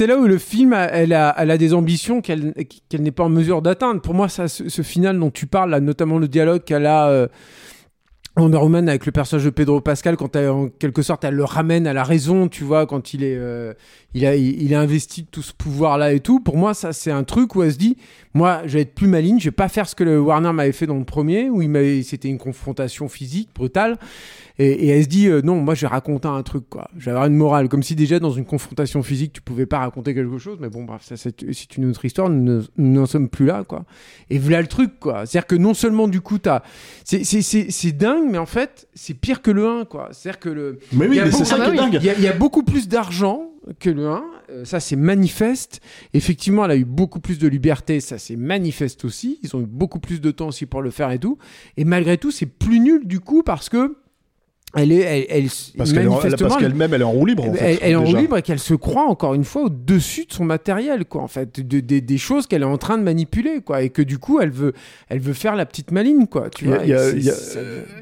là 0.07 0.17
où 0.19 0.27
le 0.27 0.39
film 0.39 0.73
a, 0.73 0.85
elle 0.87 1.12
a, 1.12 1.35
elle 1.37 1.51
a 1.51 1.59
des 1.59 1.75
ambitions 1.75 2.23
qu'elle 2.23 2.55
qu'elle 2.89 3.03
n'est 3.03 3.11
pas 3.11 3.25
en 3.25 3.29
mesure 3.29 3.61
d'atteindre. 3.61 4.01
Pour 4.01 4.15
moi, 4.15 4.29
ça, 4.29 4.49
ce, 4.49 4.69
ce 4.71 4.83
final 4.83 5.19
dont 5.19 5.31
tu 5.31 5.47
parles, 5.47 5.71
là, 5.71 5.81
notamment 5.81 6.19
le 6.19 6.29
dialogue 6.29 6.62
qu'elle 6.65 6.87
a 6.87 7.09
euh, 7.09 7.27
Wonder 8.37 8.59
Woman 8.59 8.88
avec 8.88 9.07
le 9.07 9.12
personnage 9.12 9.44
de 9.46 9.51
Pedro 9.51 9.81
Pascal, 9.81 10.16
quand 10.16 10.37
en 10.37 10.68
quelque 10.68 11.01
sorte 11.01 11.25
elle 11.25 11.35
le 11.35 11.44
ramène 11.44 11.87
à 11.87 11.94
la 11.94 12.05
raison, 12.05 12.49
tu 12.49 12.64
vois, 12.64 12.87
quand 12.87 13.14
il 13.14 13.25
est, 13.25 13.37
euh, 13.37 13.72
il 14.16 14.24
a, 14.26 14.35
il, 14.37 14.74
a 14.74 14.81
investi 14.81 15.26
tout 15.26 15.42
ce 15.42 15.52
pouvoir-là 15.52 16.12
et 16.12 16.20
tout. 16.20 16.40
Pour 16.40 16.57
moi, 16.57 16.72
ça 16.74 16.92
c'est 16.92 17.11
un 17.11 17.22
truc 17.24 17.55
où 17.55 17.62
elle 17.62 17.72
se 17.72 17.79
dit, 17.79 17.96
moi, 18.35 18.62
je 18.66 18.74
vais 18.74 18.81
être 18.83 18.94
plus 18.94 19.09
maligne, 19.09 19.38
je 19.38 19.44
vais 19.46 19.50
pas 19.50 19.68
faire 19.68 19.88
ce 19.88 19.94
que 19.94 20.05
le 20.05 20.20
Warner 20.20 20.52
m'avait 20.52 20.72
fait 20.72 20.87
dans 20.87 20.98
le 20.98 21.05
premier, 21.05 21.50
où 21.50 21.61
il 21.62 21.68
m'avait, 21.68 22.02
c'était 22.02 22.29
une 22.29 22.38
confrontation 22.38 23.09
physique 23.09 23.50
brutale. 23.55 23.98
Et, 24.59 24.70
et 24.70 24.88
elle 24.88 25.02
se 25.02 25.09
dit 25.09 25.26
euh, 25.29 25.42
non, 25.42 25.57
moi 25.61 25.74
je 25.74 25.83
vais 25.83 25.87
raconter 25.88 26.29
un 26.29 26.42
truc 26.42 26.64
quoi. 26.70 26.88
Je 26.96 27.05
vais 27.05 27.11
avoir 27.11 27.26
une 27.26 27.35
morale, 27.37 27.68
comme 27.68 27.83
si 27.83 27.94
déjà 27.94 28.18
dans 28.18 28.31
une 28.31 28.46
confrontation 28.46 29.02
physique 29.02 29.35
tu 29.35 29.42
pouvais 29.42 29.66
pas 29.66 29.81
raconter 29.81 30.14
quelque 30.14 30.38
chose. 30.38 30.57
Mais 30.62 30.70
bon, 30.70 30.85
bref, 30.85 31.02
ça 31.05 31.18
c'est 31.18 31.52
c'est 31.52 31.76
une 31.76 31.90
autre 31.90 32.02
histoire. 32.07 32.31
Nous 32.31 32.42
ne- 32.42 32.62
nous 32.79 32.92
n'en 33.00 33.05
sommes 33.05 33.29
plus 33.29 33.44
là 33.44 33.64
quoi. 33.68 33.85
Et 34.31 34.38
voilà 34.38 34.62
le 34.62 34.66
truc 34.66 34.98
quoi. 34.98 35.26
C'est-à-dire 35.26 35.46
que 35.46 35.57
non 35.57 35.74
seulement 35.74 36.09
du 36.09 36.22
coup 36.22 36.38
t'as, 36.38 36.62
c'est 37.05 37.22
c'est 37.22 37.42
c'est 37.42 37.66
c'est 37.70 37.92
dingue, 37.92 38.31
mais 38.31 38.38
en 38.38 38.46
fait 38.46 38.88
c'est 38.94 39.12
pire 39.12 39.42
que 39.42 39.50
le 39.50 39.66
1 39.68 39.85
quoi. 39.85 40.09
C'est-à-dire 40.12 40.40
que 40.40 40.48
le, 40.48 40.79
Mais 40.94 41.07
oui, 41.07 41.20
mais 41.22 41.31
c'est 41.33 41.44
ça 41.44 41.57
qui 41.57 41.72
est 41.72 41.76
dingue. 41.76 41.98
Il 42.00 42.07
y, 42.07 42.09
a- 42.11 42.14
il 42.16 42.22
y 42.24 42.29
a 42.29 42.33
beaucoup 42.33 42.62
plus 42.62 42.88
d'argent 42.88 43.50
que 43.79 43.90
le 43.90 44.09
1. 44.09 44.24
euh, 44.50 44.64
ça 44.64 44.81
c'est 44.81 44.96
manifeste. 44.96 45.81
Effectivement, 46.14 46.64
elle 46.64 46.70
a 46.70 46.76
eu 46.76 46.85
beaucoup 46.85 47.20
plus 47.20 47.38
de 47.38 47.48
liberté. 47.48 48.00
Ça 48.00 48.18
c'est 48.18 48.37
manifeste 48.37 49.05
aussi. 49.05 49.38
Ils 49.42 49.55
ont 49.57 49.61
eu 49.61 49.66
beaucoup 49.66 50.00
plus 50.00 50.20
de 50.20 50.31
temps 50.31 50.48
aussi 50.48 50.66
pour 50.66 50.83
le 50.83 50.90
faire 50.90 51.11
et 51.11 51.18
tout. 51.18 51.38
Et 51.76 51.85
malgré 51.85 52.18
tout, 52.18 52.31
c'est 52.31 52.46
plus 52.46 52.81
nul 52.81 53.07
du 53.07 53.20
coup 53.20 53.42
parce 53.42 53.68
que 53.68 53.96
elle 54.77 54.93
est, 54.93 55.01
elle, 55.01 55.27
elle- 55.29 55.49
parce 55.79 55.93
qu'elle-même 56.59 56.93
elle 56.95 57.01
est 57.01 57.05
en 57.05 57.11
roue 57.11 57.27
libre 57.27 57.45
en 57.45 57.53
elle, 57.53 57.57
fait, 57.59 57.79
elle 57.83 57.93
est 57.93 57.95
en 57.97 58.05
roue 58.05 58.15
libre 58.17 58.37
et 58.37 58.43
qu'elle 58.43 58.59
se 58.59 58.75
croit 58.75 59.07
encore 59.07 59.35
une 59.35 59.45
fois 59.45 59.62
au-dessus 59.65 60.27
de 60.27 60.33
son 60.33 60.45
matériel, 60.45 61.05
quoi, 61.07 61.23
en 61.23 61.29
fait, 61.29 61.61
de, 61.61 61.81
de- 61.81 61.99
des 61.99 62.19
choses 62.19 62.47
qu'elle 62.47 62.62
est 62.62 62.67
en 62.67 62.79
train 62.79 62.99
de 62.99 63.03
manipuler, 63.03 63.61
quoi, 63.65 63.83
et 63.83 63.91
que 63.91 64.03
du 64.03 64.19
coup, 64.19 64.41
elle 64.41 64.51
veut, 64.51 64.73
elle 65.09 65.21
veut 65.21 65.33
faire 65.33 65.57
la 65.57 65.67
petite 65.67 65.91
maligne, 65.91 66.27
quoi, 66.27 66.51
tu 66.51 66.67
Il 66.67 66.71
y, 66.71 66.93
a, 66.93 67.11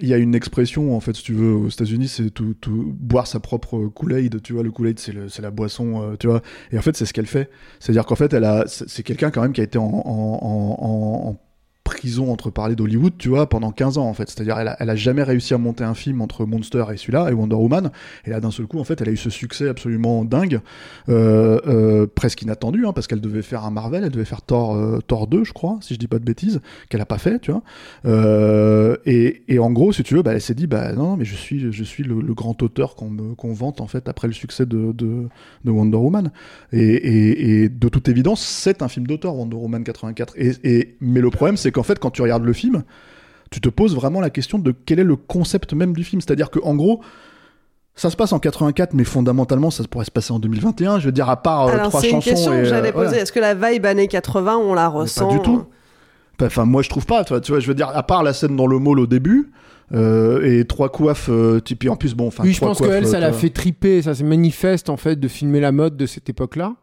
y 0.03 0.07
y 0.07 0.13
une 0.19 0.35
expression, 0.35 0.95
en 0.97 1.01
fait, 1.01 1.15
si 1.17 1.23
tu 1.23 1.33
veux, 1.33 1.53
aux 1.55 1.69
États-Unis, 1.69 2.09
c'est 2.09 2.31
tout, 2.31 2.55
tout- 2.61 2.93
boire 2.99 3.27
sa 3.27 3.41
propre 3.41 3.87
Kool-Aid. 3.87 4.43
Tu 4.43 4.53
vois, 4.53 4.63
le 4.63 4.71
Kool-Aid, 4.71 4.99
c'est 4.99 5.13
le- 5.13 5.29
c'est 5.29 5.43
la 5.43 5.51
boisson, 5.51 6.03
euh, 6.03 6.17
tu 6.19 6.27
vois. 6.27 6.43
Et 6.73 6.79
en 6.79 6.83
fait, 6.83 6.97
c'est 6.97 7.07
ce 7.07 7.13
qu'elle 7.13 7.27
fait. 7.27 7.51
C'est-à-dire 7.81 8.05
qu'en 8.07 8.15
fait, 8.17 8.33
elle 8.33 8.45
a, 8.45 8.65
c'est 8.67 9.03
quelqu'un 9.03 9.31
quand 9.31 9.43
même 9.43 9.53
qui 9.53 9.61
a 9.61 9.65
été 9.65 9.79
en, 9.79 9.85
en- 9.85 10.39
en- 10.43 10.77
en- 10.81 11.29
en 11.31 11.37
prison 11.85 12.33
entre 12.33 12.51
parler 12.51 12.75
d'Hollywood, 12.75 13.13
tu 13.19 13.29
vois, 13.29 13.49
pendant 13.49 13.71
15 13.71 13.99
ans, 13.99 14.09
en 14.09 14.15
fait. 14.15 14.29
C'est-à-dire, 14.31 14.59
elle 14.59 14.91
a, 14.91 14.97
jamais 14.97 15.23
réussi 15.23 15.55
à 15.55 15.59
monter 15.59 15.85
un 15.85 15.95
film 15.95 16.23
entre 16.23 16.47
Monster 16.47 16.85
et 16.93 16.97
celui-là, 16.97 17.31
et 17.31 17.35
Wonder 17.35 17.57
Woman. 17.57 17.91
Et 18.25 18.31
là, 18.31 18.41
d'un 18.41 18.51
seul 18.51 18.67
coup, 18.67 18.79
en 18.79 18.85
fait, 18.85 19.01
elle 19.01 19.09
a 19.11 19.13
eu 19.13 19.17
ce 19.17 19.31
succès 19.31 19.69
absolument 19.69 20.25
dingue, 20.25 20.61
euh, 21.11 21.61
euh, 21.67 22.07
presque 22.13 22.43
inattendu, 22.43 22.87
hein, 22.87 22.93
parce 22.93 23.07
qu'elle 23.07 23.21
devait 23.21 23.43
faire 23.43 23.65
un 23.65 23.71
Marvel, 23.71 24.03
elle 24.05 24.11
devait 24.11 24.25
faire 24.25 24.43
Thor, 24.43 24.75
euh, 24.75 25.01
Thor 25.07 25.27
2, 25.27 25.45
je 25.45 25.53
crois, 25.53 25.79
si 25.83 25.95
je 25.95 25.99
dis 25.99 26.09
pas 26.09 26.19
de 26.19 26.25
bêtises, 26.25 26.61
qu'elle 26.89 27.03
a 27.03 27.07
pas 27.07 27.19
fait, 27.19 27.39
tu 27.39 27.53
vois. 27.53 27.63
Euh, 28.07 28.97
et, 29.05 29.59
en 29.59 29.71
gros, 29.71 29.93
si 29.93 30.03
tu 30.03 30.15
veux, 30.15 30.23
bah, 30.23 30.33
elle 30.33 30.41
s'est 30.41 30.55
dit, 30.55 30.67
bah 30.67 30.93
non, 30.95 31.17
mais 31.17 31.25
je 31.25 31.35
suis, 31.37 31.59
le, 31.59 32.35
grand 32.35 32.61
auteur 32.63 32.97
qu'on 32.97 33.35
qu'on 33.37 33.53
vante 33.53 33.81
en 33.81 33.87
fait 33.87 34.09
après 34.09 34.27
le 34.27 34.33
succès 34.33 34.67
de, 34.67 34.93
de, 34.93 35.29
de 35.65 35.71
Wonder 35.71 35.97
Woman. 35.97 36.33
Et, 36.73 37.63
et, 37.63 37.69
de 37.69 37.89
toute 37.89 38.09
évidence, 38.09 38.43
c'est 38.43 38.83
un 38.83 38.89
film 38.89 39.07
d'auteur, 39.07 39.37
Wonder 39.37 39.57
Woman 39.57 39.85
84. 39.85 40.35
Et, 40.37 40.53
et, 40.65 40.97
mais 41.01 41.21
le 41.21 41.31
problème, 41.31 41.57
c'est 41.57 41.74
qu'en 41.75 41.83
fait, 41.83 41.99
quand 41.99 42.11
tu 42.11 42.23
regardes 42.23 42.45
le 42.45 42.53
film, 42.53 42.85
tu 43.51 43.61
te 43.61 43.69
poses 43.69 43.95
vraiment 43.95 44.21
la 44.21 44.31
question 44.31 44.59
de 44.59 44.75
quel 44.87 44.99
est 44.99 45.05
le 45.05 45.17
concept 45.17 45.75
même 45.75 45.93
du 45.93 46.05
film. 46.05 46.21
C'est-à-dire 46.21 46.51
que 46.51 46.59
en 46.63 46.75
gros, 46.75 47.01
ça 47.95 48.11
se 48.11 48.17
passe 48.17 48.33
en 48.33 48.39
84, 48.39 48.95
mais 48.95 49.05
fondamentalement, 49.05 49.71
ça 49.71 49.85
pourrait 49.85 50.07
se 50.07 50.11
passer 50.11 50.33
en 50.33 50.39
2021. 50.39 50.99
Je 50.99 51.07
veux 51.07 51.13
dire, 51.13 51.29
à 51.29 51.43
part 51.43 51.69
euh, 51.69 51.73
Alors 51.73 51.89
trois 51.89 52.01
c'est 52.01 52.11
une 52.11 52.23
chansons. 52.23 52.31
question 52.31 52.53
et, 52.53 52.63
que 52.63 52.67
euh, 52.67 52.69
j'allais 52.71 52.91
voilà. 52.91 53.11
poser. 53.11 53.23
Est-ce 53.23 53.33
que 53.33 53.41
la 53.41 53.55
vibe 53.55 53.87
années 53.87 54.09
80, 54.09 54.57
on 54.57 54.75
la 54.75 54.89
ressent 54.89 55.29
Pas 55.29 55.35
du 55.35 55.43
tout. 55.43 55.65
Enfin, 56.43 56.65
moi, 56.65 56.83
je 56.83 56.89
trouve 56.89 57.07
pas. 57.07 57.25
Tu 57.25 57.33
vois, 57.33 57.61
je 57.61 57.67
veux 57.67 57.75
dire, 57.75 57.91
à 57.95 58.03
part 58.03 58.23
la 58.23 58.33
scène 58.33 58.57
dans 58.57 58.67
le 58.67 58.79
mall 58.79 58.99
au 58.99 59.07
début 59.07 59.53
euh, 59.93 60.43
et 60.43 60.65
trois 60.65 60.89
coiffes, 60.89 61.29
euh, 61.29 61.61
en 61.89 61.97
plus, 61.97 62.15
bon, 62.15 62.29
enfin, 62.29 62.43
oui, 62.45 62.53
je 62.53 62.61
pense 62.61 62.79
coiffes, 62.79 62.91
qu'elle, 62.91 63.07
ça 63.07 63.19
euh, 63.19 63.21
l'a 63.21 63.33
fait 63.33 63.51
triper, 63.51 64.03
ça 64.03 64.15
c'est 64.15 64.25
manifeste 64.25 64.89
en 64.89 64.97
fait 64.97 65.17
de 65.17 65.29
filmer 65.29 65.61
la 65.61 65.73
mode 65.73 65.97
de 65.97 66.07
cette 66.07 66.29
époque-là. 66.29 66.75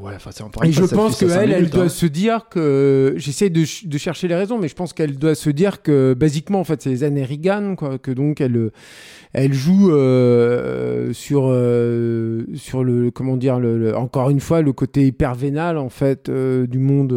Ouais, 0.00 0.12
enfin, 0.14 0.30
c'est 0.32 0.44
encore 0.44 0.64
Et 0.64 0.70
je 0.70 0.84
pense 0.84 1.18
qu'elle, 1.18 1.50
elle 1.50 1.56
minutes, 1.58 1.72
doit 1.72 1.84
hein. 1.84 1.88
se 1.88 2.06
dire 2.06 2.48
que. 2.48 3.14
J'essaie 3.16 3.50
de, 3.50 3.64
ch- 3.64 3.86
de 3.86 3.98
chercher 3.98 4.28
les 4.28 4.36
raisons, 4.36 4.56
mais 4.58 4.68
je 4.68 4.74
pense 4.76 4.92
qu'elle 4.92 5.18
doit 5.18 5.34
se 5.34 5.50
dire 5.50 5.82
que, 5.82 6.14
basiquement, 6.14 6.60
en 6.60 6.64
fait, 6.64 6.80
c'est 6.82 6.90
les 6.90 7.02
années 7.04 7.24
Reagan, 7.24 7.74
quoi. 7.74 7.98
Que 7.98 8.12
donc, 8.12 8.40
elle, 8.40 8.56
euh, 8.56 8.70
elle 9.32 9.52
joue 9.52 9.90
euh, 9.90 11.12
sur, 11.12 11.46
euh, 11.48 12.44
sur 12.54 12.84
le. 12.84 13.10
Comment 13.10 13.36
dire, 13.36 13.58
le, 13.58 13.76
le- 13.76 13.96
encore 13.96 14.30
une 14.30 14.40
fois, 14.40 14.62
le 14.62 14.72
côté 14.72 15.04
hyper 15.06 15.34
vénal, 15.34 15.76
en 15.78 15.88
fait, 15.88 16.28
euh, 16.28 16.66
du 16.68 16.78
monde. 16.78 17.12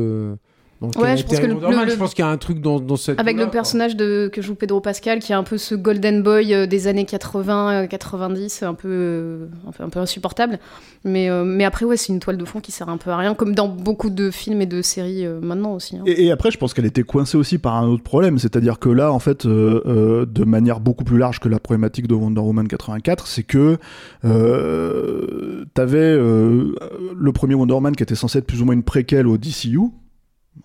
Euh, 0.84 1.02
Ouais, 1.02 1.12
elle 1.12 1.18
je 1.18 1.24
pense 1.24 1.34
était 1.34 1.42
que 1.44 1.48
le- 1.48 1.54
normal. 1.60 1.86
le- 1.86 1.92
Je 1.92 1.98
pense 1.98 2.14
qu'il 2.14 2.24
y 2.26 2.28
a 2.28 2.32
un 2.32 2.38
truc 2.38 2.60
dans, 2.62 2.80
dans 2.80 2.96
cette. 2.96 3.20
Avec 3.20 3.38
le 3.38 3.48
personnage 3.50 3.96
de, 3.96 4.30
que 4.34 4.42
joue 4.42 4.56
Pedro 4.56 4.82
Pascal, 4.82 5.20
qui 5.20 5.32
est 5.32 5.36
un 5.36 5.44
peu 5.44 5.58
ce 5.58 5.76
golden 5.76 6.24
boy 6.24 6.54
euh, 6.54 6.66
des 6.66 6.88
années 6.88 7.06
80, 7.06 7.84
euh, 7.84 7.88
90, 7.88 8.64
un 8.64 8.74
peu, 8.74 8.88
euh, 8.90 9.46
un 9.68 9.72
peu, 9.72 9.84
un 9.84 9.90
peu 9.90 10.00
insupportable. 10.00 10.60
Mais, 11.04 11.30
euh, 11.30 11.44
mais 11.44 11.66
après, 11.66 11.86
ouais, 11.86 11.98
c'est 11.98 12.14
une 12.14 12.20
toile 12.20 12.38
de 12.38 12.46
fond 12.46 12.60
qui 12.60 12.72
sert 12.72 12.90
un 12.90 12.98
peu 12.98 13.10
à 13.12 13.18
rien, 13.18 13.34
comme 13.34 13.54
dans 13.56 13.68
beaucoup 13.68 14.10
de 14.10 14.30
films 14.32 14.62
et 14.62 14.66
de 14.66 14.82
séries 14.82 15.26
euh, 15.26 15.40
maintenant 15.42 15.74
aussi. 15.74 15.98
hein. 15.98 16.04
Et, 16.06 16.26
et 16.26 16.32
après, 16.32 16.52
je 16.52 16.58
pense 16.58 16.74
qu'elle 16.74 16.86
était 16.86 17.04
coincée 17.04 17.38
aussi 17.38 17.58
par 17.58 17.76
un 17.76 17.88
autre 17.88 18.04
problème, 18.04 18.38
c'est-à-dire 18.40 18.80
que 18.80 18.90
là, 18.90 19.12
en 19.12 19.20
fait, 19.20 19.46
euh, 19.46 19.82
euh, 19.86 20.26
de 20.26 20.44
manière 20.44 20.80
beaucoup 20.80 21.04
plus 21.04 21.18
large 21.18 21.40
que 21.40 21.50
la 21.50 21.60
problématique 21.60 22.08
de 22.08 22.14
Wonder 22.16 22.42
Woman 22.42 22.68
84, 22.68 23.28
c'est 23.28 23.44
que 23.44 23.78
euh, 24.26 25.66
t'avais 25.74 25.98
euh, 26.00 26.74
le 27.18 27.32
premier 27.32 27.56
Wonder 27.56 27.74
Woman 27.74 27.96
qui 27.96 28.04
était 28.04 28.16
censé 28.16 28.40
être 28.40 28.46
plus 28.48 28.62
ou 28.62 28.66
moins 28.66 28.74
une 28.74 28.84
préquelle 28.84 29.28
au 29.28 29.38
DCU. 29.38 29.80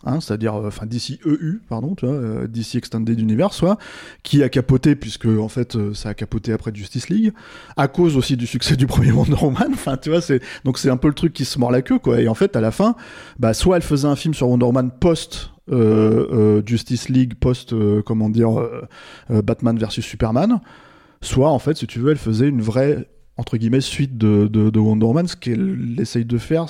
Hein, 0.05 0.21
c'est-à-dire 0.21 0.57
euh, 0.57 0.67
enfin 0.67 0.85
DC 0.85 1.21
EU 1.25 1.61
pardon 1.69 1.95
euh, 2.03 2.49
DC 2.49 2.75
Extended 2.75 3.19
Universe 3.21 3.57
soit 3.57 3.79
qui 4.25 4.43
a 4.43 4.49
capoté 4.49 4.97
puisque 4.97 5.27
en 5.27 5.49
fait 5.49 5.77
euh, 5.77 5.95
ça 5.95 6.09
a 6.09 6.15
capoté 6.15 6.53
après 6.53 6.73
Justice 6.75 7.09
League 7.09 7.33
à 7.77 7.87
cause 7.87 8.17
aussi 8.17 8.37
du 8.37 8.49
succès 8.49 8.75
du 8.75 8.89
premier 8.89 9.13
Wonder 9.13 9.37
Woman 9.41 9.69
enfin 9.73 9.97
tu 9.97 10.11
vois 10.11 10.21
c'est 10.21 10.43
donc 10.65 10.79
c'est 10.79 10.91
un 10.91 10.97
peu 10.97 11.07
le 11.07 11.15
truc 11.15 11.33
qui 11.33 11.45
se 11.45 11.57
mord 11.61 11.71
la 11.71 11.83
queue 11.83 12.01
quoi. 12.01 12.21
Et 12.21 12.27
en 12.27 12.35
fait 12.35 12.57
à 12.57 12.61
la 12.61 12.73
fin 12.73 12.97
bah 13.39 13.55
soit 13.55 13.77
elle 13.77 13.83
faisait 13.83 14.09
un 14.09 14.17
film 14.17 14.35
sur 14.35 14.49
Wonder 14.49 14.67
Woman 14.67 14.91
post 14.91 15.53
euh, 15.71 16.27
euh, 16.33 16.63
Justice 16.67 17.09
League 17.09 17.35
post 17.37 17.73
euh, 17.73 18.03
comment 18.03 18.29
dire 18.29 18.59
euh, 18.59 18.89
euh, 19.31 19.41
Batman 19.41 19.79
versus 19.79 20.05
Superman 20.05 20.61
soit 21.23 21.51
en 21.51 21.61
fait 21.61 21.77
si 21.77 21.87
tu 21.87 22.01
veux 22.01 22.11
elle 22.11 22.19
faisait 22.19 22.49
une 22.49 22.61
vraie 22.61 23.09
entre 23.37 23.57
guillemets 23.57 23.81
suite 23.81 24.19
de, 24.19 24.49
de 24.49 24.79
Wonder 24.81 25.07
Woman 25.07 25.29
ce 25.29 25.37
qu'elle 25.37 25.95
essaye 26.01 26.25
de 26.25 26.39
faire 26.39 26.69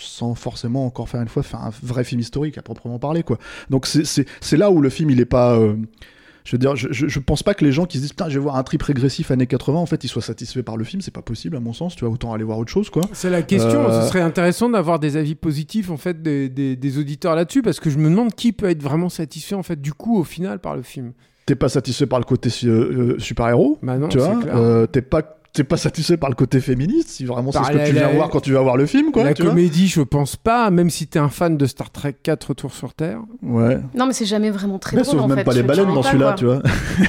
sans 0.00 0.34
forcément 0.34 0.86
encore 0.86 1.08
faire 1.08 1.20
une 1.22 1.28
fois 1.28 1.42
faire 1.42 1.60
un 1.60 1.70
vrai 1.82 2.04
film 2.04 2.20
historique 2.20 2.58
à 2.58 2.62
proprement 2.62 2.98
parler 2.98 3.22
quoi 3.22 3.38
donc 3.70 3.86
c'est- 3.86 4.56
là 4.56 4.70
où 4.70 4.80
le 4.80 4.90
film 4.90 5.10
il 5.10 5.20
est 5.20 5.24
pas 5.24 5.56
euh, 5.58 5.76
je 6.44 6.52
veux 6.52 6.58
dire, 6.58 6.76
je, 6.76 6.88
je, 6.90 7.08
je 7.08 7.18
pense 7.18 7.42
pas 7.42 7.52
que 7.52 7.62
les 7.62 7.72
gens 7.72 7.84
qui 7.84 7.98
se 7.98 8.02
disent 8.04 8.12
putain, 8.12 8.30
je 8.30 8.38
vais 8.38 8.42
voir 8.42 8.56
un 8.56 8.62
trip 8.62 8.82
régressif 8.82 9.30
années 9.30 9.46
80, 9.46 9.78
en 9.78 9.84
fait, 9.84 10.02
ils 10.04 10.08
soient 10.08 10.22
satisfaits 10.22 10.62
par 10.62 10.78
le 10.78 10.84
film. 10.84 11.02
C'est 11.02 11.10
pas 11.12 11.20
possible, 11.20 11.56
à 11.58 11.60
mon 11.60 11.74
sens. 11.74 11.94
Tu 11.94 12.06
vois, 12.06 12.14
autant 12.14 12.32
aller 12.32 12.42
voir 12.44 12.56
autre 12.56 12.70
chose, 12.72 12.88
quoi. 12.88 13.02
C'est 13.12 13.28
la 13.28 13.42
question. 13.42 13.90
Euh, 13.90 14.00
Ce 14.00 14.08
serait 14.08 14.22
intéressant 14.22 14.70
d'avoir 14.70 14.98
des 14.98 15.18
avis 15.18 15.34
positifs 15.34 15.90
en 15.90 15.98
fait 15.98 16.22
des, 16.22 16.48
des- 16.48 16.74
des 16.74 16.98
auditeurs 16.98 17.34
là-dessus 17.34 17.60
parce 17.60 17.80
que 17.80 17.90
je 17.90 17.98
me 17.98 18.08
demande 18.08 18.32
qui 18.34 18.52
peut 18.54 18.70
être 18.70 18.82
vraiment 18.82 19.10
satisfait 19.10 19.56
en 19.56 19.62
fait 19.62 19.78
du 19.78 19.92
coup 19.92 20.16
au 20.18 20.24
final 20.24 20.58
par 20.58 20.74
le 20.74 20.80
film. 20.80 21.12
T'es 21.44 21.54
pas 21.54 21.68
satisfait 21.68 22.06
par 22.06 22.18
le 22.18 22.24
côté 22.24 22.48
euh, 22.64 23.16
super-héros. 23.18 23.78
Bah 23.82 23.98
non, 23.98 24.08
tu 24.08 24.16
vois. 24.16 24.86
T'es 24.86 25.02
pas, 25.02 25.37
t'es 25.52 25.64
pas 25.64 25.76
satisfait 25.76 26.16
par 26.16 26.28
le 26.30 26.36
côté 26.36 26.60
féministe, 26.60 27.08
si 27.08 27.24
vraiment 27.24 27.50
c'est 27.50 27.62
ce 27.64 27.70
que 27.70 27.76
la- 27.78 27.86
tu 27.86 27.92
viens 27.92 28.02
la- 28.08 28.12
voir 28.14 28.28
quand 28.30 28.40
tu 28.40 28.52
vas 28.52 28.60
voir 28.60 28.76
le 28.76 28.86
film, 28.86 29.10
quoi. 29.10 29.24
la 29.24 29.34
tu 29.34 29.42
vois. 29.42 29.50
comédie, 29.52 29.88
je 29.88 30.02
pense 30.02 30.36
pas, 30.36 30.70
même 30.70 30.88
si 30.90 31.06
t'es 31.08 31.18
un 31.18 31.30
fan 31.30 31.56
de 31.56 31.66
Star 31.66 31.90
Trek 31.90 32.16
4 32.22 32.48
Retour 32.50 32.72
sur 32.72 32.94
Terre. 32.94 33.20
Ouais. 33.42 33.78
Non, 33.96 34.06
mais 34.06 34.12
c'est 34.12 34.26
jamais 34.26 34.50
vraiment 34.50 34.78
très 34.78 34.96
Mais 34.96 35.02
drôle 35.02 35.14
sauf 35.16 35.24
en 35.24 35.28
même 35.28 35.38
fait. 35.38 35.44
pas 35.44 35.54
les 35.54 35.62
baleines 35.62 35.92
dans 35.94 36.02
celui-là, 36.02 36.34
tu 36.34 36.44
vois. 36.44 36.62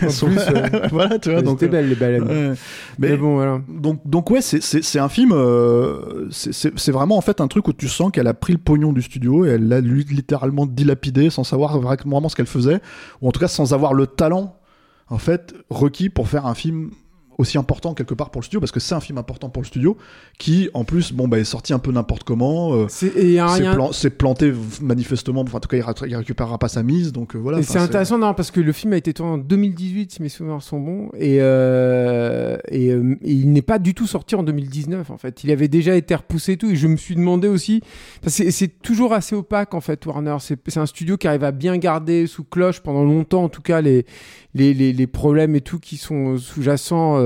Sont- 0.10 0.28
plus, 0.30 0.38
ouais. 0.38 0.88
voilà, 0.91 1.19
tu 1.19 1.32
vois. 1.32 1.41
C'était 1.45 1.65
euh, 1.65 1.69
belle, 1.69 1.89
les 1.89 1.95
baleines. 1.95 2.23
ouais. 2.28 2.54
Mais 2.97 3.17
bon, 3.17 3.36
voilà. 3.36 3.62
Donc, 3.69 4.02
donc 4.06 4.30
ouais, 4.32 4.41
c'est- 4.41 4.99
un 4.99 5.10
film. 5.10 5.32
euh, 5.34 6.28
c'est- 6.32 6.91
vraiment 6.91 7.17
en 7.17 7.21
fait 7.21 7.41
un 7.41 7.47
truc 7.47 7.67
où 7.67 7.73
tu 7.73 7.88
sens 7.88 8.12
qu'elle 8.12 8.28
a 8.28 8.34
pris 8.34 8.54
le 8.54 8.60
pognon 8.60 8.93
du 8.93 9.02
studio 9.02 9.45
et 9.45 9.49
elle 9.49 9.67
l'a 9.67 9.80
littéralement 9.82 10.65
dilapidé 10.65 11.30
sans 11.30 11.43
savoir 11.43 11.80
vraiment 11.80 12.30
ce 12.30 12.36
qu'elle 12.36 12.45
faisait, 12.47 12.80
ou 13.21 13.28
en 13.28 13.32
tout 13.32 13.39
cas 13.39 13.47
sans 13.47 13.73
avoir 13.73 13.93
le 13.93 14.08
talent 14.08 14.56
en 15.10 15.17
fait 15.17 15.54
requis 15.69 16.10
pour 16.10 16.28
faire 16.30 16.45
un 16.45 16.54
film 16.56 16.91
aussi 17.39 17.58
important 17.58 17.93
quelque 17.95 18.13
part 18.13 18.30
pour 18.30 18.41
le 18.41 18.45
studio 18.45 18.60
parce 18.60 18.71
que 18.71 18.80
c'est 18.80 18.93
un 18.93 18.99
film 18.99 19.17
important 19.17 19.49
pour 19.49 19.63
le 19.63 19.67
studio 19.67 19.97
qui 20.38 20.69
en 20.73 20.84
plus 20.84 21.13
bon 21.13 21.28
bah 21.28 21.39
est 21.39 21.43
sorti 21.45 21.73
un 21.73 21.80
peu 21.80 21.91
n'importe 21.91 22.23
comment 22.23 22.73
euh, 22.75 22.86
C'est- 23.56 23.63
plan- 23.75 23.91
planté 24.10 24.54
manifestement 24.82 25.41
enfin 25.41 25.58
en 25.58 25.60
tout 25.62 25.69
cas 25.69 25.78
il, 25.78 25.82
ra- 25.82 25.93
il 26.06 26.15
récupérera 26.15 26.58
pas 26.60 26.67
sa 26.67 26.84
mise 26.84 27.12
donc 27.13 27.36
euh, 27.36 27.39
voilà 27.39 27.58
c'est 27.63 27.80
intéressant 27.86 28.17
non, 28.17 28.34
parce 28.34 28.52
que 28.52 28.60
le 28.60 28.71
film 28.73 28.93
a 28.93 28.97
été 28.97 29.13
tourné 29.13 29.32
en 29.32 29.38
2018, 29.38 30.12
si 30.12 30.21
mes 30.21 30.28
souvenirs 30.30 30.62
sont 30.62 30.80
bons, 30.80 31.10
et, 31.17 31.38
euh, 31.41 32.58
et, 32.69 32.89
euh, 32.91 33.15
et 33.23 33.32
il 33.32 33.52
n'est 33.54 33.62
pas 33.62 33.80
du 33.80 33.93
tout 33.93 34.08
sorti 34.08 34.36
en 34.36 34.43
2019 34.43 35.10
en 35.12 35.17
fait. 35.17 35.43
Il 35.43 35.52
avait 35.52 35.67
déjà 35.67 35.95
été 35.95 36.13
repoussé 36.15 36.54
et 36.54 36.58
tout, 36.58 36.69
et 36.69 36.75
je 36.75 36.88
me 36.88 36.97
suis 36.97 37.15
demandé 37.15 37.47
aussi, 37.47 37.82
parce 38.21 38.38
que 38.38 38.52
c'est- 38.52 38.69
toujours 38.82 39.13
assez 39.13 39.36
opaque 39.36 39.73
en 39.73 39.82
fait 39.82 40.06
Warner. 40.06 40.38
C'est 40.39 40.58
c'est 40.67 40.80
un 40.80 40.86
studio 40.86 41.17
qui 41.17 41.28
arrive 41.28 41.43
à 41.43 41.52
bien 41.52 41.78
garder 41.78 42.28
sous 42.28 42.43
cloche 42.43 42.80
pendant 42.82 43.04
longtemps, 43.04 43.43
en 43.43 43.49
tout 43.49 43.62
cas 43.62 43.82
les 43.82 44.06
les, 44.56 44.73
les, 44.73 44.93
les 44.93 45.08
problèmes 45.08 45.56
et 45.56 45.62
tout 45.62 45.78
qui 45.80 45.97
sont 45.97 46.38
sous-jacents, 46.38 47.17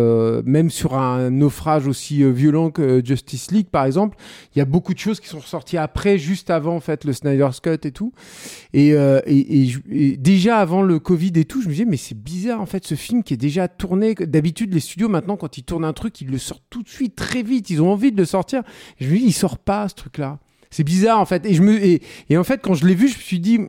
même 0.46 0.70
sur 0.70 0.96
un 0.96 1.30
naufrage 1.30 1.88
aussi 1.88 2.24
euh, 2.24 2.32
violent 2.32 2.72
que 2.72 3.02
Justice 3.04 3.52
League 3.52 3.68
par 3.72 3.86
exemple. 3.86 4.18
Il 4.56 4.60
y 4.60 4.62
a 4.62 4.66
beaucoup 4.66 4.94
de 4.94 5.00
choses 5.00 5.20
qui 5.20 5.28
sont 5.28 5.40
ressorties 5.40 5.78
après, 5.78 6.18
juste 6.18 6.50
avant 6.50 6.76
en 6.76 6.80
fait 6.80 7.06
le 7.06 7.14
Snyder's 7.14 7.60
Cut 7.60 7.80
et 7.84 7.92
tout. 7.92 8.14
Et, 8.74 8.94
euh, 8.94 9.20
déjà 10.18 10.58
avant 10.58 10.82
le 10.82 11.00
Covid 11.00 11.34
et 11.36 11.46
tout, 11.46 11.62
je 11.62 11.68
me 11.68 11.74
disais, 11.74 11.86
mais 11.86 11.98
c'est 11.98 12.18
bizarre 12.18 12.62
en 12.62 12.66
fait 12.66 12.86
ce 12.86 12.96
film 12.96 13.24
qui 13.24 13.34
est 13.34 13.38
déjà 13.38 13.68
tourné. 13.68 14.14
D'habitude, 14.16 14.74
les 14.74 14.80
studios 14.80 15.10
maintenant, 15.10 15.38
quand 15.38 15.58
ils 15.58 15.64
tournent 15.64 15.86
un 15.86 15.94
truc, 15.94 16.22
ils 16.22 16.30
le 16.30 16.38
sortent 16.38 16.64
tout 16.70 16.84
de 16.84 16.90
suite, 16.90 17.16
très 17.16 17.44
vite. 17.44 17.70
Ils 17.70 17.82
ont 17.82 17.92
envie 17.92 18.12
de 18.12 18.18
le 18.18 18.26
sortir. 18.26 18.64
Je 19.00 19.08
me 19.08 19.18
dis, 19.18 19.24
il 19.26 19.34
sort 19.34 19.58
pas 19.58 19.88
ce 19.90 19.96
truc-là. 19.96 20.40
C'est 20.70 20.84
bizarre 20.84 21.20
en 21.20 21.26
fait. 21.26 21.46
Et 21.46 22.38
en 22.38 22.44
fait, 22.44 22.62
quand 22.64 22.74
je 22.74 22.88
l'ai 22.88 22.96
vu, 22.96 23.08
je 23.08 23.16
me 23.16 23.22
suis 23.22 23.40
dit, 23.40 23.60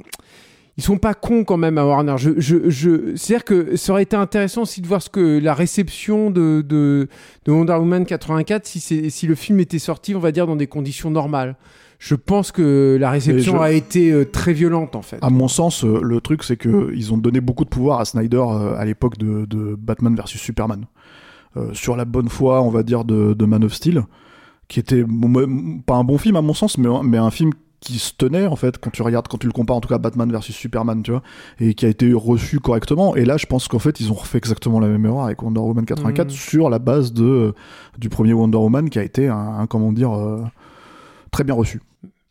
ils 0.77 0.83
sont 0.83 0.99
pas 0.99 1.15
cons 1.15 1.45
quand 1.45 1.57
même 1.57 1.79
à 1.79 1.87
Warner. 1.87 2.15
Je, 2.19 2.31
je, 2.39 2.69
je... 2.71 3.15
C'est-à-dire 3.17 3.45
que 3.45 3.77
ça 3.77 3.93
aurait 3.93 4.03
été 4.03 4.17
intéressant 4.17 4.63
aussi 4.63 4.81
de 4.81 4.87
voir 4.87 5.01
ce 5.03 5.09
que 5.11 5.39
la 5.39 5.55
réception 5.55 6.31
de, 6.31 6.65
de, 6.67 7.09
de 7.45 7.53
Wonder 7.53 7.75
Woman 7.75 8.05
84, 8.07 8.67
si, 8.67 8.81
c'est- 8.81 9.09
si 9.11 9.27
le 9.27 9.35
film 9.35 9.61
était 9.61 9.79
sorti, 9.79 10.15
on 10.15 10.19
va 10.21 10.33
dire, 10.33 10.47
dans 10.47 10.57
des 10.57 10.67
conditions 10.67 11.11
normales. 11.11 11.57
Je 12.01 12.17
pense 12.17 12.51
que 12.53 12.99
la 13.01 13.11
réception 13.11 13.55
je- 13.55 13.59
a 13.63 13.71
été 13.71 14.11
euh, 14.13 14.25
très 14.25 14.53
violente 14.53 14.97
en 14.97 15.03
fait. 15.03 15.19
À 15.23 15.31
mon 15.31 15.47
sens, 15.49 15.85
euh, 15.85 16.01
le 16.03 16.21
truc, 16.21 16.43
c'est 16.43 16.57
que 16.57 16.93
ils 16.95 17.15
ont 17.15 17.19
donné 17.19 17.41
beaucoup 17.41 17.65
de 17.65 17.71
pouvoir 17.71 18.01
à 18.01 18.05
Snyder 18.05 18.43
euh, 18.45 18.77
à 18.77 18.85
l'époque 18.85 19.17
de, 19.17 19.47
de 19.47 19.77
Batman 19.79 20.15
vs 20.17 20.27
Superman. 20.37 20.87
Euh, 21.57 21.69
sur 21.73 21.97
la 21.97 22.05
bonne 22.05 22.29
foi, 22.29 22.61
on 22.63 22.69
va 22.69 22.83
dire, 22.83 23.05
de, 23.05 23.33
de 23.33 23.45
Man 23.47 23.63
of 23.63 23.73
Steel, 23.73 24.03
qui 24.67 24.81
était 24.81 25.05
bon, 25.05 25.81
pas 25.87 25.95
un 25.95 26.03
bon 26.05 26.19
film 26.19 26.35
à 26.35 26.43
mon 26.43 26.53
sens, 26.53 26.77
mais, 26.79 26.89
mais 27.05 27.17
un 27.17 27.31
film 27.31 27.53
qui 27.85 27.99
se 27.99 28.13
tenait 28.17 28.47
en 28.47 28.57
fait 28.57 28.79
quand 28.79 28.91
tu 28.91 29.03
regardes 29.03 29.29
quand 29.29 29.39
tu 29.39 29.47
le 29.47 29.53
compares 29.53 29.77
en 29.77 29.81
tout 29.81 29.89
cas 29.89 29.99
Batman 29.99 30.31
vs 30.33 30.41
Superman 30.53 31.03
tu 31.03 31.11
vois 31.13 31.23
et 31.61 31.75
qui 31.75 31.87
a 31.87 31.89
été 31.89 32.13
reçu 32.13 32.59
correctement 32.61 33.15
et 33.15 33.25
là 33.25 33.37
je 33.37 33.47
pense 33.47 33.69
qu'en 33.69 33.79
fait 33.79 34.01
ils 34.01 34.11
ont 34.11 34.15
refait 34.15 34.39
exactement 34.39 34.81
la 34.81 34.89
même 34.89 35.05
erreur 35.07 35.25
avec 35.25 35.43
Wonder 35.43 35.61
Woman 35.61 35.85
84 35.85 36.27
Mhm. 36.29 36.31
sur 36.31 36.71
la 36.71 36.79
base 36.79 37.13
de 37.13 37.25
euh, 37.25 37.53
du 37.99 38.09
premier 38.09 38.33
Wonder 38.33 38.59
Woman 38.59 38.91
qui 38.91 38.99
a 38.99 39.03
été 39.05 39.29
un, 39.29 39.37
un, 39.61 39.67
comment 39.67 39.93
dire 39.93 40.13
euh, 40.13 40.43
très 41.31 41.45
bien 41.45 41.55
reçu 41.55 41.81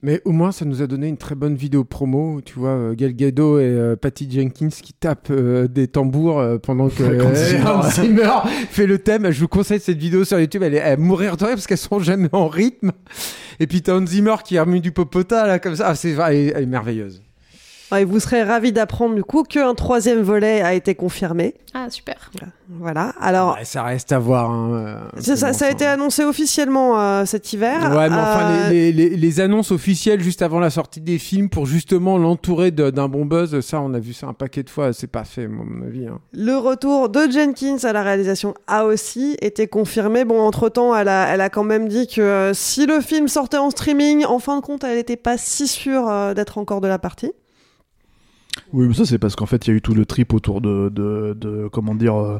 Mais 0.05 0.21
au 0.25 0.33
moins, 0.33 0.51
ça 0.51 0.65
nous 0.65 0.81
a 0.81 0.87
donné 0.87 1.07
une 1.07 1.15
très 1.15 1.33
bonne 1.33 1.55
vidéo 1.55 1.85
promo. 1.85 2.41
Tu 2.43 2.59
vois, 2.59 2.71
euh, 2.71 2.93
Gal 2.93 3.13
Gadot 3.13 3.57
et 3.59 3.63
euh, 3.63 3.95
Patty 3.95 4.29
Jenkins 4.29 4.67
qui 4.67 4.91
tapent 4.93 5.31
euh, 5.31 5.69
des 5.69 5.87
tambours 5.87 6.39
euh, 6.39 6.57
pendant 6.57 6.89
que 6.89 7.03
Hans 7.65 7.89
Zimmer. 7.89 8.29
Fait 8.69 8.85
le 8.85 8.99
thème. 8.99 9.31
Je 9.31 9.39
vous 9.39 9.47
conseille 9.47 9.79
cette 9.79 9.97
vidéo 9.97 10.25
sur 10.25 10.37
YouTube. 10.37 10.61
Elle 10.61 10.75
est 10.75 10.81
à 10.81 10.97
mourir 10.97 11.37
de 11.37 11.45
rire 11.45 11.53
parce 11.55 11.67
qu'elles 11.67 11.77
sont 11.77 11.99
jamais 11.99 12.27
en 12.33 12.49
rythme. 12.49 12.91
Et 13.61 13.67
puis 13.67 13.81
t'as 13.81 13.97
Hans 13.97 14.05
Zimmer 14.05 14.35
qui 14.43 14.57
a 14.57 14.65
remis 14.65 14.81
du 14.81 14.91
popota 14.91 15.47
là 15.47 15.57
comme 15.59 15.77
ça. 15.77 15.87
Ah, 15.87 15.95
c'est 15.95 16.11
elle 16.11 16.51
elle 16.53 16.63
est 16.63 16.65
merveilleuse. 16.65 17.21
Ouais, 17.93 18.05
vous 18.05 18.19
serez 18.19 18.43
ravis 18.43 18.71
d'apprendre 18.71 19.13
du 19.15 19.23
coup 19.23 19.43
qu'un 19.43 19.75
troisième 19.75 20.21
volet 20.21 20.61
a 20.61 20.73
été 20.73 20.95
confirmé. 20.95 21.53
Ah, 21.75 21.89
super. 21.89 22.31
Voilà. 22.69 23.13
Alors, 23.21 23.55
Ouais, 23.55 23.65
ça 23.65 23.83
reste 23.83 24.11
à 24.11 24.19
voir. 24.19 24.49
hein, 24.49 24.99
euh, 25.17 25.21
ça, 25.21 25.65
a 25.65 25.69
été 25.69 25.85
annoncé 25.85 26.23
officiellement 26.23 26.99
euh, 26.99 27.25
cet 27.25 27.53
hiver. 27.53 27.79
Ouais, 27.95 28.09
mais 28.09 28.15
enfin, 28.15 28.49
Euh, 28.51 28.69
les, 28.69 28.91
les- 28.91 29.09
les- 29.09 29.17
les 29.17 29.39
annonces 29.39 29.71
officielles 29.71 30.21
juste 30.21 30.41
avant 30.41 30.59
la 30.59 30.69
sortie 30.69 31.01
des 31.01 31.17
films 31.19 31.49
pour 31.49 31.65
justement 31.65 32.17
l'entourer 32.17 32.71
d'un 32.71 33.07
bon 33.07 33.25
buzz, 33.25 33.59
ça, 33.61 33.79
on 33.81 33.93
a 33.93 33.99
vu 33.99 34.13
ça 34.13 34.27
un 34.27 34.33
paquet 34.33 34.63
de 34.63 34.69
fois. 34.69 34.93
C'est 34.93 35.07
pas 35.07 35.23
fait, 35.23 35.47
moi, 35.47 35.63
à 35.63 35.69
mon 35.69 35.85
avis. 35.85 36.07
hein. 36.07 36.19
Le 36.33 36.55
retour 36.57 37.09
de 37.09 37.21
Jenkins 37.31 37.77
à 37.83 37.93
la 37.93 38.01
réalisation 38.03 38.53
a 38.67 38.85
aussi 38.85 39.37
été 39.41 39.67
confirmé. 39.67 40.25
Bon, 40.25 40.39
entre-temps, 40.41 40.95
elle 40.95 41.09
a, 41.09 41.27
elle 41.33 41.41
a 41.41 41.49
quand 41.49 41.63
même 41.63 41.87
dit 41.87 42.07
que 42.07 42.21
euh, 42.21 42.53
si 42.53 42.85
le 42.85 43.01
film 43.01 43.27
sortait 43.27 43.57
en 43.57 43.69
streaming, 43.71 44.25
en 44.25 44.39
fin 44.39 44.57
de 44.57 44.61
compte, 44.61 44.83
elle 44.83 44.95
n'était 44.97 45.15
pas 45.17 45.37
si 45.37 45.67
sûre 45.67 46.07
euh, 46.09 46.33
d'être 46.33 46.57
encore 46.57 46.81
de 46.81 46.87
la 46.87 46.99
partie. 46.99 47.31
Oui, 48.73 48.87
mais 48.87 48.93
ça 48.93 49.05
c'est 49.05 49.19
parce 49.19 49.35
qu'en 49.35 49.45
fait 49.45 49.65
il 49.67 49.69
y 49.69 49.73
a 49.73 49.77
eu 49.77 49.81
tout 49.81 49.93
le 49.93 50.05
trip 50.05 50.33
autour 50.33 50.59
de, 50.59 50.89
de, 50.89 51.37
de- 51.39 51.69
comment 51.71 51.93
dire 51.95 52.15
euh, 52.15 52.39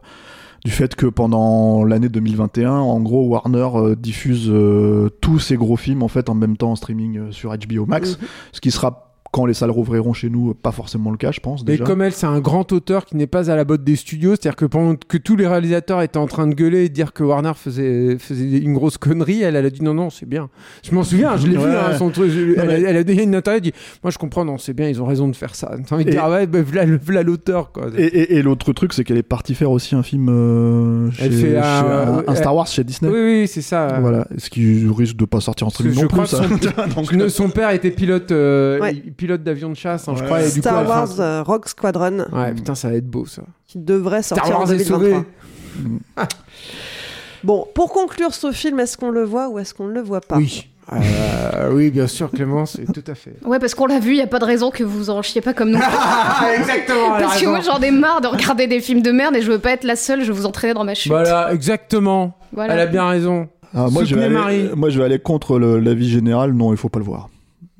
du 0.65 0.71
fait 0.71 0.95
que 0.95 1.05
pendant 1.05 1.83
l'année 1.83 2.09
2021, 2.09 2.71
en 2.71 2.99
gros 3.01 3.27
Warner 3.27 3.67
euh, 3.75 3.95
diffuse 3.95 4.47
euh, 4.49 5.09
tous 5.21 5.37
ses 5.39 5.57
gros 5.57 5.75
films 5.77 6.01
en 6.03 6.07
fait 6.07 6.29
en 6.29 6.35
même 6.35 6.57
temps 6.57 6.71
en 6.71 6.75
streaming 6.75 7.31
sur 7.31 7.55
HBO 7.55 7.85
Max, 7.85 8.17
Mhm. 8.19 8.27
ce 8.53 8.61
qui 8.61 8.71
sera 8.71 9.12
quand 9.33 9.47
les 9.47 9.55
salles 9.55 9.71
rouvriront 9.71 10.13
chez 10.13 10.29
nous, 10.29 10.53
pas 10.53 10.71
forcément 10.71 11.09
le 11.09 11.17
cas, 11.17 11.31
je 11.31 11.39
pense 11.39 11.61
Et 11.63 11.65
déjà. 11.65 11.83
comme 11.83 12.03
elle, 12.03 12.13
c'est 12.13 12.27
un 12.27 12.39
grand 12.39 12.71
auteur 12.71 13.03
qui 13.05 13.17
n'est 13.17 13.25
pas 13.27 13.49
à 13.49 13.55
la 13.55 13.63
botte 13.65 13.83
des 13.83 13.95
studios, 13.95 14.31
c'est-à-dire 14.35 14.55
que 14.55 14.65
pendant 14.65 14.95
que 14.95 15.17
tous 15.17 15.35
les 15.35 15.47
réalisateurs 15.47 16.01
étaient 16.03 16.19
en 16.19 16.27
train 16.27 16.45
de 16.45 16.53
gueuler 16.53 16.85
et 16.85 16.89
de 16.89 16.93
dire 16.93 17.13
que 17.13 17.23
Warner 17.23 17.53
faisait, 17.55 18.17
faisait 18.19 18.59
une 18.59 18.73
grosse 18.75 18.99
connerie, 18.99 19.41
elle, 19.41 19.55
elle 19.55 19.65
a 19.65 19.69
dit 19.71 19.81
non, 19.81 19.95
non, 19.95 20.11
c'est 20.11 20.27
bien. 20.29 20.49
Je 20.87 20.93
m'en 20.93 21.03
souviens, 21.03 21.35
je 21.35 21.47
l'ai 21.47 21.57
vu, 21.57 21.63
Ouais. 21.65 21.71
hein, 21.75 21.97
son 21.97 22.11
truc. 22.11 22.29
je- 22.29 22.53
elle, 22.59 22.67
mais- 22.67 22.85
a- 22.85 22.89
elle 22.91 22.97
a 22.97 23.03
donné 23.03 23.23
une 23.23 23.33
interview, 23.33 23.57
elle 23.57 23.71
dit 23.71 23.73
Moi, 24.03 24.11
je 24.11 24.19
comprends, 24.19 24.45
non, 24.45 24.59
c'est 24.59 24.73
bien, 24.73 24.87
ils 24.87 25.01
ont 25.01 25.05
raison 25.05 25.27
de 25.27 25.35
faire 25.35 25.55
ça. 25.55 25.71
T'as 25.87 25.95
envie 25.95 26.05
de 26.05 26.09
Et- 26.09 26.13
dire, 26.13 26.21
ah 26.25 26.29
ouais, 26.29 26.45
bah, 26.45 26.59
voilà, 26.61 27.23
l'auteur, 27.23 27.71
quoi. 27.71 27.87
Et, 27.97 28.03
et- 28.03 28.35
et 28.35 28.41
l'autre 28.43 28.71
truc, 28.73 28.93
c'est 28.93 29.03
qu'elle 29.03 29.17
est 29.17 29.23
partie 29.23 29.55
faire 29.55 29.71
aussi 29.71 29.95
un 29.95 30.03
film 30.03 30.29
euh, 30.29 31.09
chez, 31.11 31.25
Elle 31.25 31.31
fait 31.33 31.39
chez 31.51 31.57
un- 31.57 31.61
un, 32.19 32.23
un 32.27 32.35
Star 32.35 32.55
Wars 32.55 32.67
chez 32.67 32.83
Disney. 32.83 33.11
Oui, 33.11 33.19
oui, 33.41 33.47
c'est 33.47 33.61
ça. 33.63 33.97
Voilà, 33.99 34.27
ce 34.37 34.49
qui 34.51 34.85
risque 34.95 35.15
de 35.17 35.25
pas 35.25 35.39
sortir 35.39 35.65
en 35.67 35.69
streaming 35.71 35.95
je 35.95 36.01
non 36.01 36.07
crois 36.07 36.25
plus. 36.25 36.35
son, 36.37 36.43
Donc, 37.17 37.29
son- 37.31 37.49
père 37.49 37.71
était 37.71 37.91
pilote, 37.91 38.31
euh, 38.31 38.79
Ouais. 38.79 38.93
Pilote 39.23 39.41
d'avion 39.43 39.69
de 39.69 39.75
chasse, 39.75 40.07
hein, 40.09 40.15
je 40.17 40.23
crois. 40.23 40.41
Et 40.41 40.47
du 40.49 40.55
coup, 40.55 40.59
Star 40.67 40.81
la 40.83 40.87
fin- 40.87 40.89
Wars 40.89 41.19
euh, 41.21 41.43
Rogue 41.43 41.65
Squadron, 41.67 42.25
Ouais, 42.33 42.53
putain, 42.53 42.75
ça 42.75 42.89
va 42.89 42.95
être 42.95 43.07
beau, 43.09 43.25
ça. 43.25 43.43
qui 43.67 43.77
devrait 43.79 44.21
sortir 44.21 44.45
Star 44.45 44.57
en 44.57 44.63
Wars 44.63 44.71
est 44.73 44.77
2023. 44.77 45.09
sauvé. 45.09 45.25
Bon, 47.43 47.65
pour 47.75 47.91
conclure 47.91 48.33
ce 48.33 48.51
film, 48.51 48.79
est-ce 48.79 48.97
qu'on 48.97 49.09
le 49.11 49.23
voit 49.23 49.49
ou 49.49 49.59
est-ce 49.59 49.73
qu'on 49.73 49.87
ne 49.87 49.93
le 49.93 50.01
voit 50.01 50.21
pas? 50.21 50.37
Oui. 50.37 50.69
Euh, 50.93 51.71
oui, 51.73 51.89
bien 51.91 52.07
sûr, 52.07 52.29
Clémence, 52.31 52.77
tout 52.93 53.03
à 53.07 53.15
fait. 53.15 53.35
Ouais, 53.45 53.59
parce 53.59 53.73
qu'on 53.75 53.85
l'a 53.85 53.99
vu, 53.99 54.11
il 54.11 54.17
y 54.17 54.21
a 54.21 54.27
pas 54.27 54.39
de 54.39 54.45
raison 54.45 54.69
que 54.71 54.83
vous 54.83 55.09
en 55.09 55.21
chiez 55.21 55.41
pas 55.41 55.53
comme 55.53 55.71
nous. 55.71 55.79
Exactement. 56.57 57.17
Parce 57.19 57.39
que 57.41 57.45
moi, 57.47 57.59
j'en 57.61 57.79
ai 57.79 57.91
marre 57.91 58.21
de 58.21 58.27
regarder 58.27 58.67
des 58.67 58.79
films 58.81 59.01
de 59.01 59.11
merde 59.11 59.35
et 59.35 59.41
je 59.41 59.51
veux 59.51 59.59
pas 59.59 59.71
être 59.71 59.83
la 59.85 59.95
seule, 59.97 60.21
je 60.21 60.27
veux 60.31 60.37
vous 60.39 60.45
entraîner 60.45 60.73
dans 60.73 60.83
ma 60.85 60.93
chute. 60.93 61.11
Voilà, 61.11 61.53
exactement. 61.53 62.33
Voilà. 62.53 62.73
Elle 62.75 62.79
a 62.81 62.85
bien 62.85 63.07
raison. 63.07 63.47
Ah, 63.75 63.87
moi, 63.91 64.03
je 64.05 64.15
vais 64.15 64.23
aller, 64.25 64.33
Marie. 64.35 64.69
moi, 64.75 64.89
je 64.89 64.99
vais 64.99 65.05
aller 65.05 65.19
contre 65.19 65.57
l'avis 65.59 66.09
général. 66.09 66.53
Non, 66.53 66.71
il 66.71 66.77
faut 66.77 66.89
pas 66.89 66.99
le 66.99 67.05
voir. 67.05 67.29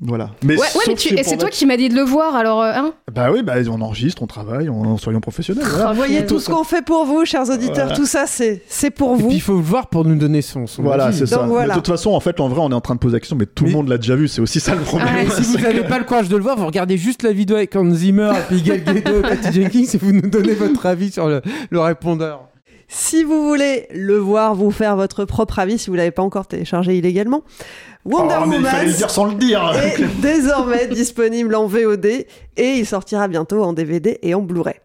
Voilà. 0.06 0.30
Mais 0.44 0.58
Ouais, 0.58 0.66
mais 0.86 0.94
tu... 0.94 1.16
c'est 1.22 1.38
toi 1.38 1.48
qui 1.48 1.64
m'as 1.64 1.78
dit 1.78 1.88
de 1.88 1.94
le 1.94 2.02
voir, 2.02 2.34
alors, 2.36 2.62
euh, 2.62 2.72
hein 2.74 2.92
Bah 3.12 3.30
oui, 3.32 3.42
bah, 3.42 3.54
on 3.70 3.80
enregistre, 3.80 4.22
on 4.22 4.26
travaille, 4.26 4.68
on, 4.68 4.98
soyons 4.98 5.20
professionnels. 5.20 5.64
Voilà. 5.66 5.90
Vous 5.92 5.96
voyez 5.96 6.26
tout 6.26 6.38
ce 6.38 6.50
qu'on 6.50 6.62
fait 6.62 6.84
pour 6.84 7.06
vous, 7.06 7.24
chers 7.24 7.48
auditeurs, 7.48 7.86
Voilà. 7.86 7.96
tout 7.96 8.04
ça, 8.04 8.24
c'est 8.26 8.62
c'est 8.68 8.90
pour 8.90 9.14
Et 9.14 9.22
vous. 9.22 9.28
puis 9.28 9.36
il 9.38 9.40
faut 9.40 9.54
le 9.54 9.62
voir 9.62 9.86
pour 9.86 10.04
nous 10.04 10.16
donner 10.16 10.42
son. 10.42 10.66
son 10.66 10.82
Voilà, 10.82 11.10
c'est 11.10 11.24
ça. 11.26 11.38
Voilà. 11.46 11.68
Mais 11.68 11.74
de 11.74 11.78
toute 11.78 11.88
façon, 11.88 12.10
en 12.10 12.20
fait, 12.20 12.38
en 12.40 12.48
vrai, 12.48 12.60
on 12.62 12.70
est 12.70 12.74
en 12.74 12.82
train 12.82 12.94
de 12.94 13.00
poser 13.00 13.14
la 13.14 13.20
question, 13.20 13.36
mais 13.36 13.46
tout 13.46 13.64
le 13.64 13.70
monde 13.70 13.88
l'a 13.88 13.96
déjà 13.96 14.14
vu. 14.14 14.28
C'est 14.28 14.42
aussi 14.42 14.60
ça 14.60 14.74
le 14.74 14.82
problème. 14.82 15.08
Ah, 15.26 15.30
si 15.42 15.56
vous 15.56 15.62
n'avez 15.62 15.84
pas 15.84 15.98
le 15.98 16.04
courage 16.04 16.28
de 16.28 16.36
le 16.36 16.42
voir, 16.42 16.56
vous 16.58 16.66
regardez 16.66 16.98
juste 16.98 17.22
la 17.22 17.32
vidéo 17.32 17.56
avec 17.56 17.74
Hans 17.74 17.90
Zimmer 17.90 18.30
et 18.38 18.42
puis 18.48 18.60
Gal 18.62 18.84
Gadot 18.84 19.20
et 19.20 19.22
Patty 19.22 19.52
Jenkins 19.52 19.84
et 19.94 19.96
vous 19.96 20.12
nous 20.12 20.28
donnez 20.28 20.52
votre 20.54 20.84
avis 20.84 21.10
sur 21.12 21.28
le, 21.28 21.40
le 21.70 21.80
répondeur. 21.80 22.42
Si 22.88 23.24
vous 23.24 23.48
voulez 23.48 23.86
le 23.94 24.18
voir, 24.18 24.54
vous 24.54 24.70
faire 24.70 24.94
votre 24.96 25.24
propre 25.24 25.58
avis, 25.58 25.78
si 25.78 25.88
vous 25.88 25.96
l'avez 25.96 26.10
pas 26.10 26.22
encore 26.22 26.46
téléchargé 26.46 26.96
illégalement, 26.98 27.42
Wonder 28.04 28.34
Oh, 28.38 28.44
il 28.46 28.52
Woman 28.52 28.64
fallait 28.64 28.86
le 28.86 28.92
dire 28.92 29.10
sans 29.10 29.24
le 29.24 29.34
dire. 29.34 29.72
est 29.98 30.20
désormais 30.20 30.86
disponible 30.86 31.54
en 31.54 31.66
VOD 31.66 32.06
et 32.06 32.26
il 32.56 32.86
sortira 32.86 33.28
bientôt 33.28 33.62
en 33.62 33.72
DVD 33.72 34.18
et 34.22 34.34
en 34.34 34.40
Blu-ray. 34.40 34.76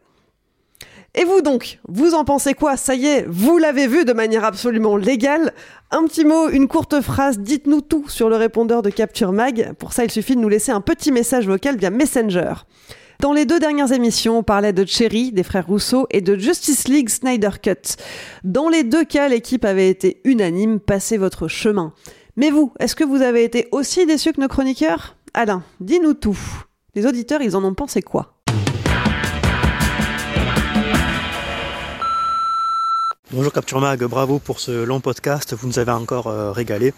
Et 1.15 1.25
vous 1.25 1.41
donc, 1.41 1.79
vous 1.87 2.13
en 2.13 2.23
pensez 2.23 2.53
quoi? 2.53 2.77
Ça 2.77 2.93
y 2.93 3.07
est, 3.07 3.25
vous 3.27 3.57
l'avez 3.57 3.87
vu 3.87 4.05
de 4.05 4.13
manière 4.13 4.45
absolument 4.45 4.95
légale. 4.95 5.53
Un 5.91 6.05
petit 6.05 6.23
mot, 6.23 6.49
une 6.49 6.67
courte 6.67 7.01
phrase, 7.01 7.39
dites-nous 7.39 7.81
tout 7.81 8.07
sur 8.07 8.29
le 8.29 8.35
répondeur 8.35 8.83
de 8.83 8.91
Capture 8.91 9.31
Mag. 9.31 9.73
Pour 9.79 9.91
ça, 9.91 10.05
il 10.05 10.11
suffit 10.11 10.35
de 10.35 10.41
nous 10.41 10.49
laisser 10.49 10.71
un 10.71 10.81
petit 10.81 11.11
message 11.11 11.47
vocal 11.47 11.77
via 11.77 11.89
Messenger. 11.89 12.53
Dans 13.21 13.33
les 13.33 13.45
deux 13.45 13.59
dernières 13.59 13.91
émissions, 13.91 14.37
on 14.37 14.43
parlait 14.43 14.71
de 14.71 14.85
Cherry, 14.85 15.33
des 15.33 15.43
frères 15.43 15.67
Rousseau, 15.67 16.07
et 16.11 16.21
de 16.21 16.37
Justice 16.37 16.87
League 16.87 17.09
Snyder 17.09 17.49
Cut. 17.61 17.97
Dans 18.45 18.69
les 18.69 18.83
deux 18.83 19.03
cas, 19.03 19.27
l'équipe 19.27 19.65
avait 19.65 19.89
été 19.89 20.21
unanime, 20.23 20.79
passez 20.79 21.17
votre 21.17 21.49
chemin. 21.49 21.91
Mais 22.39 22.51
vous, 22.51 22.71
est-ce 22.79 22.95
que 22.95 23.03
vous 23.03 23.21
avez 23.21 23.43
été 23.43 23.67
aussi 23.73 24.05
déçu 24.05 24.31
que 24.31 24.39
nos 24.39 24.47
chroniqueurs? 24.47 25.17
Alain, 25.33 25.61
dis-nous 25.81 26.13
tout. 26.13 26.39
Les 26.95 27.05
auditeurs, 27.05 27.41
ils 27.41 27.57
en 27.57 27.65
ont 27.65 27.73
pensé 27.73 28.01
quoi? 28.01 28.38
Bonjour 33.31 33.53
Capture 33.53 33.79
Mag, 33.79 34.03
bravo 34.05 34.39
pour 34.39 34.59
ce 34.59 34.83
long 34.83 35.01
podcast, 35.01 35.53
vous 35.53 35.67
nous 35.67 35.77
avez 35.77 35.91
encore 35.91 36.25
euh, 36.25 36.51
régalé. 36.51 36.95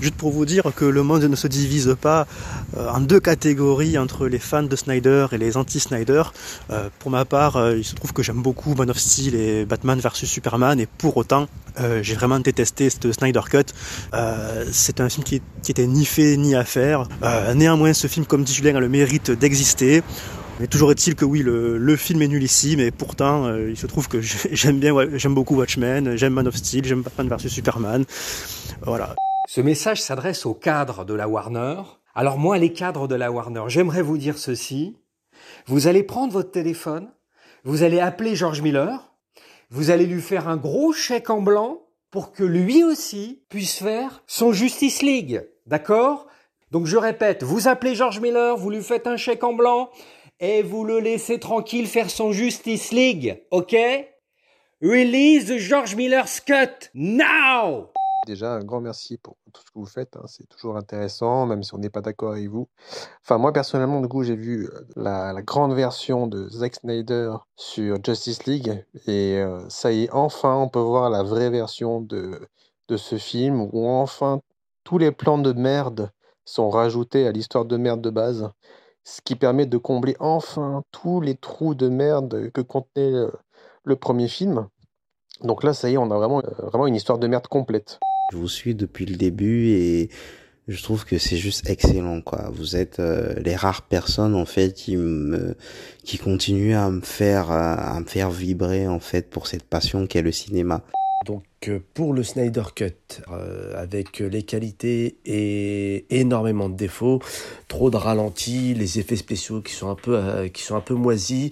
Juste 0.00 0.14
pour 0.14 0.32
vous 0.32 0.46
dire 0.46 0.72
que 0.74 0.86
le 0.86 1.02
monde 1.02 1.24
ne 1.24 1.36
se 1.36 1.46
divise 1.46 1.94
pas 2.00 2.26
euh, 2.78 2.88
en 2.88 3.00
deux 3.00 3.20
catégories 3.20 3.98
entre 3.98 4.26
les 4.26 4.38
fans 4.38 4.62
de 4.62 4.76
Snyder 4.76 5.26
et 5.32 5.36
les 5.36 5.58
anti-Snyder. 5.58 6.22
Euh, 6.70 6.88
pour 7.00 7.10
ma 7.10 7.26
part, 7.26 7.74
il 7.76 7.84
se 7.84 7.94
trouve 7.94 8.14
que 8.14 8.22
j'aime 8.22 8.40
beaucoup 8.40 8.74
Man 8.74 8.88
of 8.88 8.98
Steel 8.98 9.34
et 9.34 9.66
Batman 9.66 10.00
vs 10.00 10.24
Superman 10.24 10.80
et 10.80 10.86
pour 10.86 11.18
autant, 11.18 11.48
j'ai 12.00 12.14
vraiment 12.14 12.40
détesté 12.40 12.88
ce 12.88 13.12
Snyder 13.12 13.42
Cut. 13.50 13.66
C'est 14.72 15.00
un 15.00 15.10
film 15.10 15.22
qui, 15.22 15.42
qui 15.62 15.72
était 15.72 15.86
ni 15.86 16.06
fait 16.06 16.38
ni 16.38 16.54
à 16.54 16.64
faire. 16.64 17.08
néanmoins, 17.54 17.92
ce 17.92 18.06
film, 18.06 18.24
comme 18.24 18.42
dit 18.42 18.54
Julien, 18.54 18.74
a 18.76 18.80
le 18.80 18.88
mérite 18.88 19.32
d'exister. 19.32 20.02
Mais 20.60 20.68
toujours 20.68 20.92
est-il 20.92 21.16
que 21.16 21.24
oui, 21.24 21.42
le, 21.42 21.96
film 21.96 22.22
est 22.22 22.28
nul 22.28 22.42
ici, 22.42 22.76
mais 22.76 22.92
pourtant, 22.92 23.46
euh, 23.46 23.70
il 23.70 23.76
se 23.76 23.86
trouve 23.88 24.08
que 24.08 24.20
j'aime 24.20 24.78
bien, 24.78 24.94
j'aime 25.16 25.34
beaucoup 25.34 25.56
Watchmen, 25.56 26.16
j'aime 26.16 26.32
Man 26.32 26.46
of 26.46 26.54
Steel, 26.54 26.84
j'aime 26.84 27.02
Batman 27.02 27.28
vs 27.28 27.48
Superman. 27.48 28.04
Voilà. 28.82 29.16
Ce 29.48 29.60
message 29.60 30.00
s'adresse 30.00 30.46
aux 30.46 30.54
cadres 30.54 31.04
de 31.04 31.14
la 31.14 31.28
Warner. 31.28 31.82
Alors 32.14 32.38
moi, 32.38 32.58
les 32.58 32.72
cadres 32.72 33.08
de 33.08 33.16
la 33.16 33.32
Warner, 33.32 33.64
j'aimerais 33.66 34.02
vous 34.02 34.16
dire 34.16 34.38
ceci. 34.38 34.96
Vous 35.66 35.88
allez 35.88 36.04
prendre 36.04 36.32
votre 36.32 36.52
téléphone, 36.52 37.10
vous 37.64 37.82
allez 37.82 37.98
appeler 37.98 38.36
George 38.36 38.62
Miller, 38.62 39.12
vous 39.70 39.90
allez 39.90 40.06
lui 40.06 40.22
faire 40.22 40.48
un 40.48 40.56
gros 40.56 40.92
chèque 40.92 41.30
en 41.30 41.40
blanc 41.40 41.80
pour 42.12 42.32
que 42.32 42.44
lui 42.44 42.84
aussi 42.84 43.42
puisse 43.48 43.78
faire 43.78 44.22
son 44.28 44.52
Justice 44.52 45.02
League. 45.02 45.42
D'accord? 45.66 46.28
Donc 46.70 46.86
je 46.86 46.96
répète, 46.96 47.42
vous 47.42 47.66
appelez 47.66 47.94
George 47.94 48.20
Miller, 48.20 48.56
vous 48.56 48.70
lui 48.70 48.82
faites 48.82 49.06
un 49.06 49.16
chèque 49.16 49.42
en 49.42 49.52
blanc, 49.52 49.90
et 50.40 50.62
vous 50.62 50.84
le 50.84 51.00
laissez 51.00 51.38
tranquille 51.38 51.86
faire 51.86 52.10
son 52.10 52.32
Justice 52.32 52.92
League, 52.92 53.42
ok? 53.50 53.76
Release 54.82 55.56
George 55.56 55.94
Miller's 55.96 56.40
cut 56.40 56.90
now 56.94 57.90
Déjà, 58.26 58.54
un 58.54 58.64
grand 58.64 58.80
merci 58.80 59.18
pour 59.18 59.36
tout 59.52 59.60
ce 59.60 59.70
que 59.70 59.78
vous 59.78 59.86
faites. 59.86 60.16
Hein. 60.16 60.24
C'est 60.26 60.48
toujours 60.48 60.76
intéressant, 60.76 61.46
même 61.46 61.62
si 61.62 61.74
on 61.74 61.78
n'est 61.78 61.90
pas 61.90 62.00
d'accord 62.00 62.32
avec 62.32 62.48
vous. 62.48 62.68
Enfin, 63.22 63.36
moi, 63.38 63.52
personnellement, 63.52 64.00
du 64.00 64.08
coup, 64.08 64.22
j'ai 64.22 64.36
vu 64.36 64.66
euh, 64.66 64.86
la, 64.96 65.42
grande 65.42 65.74
version 65.74 66.26
de 66.26 66.48
Zack 66.48 66.76
Snyder 66.76 67.32
sur 67.56 68.02
Justice 68.02 68.46
League. 68.46 68.84
Et 69.06 69.38
euh, 69.38 69.60
ça 69.68 69.92
y 69.92 70.04
est, 70.04 70.10
enfin, 70.10 70.54
on 70.56 70.68
peut 70.68 70.80
voir 70.80 71.10
la 71.10 71.22
vraie 71.22 71.50
version 71.50 72.00
de, 72.00 72.40
de 72.88 72.96
ce 72.96 73.16
film, 73.16 73.68
où 73.72 73.88
enfin, 73.88 74.40
tous 74.84 74.96
les 74.96 75.12
plans 75.12 75.38
de 75.38 75.52
merde 75.52 76.10
sont 76.46 76.70
rajoutés 76.70 77.26
à 77.26 77.32
l'histoire 77.32 77.66
de 77.66 77.76
merde 77.76 78.00
de 78.00 78.10
base 78.10 78.50
ce 79.04 79.20
qui 79.22 79.36
permet 79.36 79.66
de 79.66 79.76
combler 79.76 80.16
enfin 80.18 80.82
tous 80.90 81.20
les 81.20 81.36
trous 81.36 81.74
de 81.74 81.88
merde 81.88 82.50
que 82.52 82.60
contenait 82.62 83.12
le, 83.84 83.96
premier 83.96 84.28
film. 84.28 84.66
Donc 85.42 85.62
là, 85.62 85.74
ça 85.74 85.90
y 85.90 85.94
est, 85.94 85.98
on 85.98 86.10
a 86.10 86.16
vraiment, 86.16 86.40
euh, 86.40 86.66
vraiment 86.66 86.86
une 86.86 86.94
histoire 86.94 87.18
de 87.18 87.26
merde 87.26 87.46
complète. 87.46 88.00
Je 88.32 88.38
vous 88.38 88.48
suis 88.48 88.74
depuis 88.74 89.04
le 89.04 89.16
début 89.16 89.68
et 89.68 90.08
je 90.66 90.82
trouve 90.82 91.04
que 91.04 91.18
c'est 91.18 91.36
juste 91.36 91.68
excellent 91.68 92.22
quoi. 92.22 92.50
Vous 92.50 92.76
êtes 92.76 92.98
euh, 92.98 93.34
les 93.44 93.54
rares 93.54 93.82
personnes 93.82 94.34
en 94.34 94.46
fait 94.46 94.72
qui 94.72 94.96
me 94.96 95.54
qui 96.02 96.16
continuent 96.16 96.76
à 96.76 96.88
me 96.88 97.02
faire 97.02 97.50
à 97.50 98.00
me 98.00 98.06
faire 98.06 98.30
vibrer 98.30 98.88
en 98.88 99.00
fait 99.00 99.28
pour 99.28 99.46
cette 99.46 99.64
passion 99.64 100.06
qu'est 100.06 100.22
le 100.22 100.32
cinéma. 100.32 100.82
Donc 101.26 101.42
euh, 101.68 101.80
pour 101.94 102.12
le 102.12 102.22
Snyder 102.22 102.62
Cut, 102.74 103.22
euh, 103.30 103.72
avec 103.76 104.18
les 104.18 104.42
qualités 104.42 105.16
et 105.24 106.06
énormément 106.10 106.68
de 106.68 106.76
défauts, 106.76 107.20
trop 107.68 107.90
de 107.90 107.96
ralentis, 107.96 108.74
les 108.74 108.98
effets 108.98 109.16
spéciaux 109.16 109.60
qui 109.60 109.72
sont 109.72 109.90
un 109.90 109.94
peu 109.94 110.16
euh, 110.16 110.48
qui 110.48 110.62
sont 110.62 110.76
un 110.76 110.80
peu 110.80 110.94
moisis. 110.94 111.50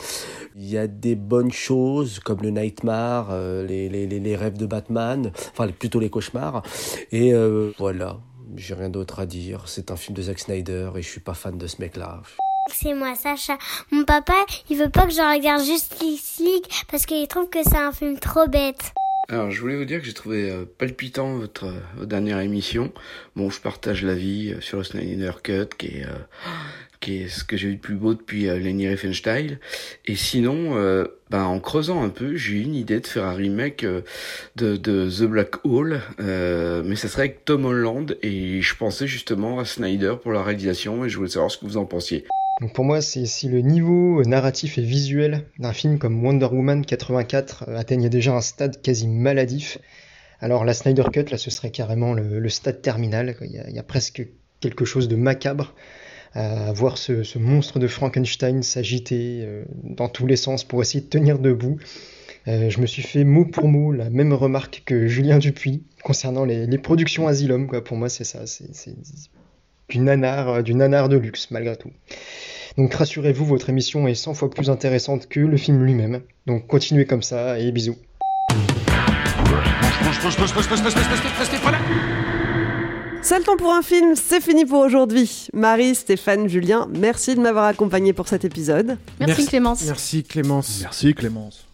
Il 0.56 0.68
y 0.68 0.78
a 0.78 0.86
des 0.86 1.14
bonnes 1.14 1.52
choses 1.52 2.18
comme 2.18 2.40
le 2.42 2.50
Nightmare, 2.50 3.34
les, 3.66 3.88
les, 3.88 4.06
les, 4.06 4.36
rêves 4.36 4.58
de 4.58 4.66
Batman, 4.66 5.32
enfin 5.52 5.68
plutôt 5.68 5.98
les 5.98 6.10
cauchemars. 6.10 6.62
Et 7.10 7.32
voilà, 7.78 8.18
j'ai 8.56 8.74
rien 8.74 8.90
d'autre 8.90 9.20
à 9.20 9.26
dire. 9.26 9.62
C'est 9.66 9.90
un 9.90 9.96
film 9.96 10.14
de 10.16 10.22
Zack 10.22 10.38
Snyder 10.38 10.90
et 10.96 11.02
je 11.02 11.08
suis 11.08 11.20
pas 11.20 11.34
fan 11.34 11.56
de 11.56 11.66
ce 11.66 11.80
mec-là. 11.80 12.20
C'est 12.68 12.94
moi, 12.94 13.14
Sacha. 13.14 13.56
Mon 13.90 14.04
papa, 14.04 14.34
il 14.68 14.76
veut 14.76 14.90
pas 14.90 15.06
que 15.06 15.12
je 15.12 15.20
regarde 15.20 15.64
Justice 15.64 16.38
League 16.38 16.66
parce 16.90 17.06
qu'il 17.06 17.26
trouve 17.28 17.48
que 17.48 17.62
c'est 17.62 17.78
un 17.78 17.92
film 17.92 18.18
trop 18.18 18.46
bête. 18.46 18.92
Alors, 19.32 19.50
je 19.50 19.62
voulais 19.62 19.76
vous 19.76 19.86
dire 19.86 19.98
que 19.98 20.04
j'ai 20.04 20.12
trouvé 20.12 20.50
euh, 20.50 20.66
palpitant 20.76 21.38
votre, 21.38 21.64
euh, 21.64 22.04
dernière 22.04 22.40
émission. 22.40 22.92
Bon, 23.34 23.48
je 23.48 23.62
partage 23.62 24.04
l'avis 24.04 24.52
euh, 24.52 24.60
sur 24.60 24.76
le 24.76 24.84
Snyder 24.84 25.30
Cut, 25.42 25.68
qui 25.78 25.86
est, 25.86 26.06
qui 27.00 27.22
est 27.22 27.28
ce 27.28 27.42
que 27.42 27.56
j'ai 27.56 27.68
eu 27.68 27.76
de 27.76 27.80
plus 27.80 27.94
beau 27.94 28.12
depuis 28.12 28.42
Lenny 28.42 28.88
Riefenstahl. 28.88 29.58
Et 30.04 30.16
sinon, 30.16 30.76
ben, 31.30 31.44
en 31.44 31.60
creusant 31.60 32.04
un 32.04 32.10
peu, 32.10 32.36
j'ai 32.36 32.56
eu 32.56 32.60
une 32.60 32.74
idée 32.74 33.00
de 33.00 33.06
faire 33.06 33.24
un 33.24 33.32
remake 33.32 33.86
de, 34.56 34.76
The 34.76 35.22
Black 35.22 35.64
Hole, 35.64 36.02
mais 36.18 36.96
ça 36.96 37.08
serait 37.08 37.22
avec 37.22 37.46
Tom 37.46 37.64
Holland, 37.64 38.16
et 38.22 38.60
je 38.60 38.76
pensais 38.76 39.06
justement 39.06 39.58
à 39.58 39.64
Snyder 39.64 40.14
pour 40.22 40.32
la 40.32 40.42
réalisation, 40.42 41.06
et 41.06 41.08
je 41.08 41.16
voulais 41.16 41.30
savoir 41.30 41.50
ce 41.50 41.56
que 41.56 41.64
vous 41.64 41.78
en 41.78 41.86
pensiez. 41.86 42.26
Donc 42.62 42.72
pour 42.74 42.84
moi, 42.84 43.00
si 43.00 43.48
le 43.48 43.58
niveau 43.58 44.22
narratif 44.22 44.78
et 44.78 44.82
visuel 44.82 45.46
d'un 45.58 45.72
film 45.72 45.98
comme 45.98 46.24
Wonder 46.24 46.46
Woman 46.46 46.86
84 46.86 47.64
euh, 47.66 47.76
atteignait 47.76 48.08
déjà 48.08 48.36
un 48.36 48.40
stade 48.40 48.80
quasi 48.80 49.08
maladif, 49.08 49.78
alors 50.38 50.64
la 50.64 50.72
Snyder 50.72 51.02
Cut, 51.12 51.24
là, 51.32 51.38
ce 51.38 51.50
serait 51.50 51.72
carrément 51.72 52.14
le, 52.14 52.48
stade 52.48 52.80
terminal. 52.80 53.34
Il 53.40 53.50
y, 53.50 53.78
a, 53.80 53.82
presque 53.82 54.28
quelque 54.60 54.84
chose 54.84 55.08
de 55.08 55.16
macabre 55.16 55.74
à 56.34 56.72
voir 56.72 56.98
ce, 56.98 57.36
monstre 57.36 57.80
de 57.80 57.88
Frankenstein 57.88 58.62
s'agiter 58.62 59.40
euh, 59.42 59.64
dans 59.82 60.08
tous 60.08 60.28
les 60.28 60.36
sens 60.36 60.62
pour 60.62 60.80
essayer 60.82 61.00
de 61.00 61.08
tenir 61.08 61.40
debout. 61.40 61.80
Euh, 62.46 62.70
je 62.70 62.80
me 62.80 62.86
suis 62.86 63.02
fait 63.02 63.24
mot 63.24 63.44
pour 63.44 63.66
mot 63.66 63.90
la 63.90 64.08
même 64.08 64.32
remarque 64.32 64.84
que 64.86 65.08
Julien 65.08 65.38
Dupuis 65.38 65.82
concernant 66.04 66.44
les, 66.44 66.78
productions 66.78 67.26
Asylum. 67.26 67.66
Pour 67.82 67.96
moi, 67.96 68.08
c'est 68.08 68.22
ça. 68.22 68.44
Du 69.92 69.98
nanar, 69.98 70.62
du 70.62 70.74
nanar 70.74 71.10
de 71.10 71.18
luxe, 71.18 71.48
malgré 71.50 71.76
tout. 71.76 71.90
Donc 72.78 72.94
rassurez-vous, 72.94 73.44
votre 73.44 73.68
émission 73.68 74.08
est 74.08 74.14
100 74.14 74.32
fois 74.32 74.48
plus 74.48 74.70
intéressante 74.70 75.28
que 75.28 75.40
le 75.40 75.56
film 75.58 75.84
lui-même. 75.84 76.22
Donc 76.46 76.66
continuez 76.66 77.04
comme 77.04 77.22
ça 77.22 77.58
et 77.58 77.70
bisous. 77.72 77.96
C'est 83.22 83.38
le 83.38 83.44
temps 83.44 83.56
pour 83.58 83.72
un 83.72 83.82
film, 83.82 84.14
c'est 84.16 84.40
fini 84.40 84.64
pour 84.64 84.80
aujourd'hui. 84.80 85.48
Marie, 85.52 85.94
Stéphane, 85.94 86.48
Julien, 86.48 86.88
merci 86.98 87.34
de 87.34 87.40
m'avoir 87.40 87.66
accompagné 87.66 88.14
pour 88.14 88.28
cet 88.28 88.46
épisode. 88.46 88.96
Merci, 89.20 89.46
Clémence. 89.46 89.84
Merci 89.84 90.24
Clémence. 90.24 90.78
Merci 90.80 91.14
Clémence. 91.14 91.66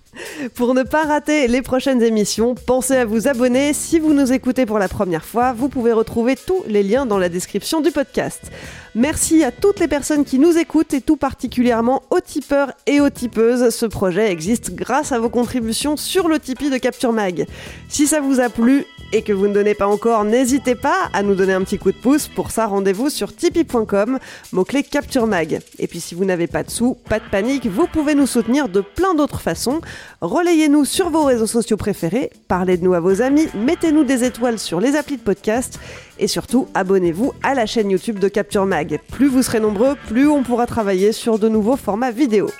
Pour 0.55 0.75
ne 0.75 0.83
pas 0.83 1.05
rater 1.05 1.49
les 1.49 1.63
prochaines 1.63 2.03
émissions, 2.03 2.55
pensez 2.55 2.97
à 2.97 3.05
vous 3.05 3.29
abonner. 3.29 3.73
Si 3.73 3.99
vous 3.99 4.15
nous 4.15 4.33
écoutez 4.33 4.67
pour 4.67 4.79
la 4.79 4.89
première 4.89 5.25
fois, 5.25 5.53
vous 5.53 5.69
pouvez 5.69 5.93
retrouver 5.93 6.37
tous 6.37 6.63
les 6.67 6.83
liens 6.83 7.07
dans 7.07 7.19
la 7.19 7.29
description 7.29 7.81
du 7.81 7.91
podcast. 7.91 8.51
Merci 8.95 9.45
à 9.45 9.53
toutes 9.53 9.81
les 9.81 9.89
personnes 9.89 10.25
qui 10.25 10.39
nous 10.39 10.59
écoutent 10.59 10.95
et 10.95 11.01
tout 11.01 11.17
particulièrement 11.17 12.03
aux 12.11 12.21
tipeurs 12.21 12.73
et 12.87 13.01
aux 13.01 13.11
tipeuses. 13.11 13.71
Ce 13.71 13.87
projet 13.87 14.31
existe 14.31 14.75
grâce 14.75 15.13
à 15.13 15.19
vos 15.19 15.29
contributions 15.29 15.97
sur 15.97 16.29
le 16.29 16.39
Tipeee 16.39 16.71
de 16.71 16.79
Capture 16.79 17.13
Mag. 17.13 17.47
Si 17.89 18.07
ça 18.07 18.21
vous 18.21 18.41
a 18.41 18.49
plu 18.49 18.85
et 19.13 19.23
que 19.23 19.33
vous 19.33 19.49
ne 19.49 19.55
donnez 19.55 19.75
pas 19.75 19.87
encore, 19.87 20.25
n'hésitez 20.25 20.75
pas 20.75 21.09
à 21.13 21.23
nous 21.23 21.35
donner 21.35 21.53
un 21.53 21.63
petit 21.63 21.79
coup 21.79 21.93
de 21.93 21.97
pouce. 21.97 22.29
Pour 22.29 22.51
ça, 22.51 22.67
rendez-vous 22.67 23.11
sur 23.11 23.35
tipeee.com, 23.35 24.19
mot-clé 24.53 24.83
Capture 24.83 25.27
Mag. 25.27 25.61
Et 25.79 25.87
puis 25.87 26.01
si 26.01 26.15
vous 26.15 26.25
n'avez 26.25 26.47
pas 26.47 26.63
de 26.63 26.71
sous, 26.71 26.95
pas 27.09 27.19
de 27.19 27.25
panique, 27.31 27.67
vous 27.67 27.87
pouvez 27.87 28.15
nous 28.15 28.27
soutenir 28.27 28.69
de 28.69 28.81
plein 28.81 29.15
d'autres 29.15 29.41
façons. 29.41 29.81
Relayez-nous 30.21 30.85
sur 30.85 31.11
vos 31.11 31.25
réseaux 31.25 31.47
sociaux 31.47 31.77
préférés, 31.77 32.31
parlez 32.49 32.77
de 32.77 32.85
nous 32.85 32.95
à 32.95 33.01
vos 33.01 33.23
amis, 33.23 33.49
mettez-nous 33.55 34.05
des 34.05 34.25
étoiles 34.25 34.59
sur 34.59 34.81
les 34.81 34.97
applis 34.97 35.17
de 35.17 35.23
podcast 35.23 35.79
et 36.19 36.27
surtout, 36.27 36.69
abonnez-vous 36.75 37.33
à 37.43 37.55
la 37.55 37.67
chaîne 37.67 37.91
YouTube 37.91 38.19
de 38.19 38.29
Capture 38.29 38.67
Mag. 38.67 39.01
Plus 39.13 39.29
vous 39.29 39.43
serez 39.43 39.61
nombreux, 39.61 39.97
plus 40.09 40.29
on 40.29 40.43
pourra 40.43 40.67
travailler 40.67 41.13
sur 41.13 41.39
de 41.39 41.49
nouveaux 41.49 41.77
formats 41.77 42.11
vidéo. 42.11 42.51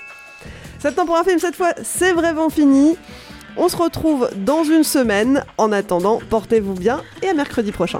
Temps 0.95 1.05
pour 1.05 1.17
un 1.17 1.23
film 1.23 1.39
cette 1.39 1.55
fois, 1.55 1.73
c'est 1.83 2.13
vraiment 2.13 2.49
fini. 2.49 2.95
On 3.61 3.67
se 3.67 3.75
retrouve 3.75 4.29
dans 4.37 4.63
une 4.63 4.85
semaine. 4.85 5.43
En 5.57 5.73
attendant, 5.73 6.19
portez-vous 6.29 6.75
bien 6.75 7.01
et 7.21 7.27
à 7.27 7.33
mercredi 7.33 7.73
prochain. 7.73 7.99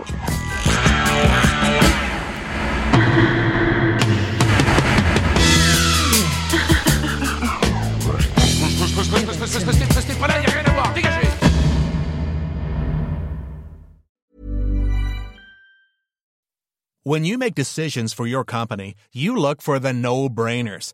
When 17.04 17.26
you 17.26 17.38
make 17.38 17.56
decisions 17.56 18.14
for 18.14 18.28
your 18.28 18.46
company, 18.46 18.94
you 19.12 19.36
look 19.36 19.62
for 19.62 19.80
the 19.80 19.92
no-brainers. 19.92 20.94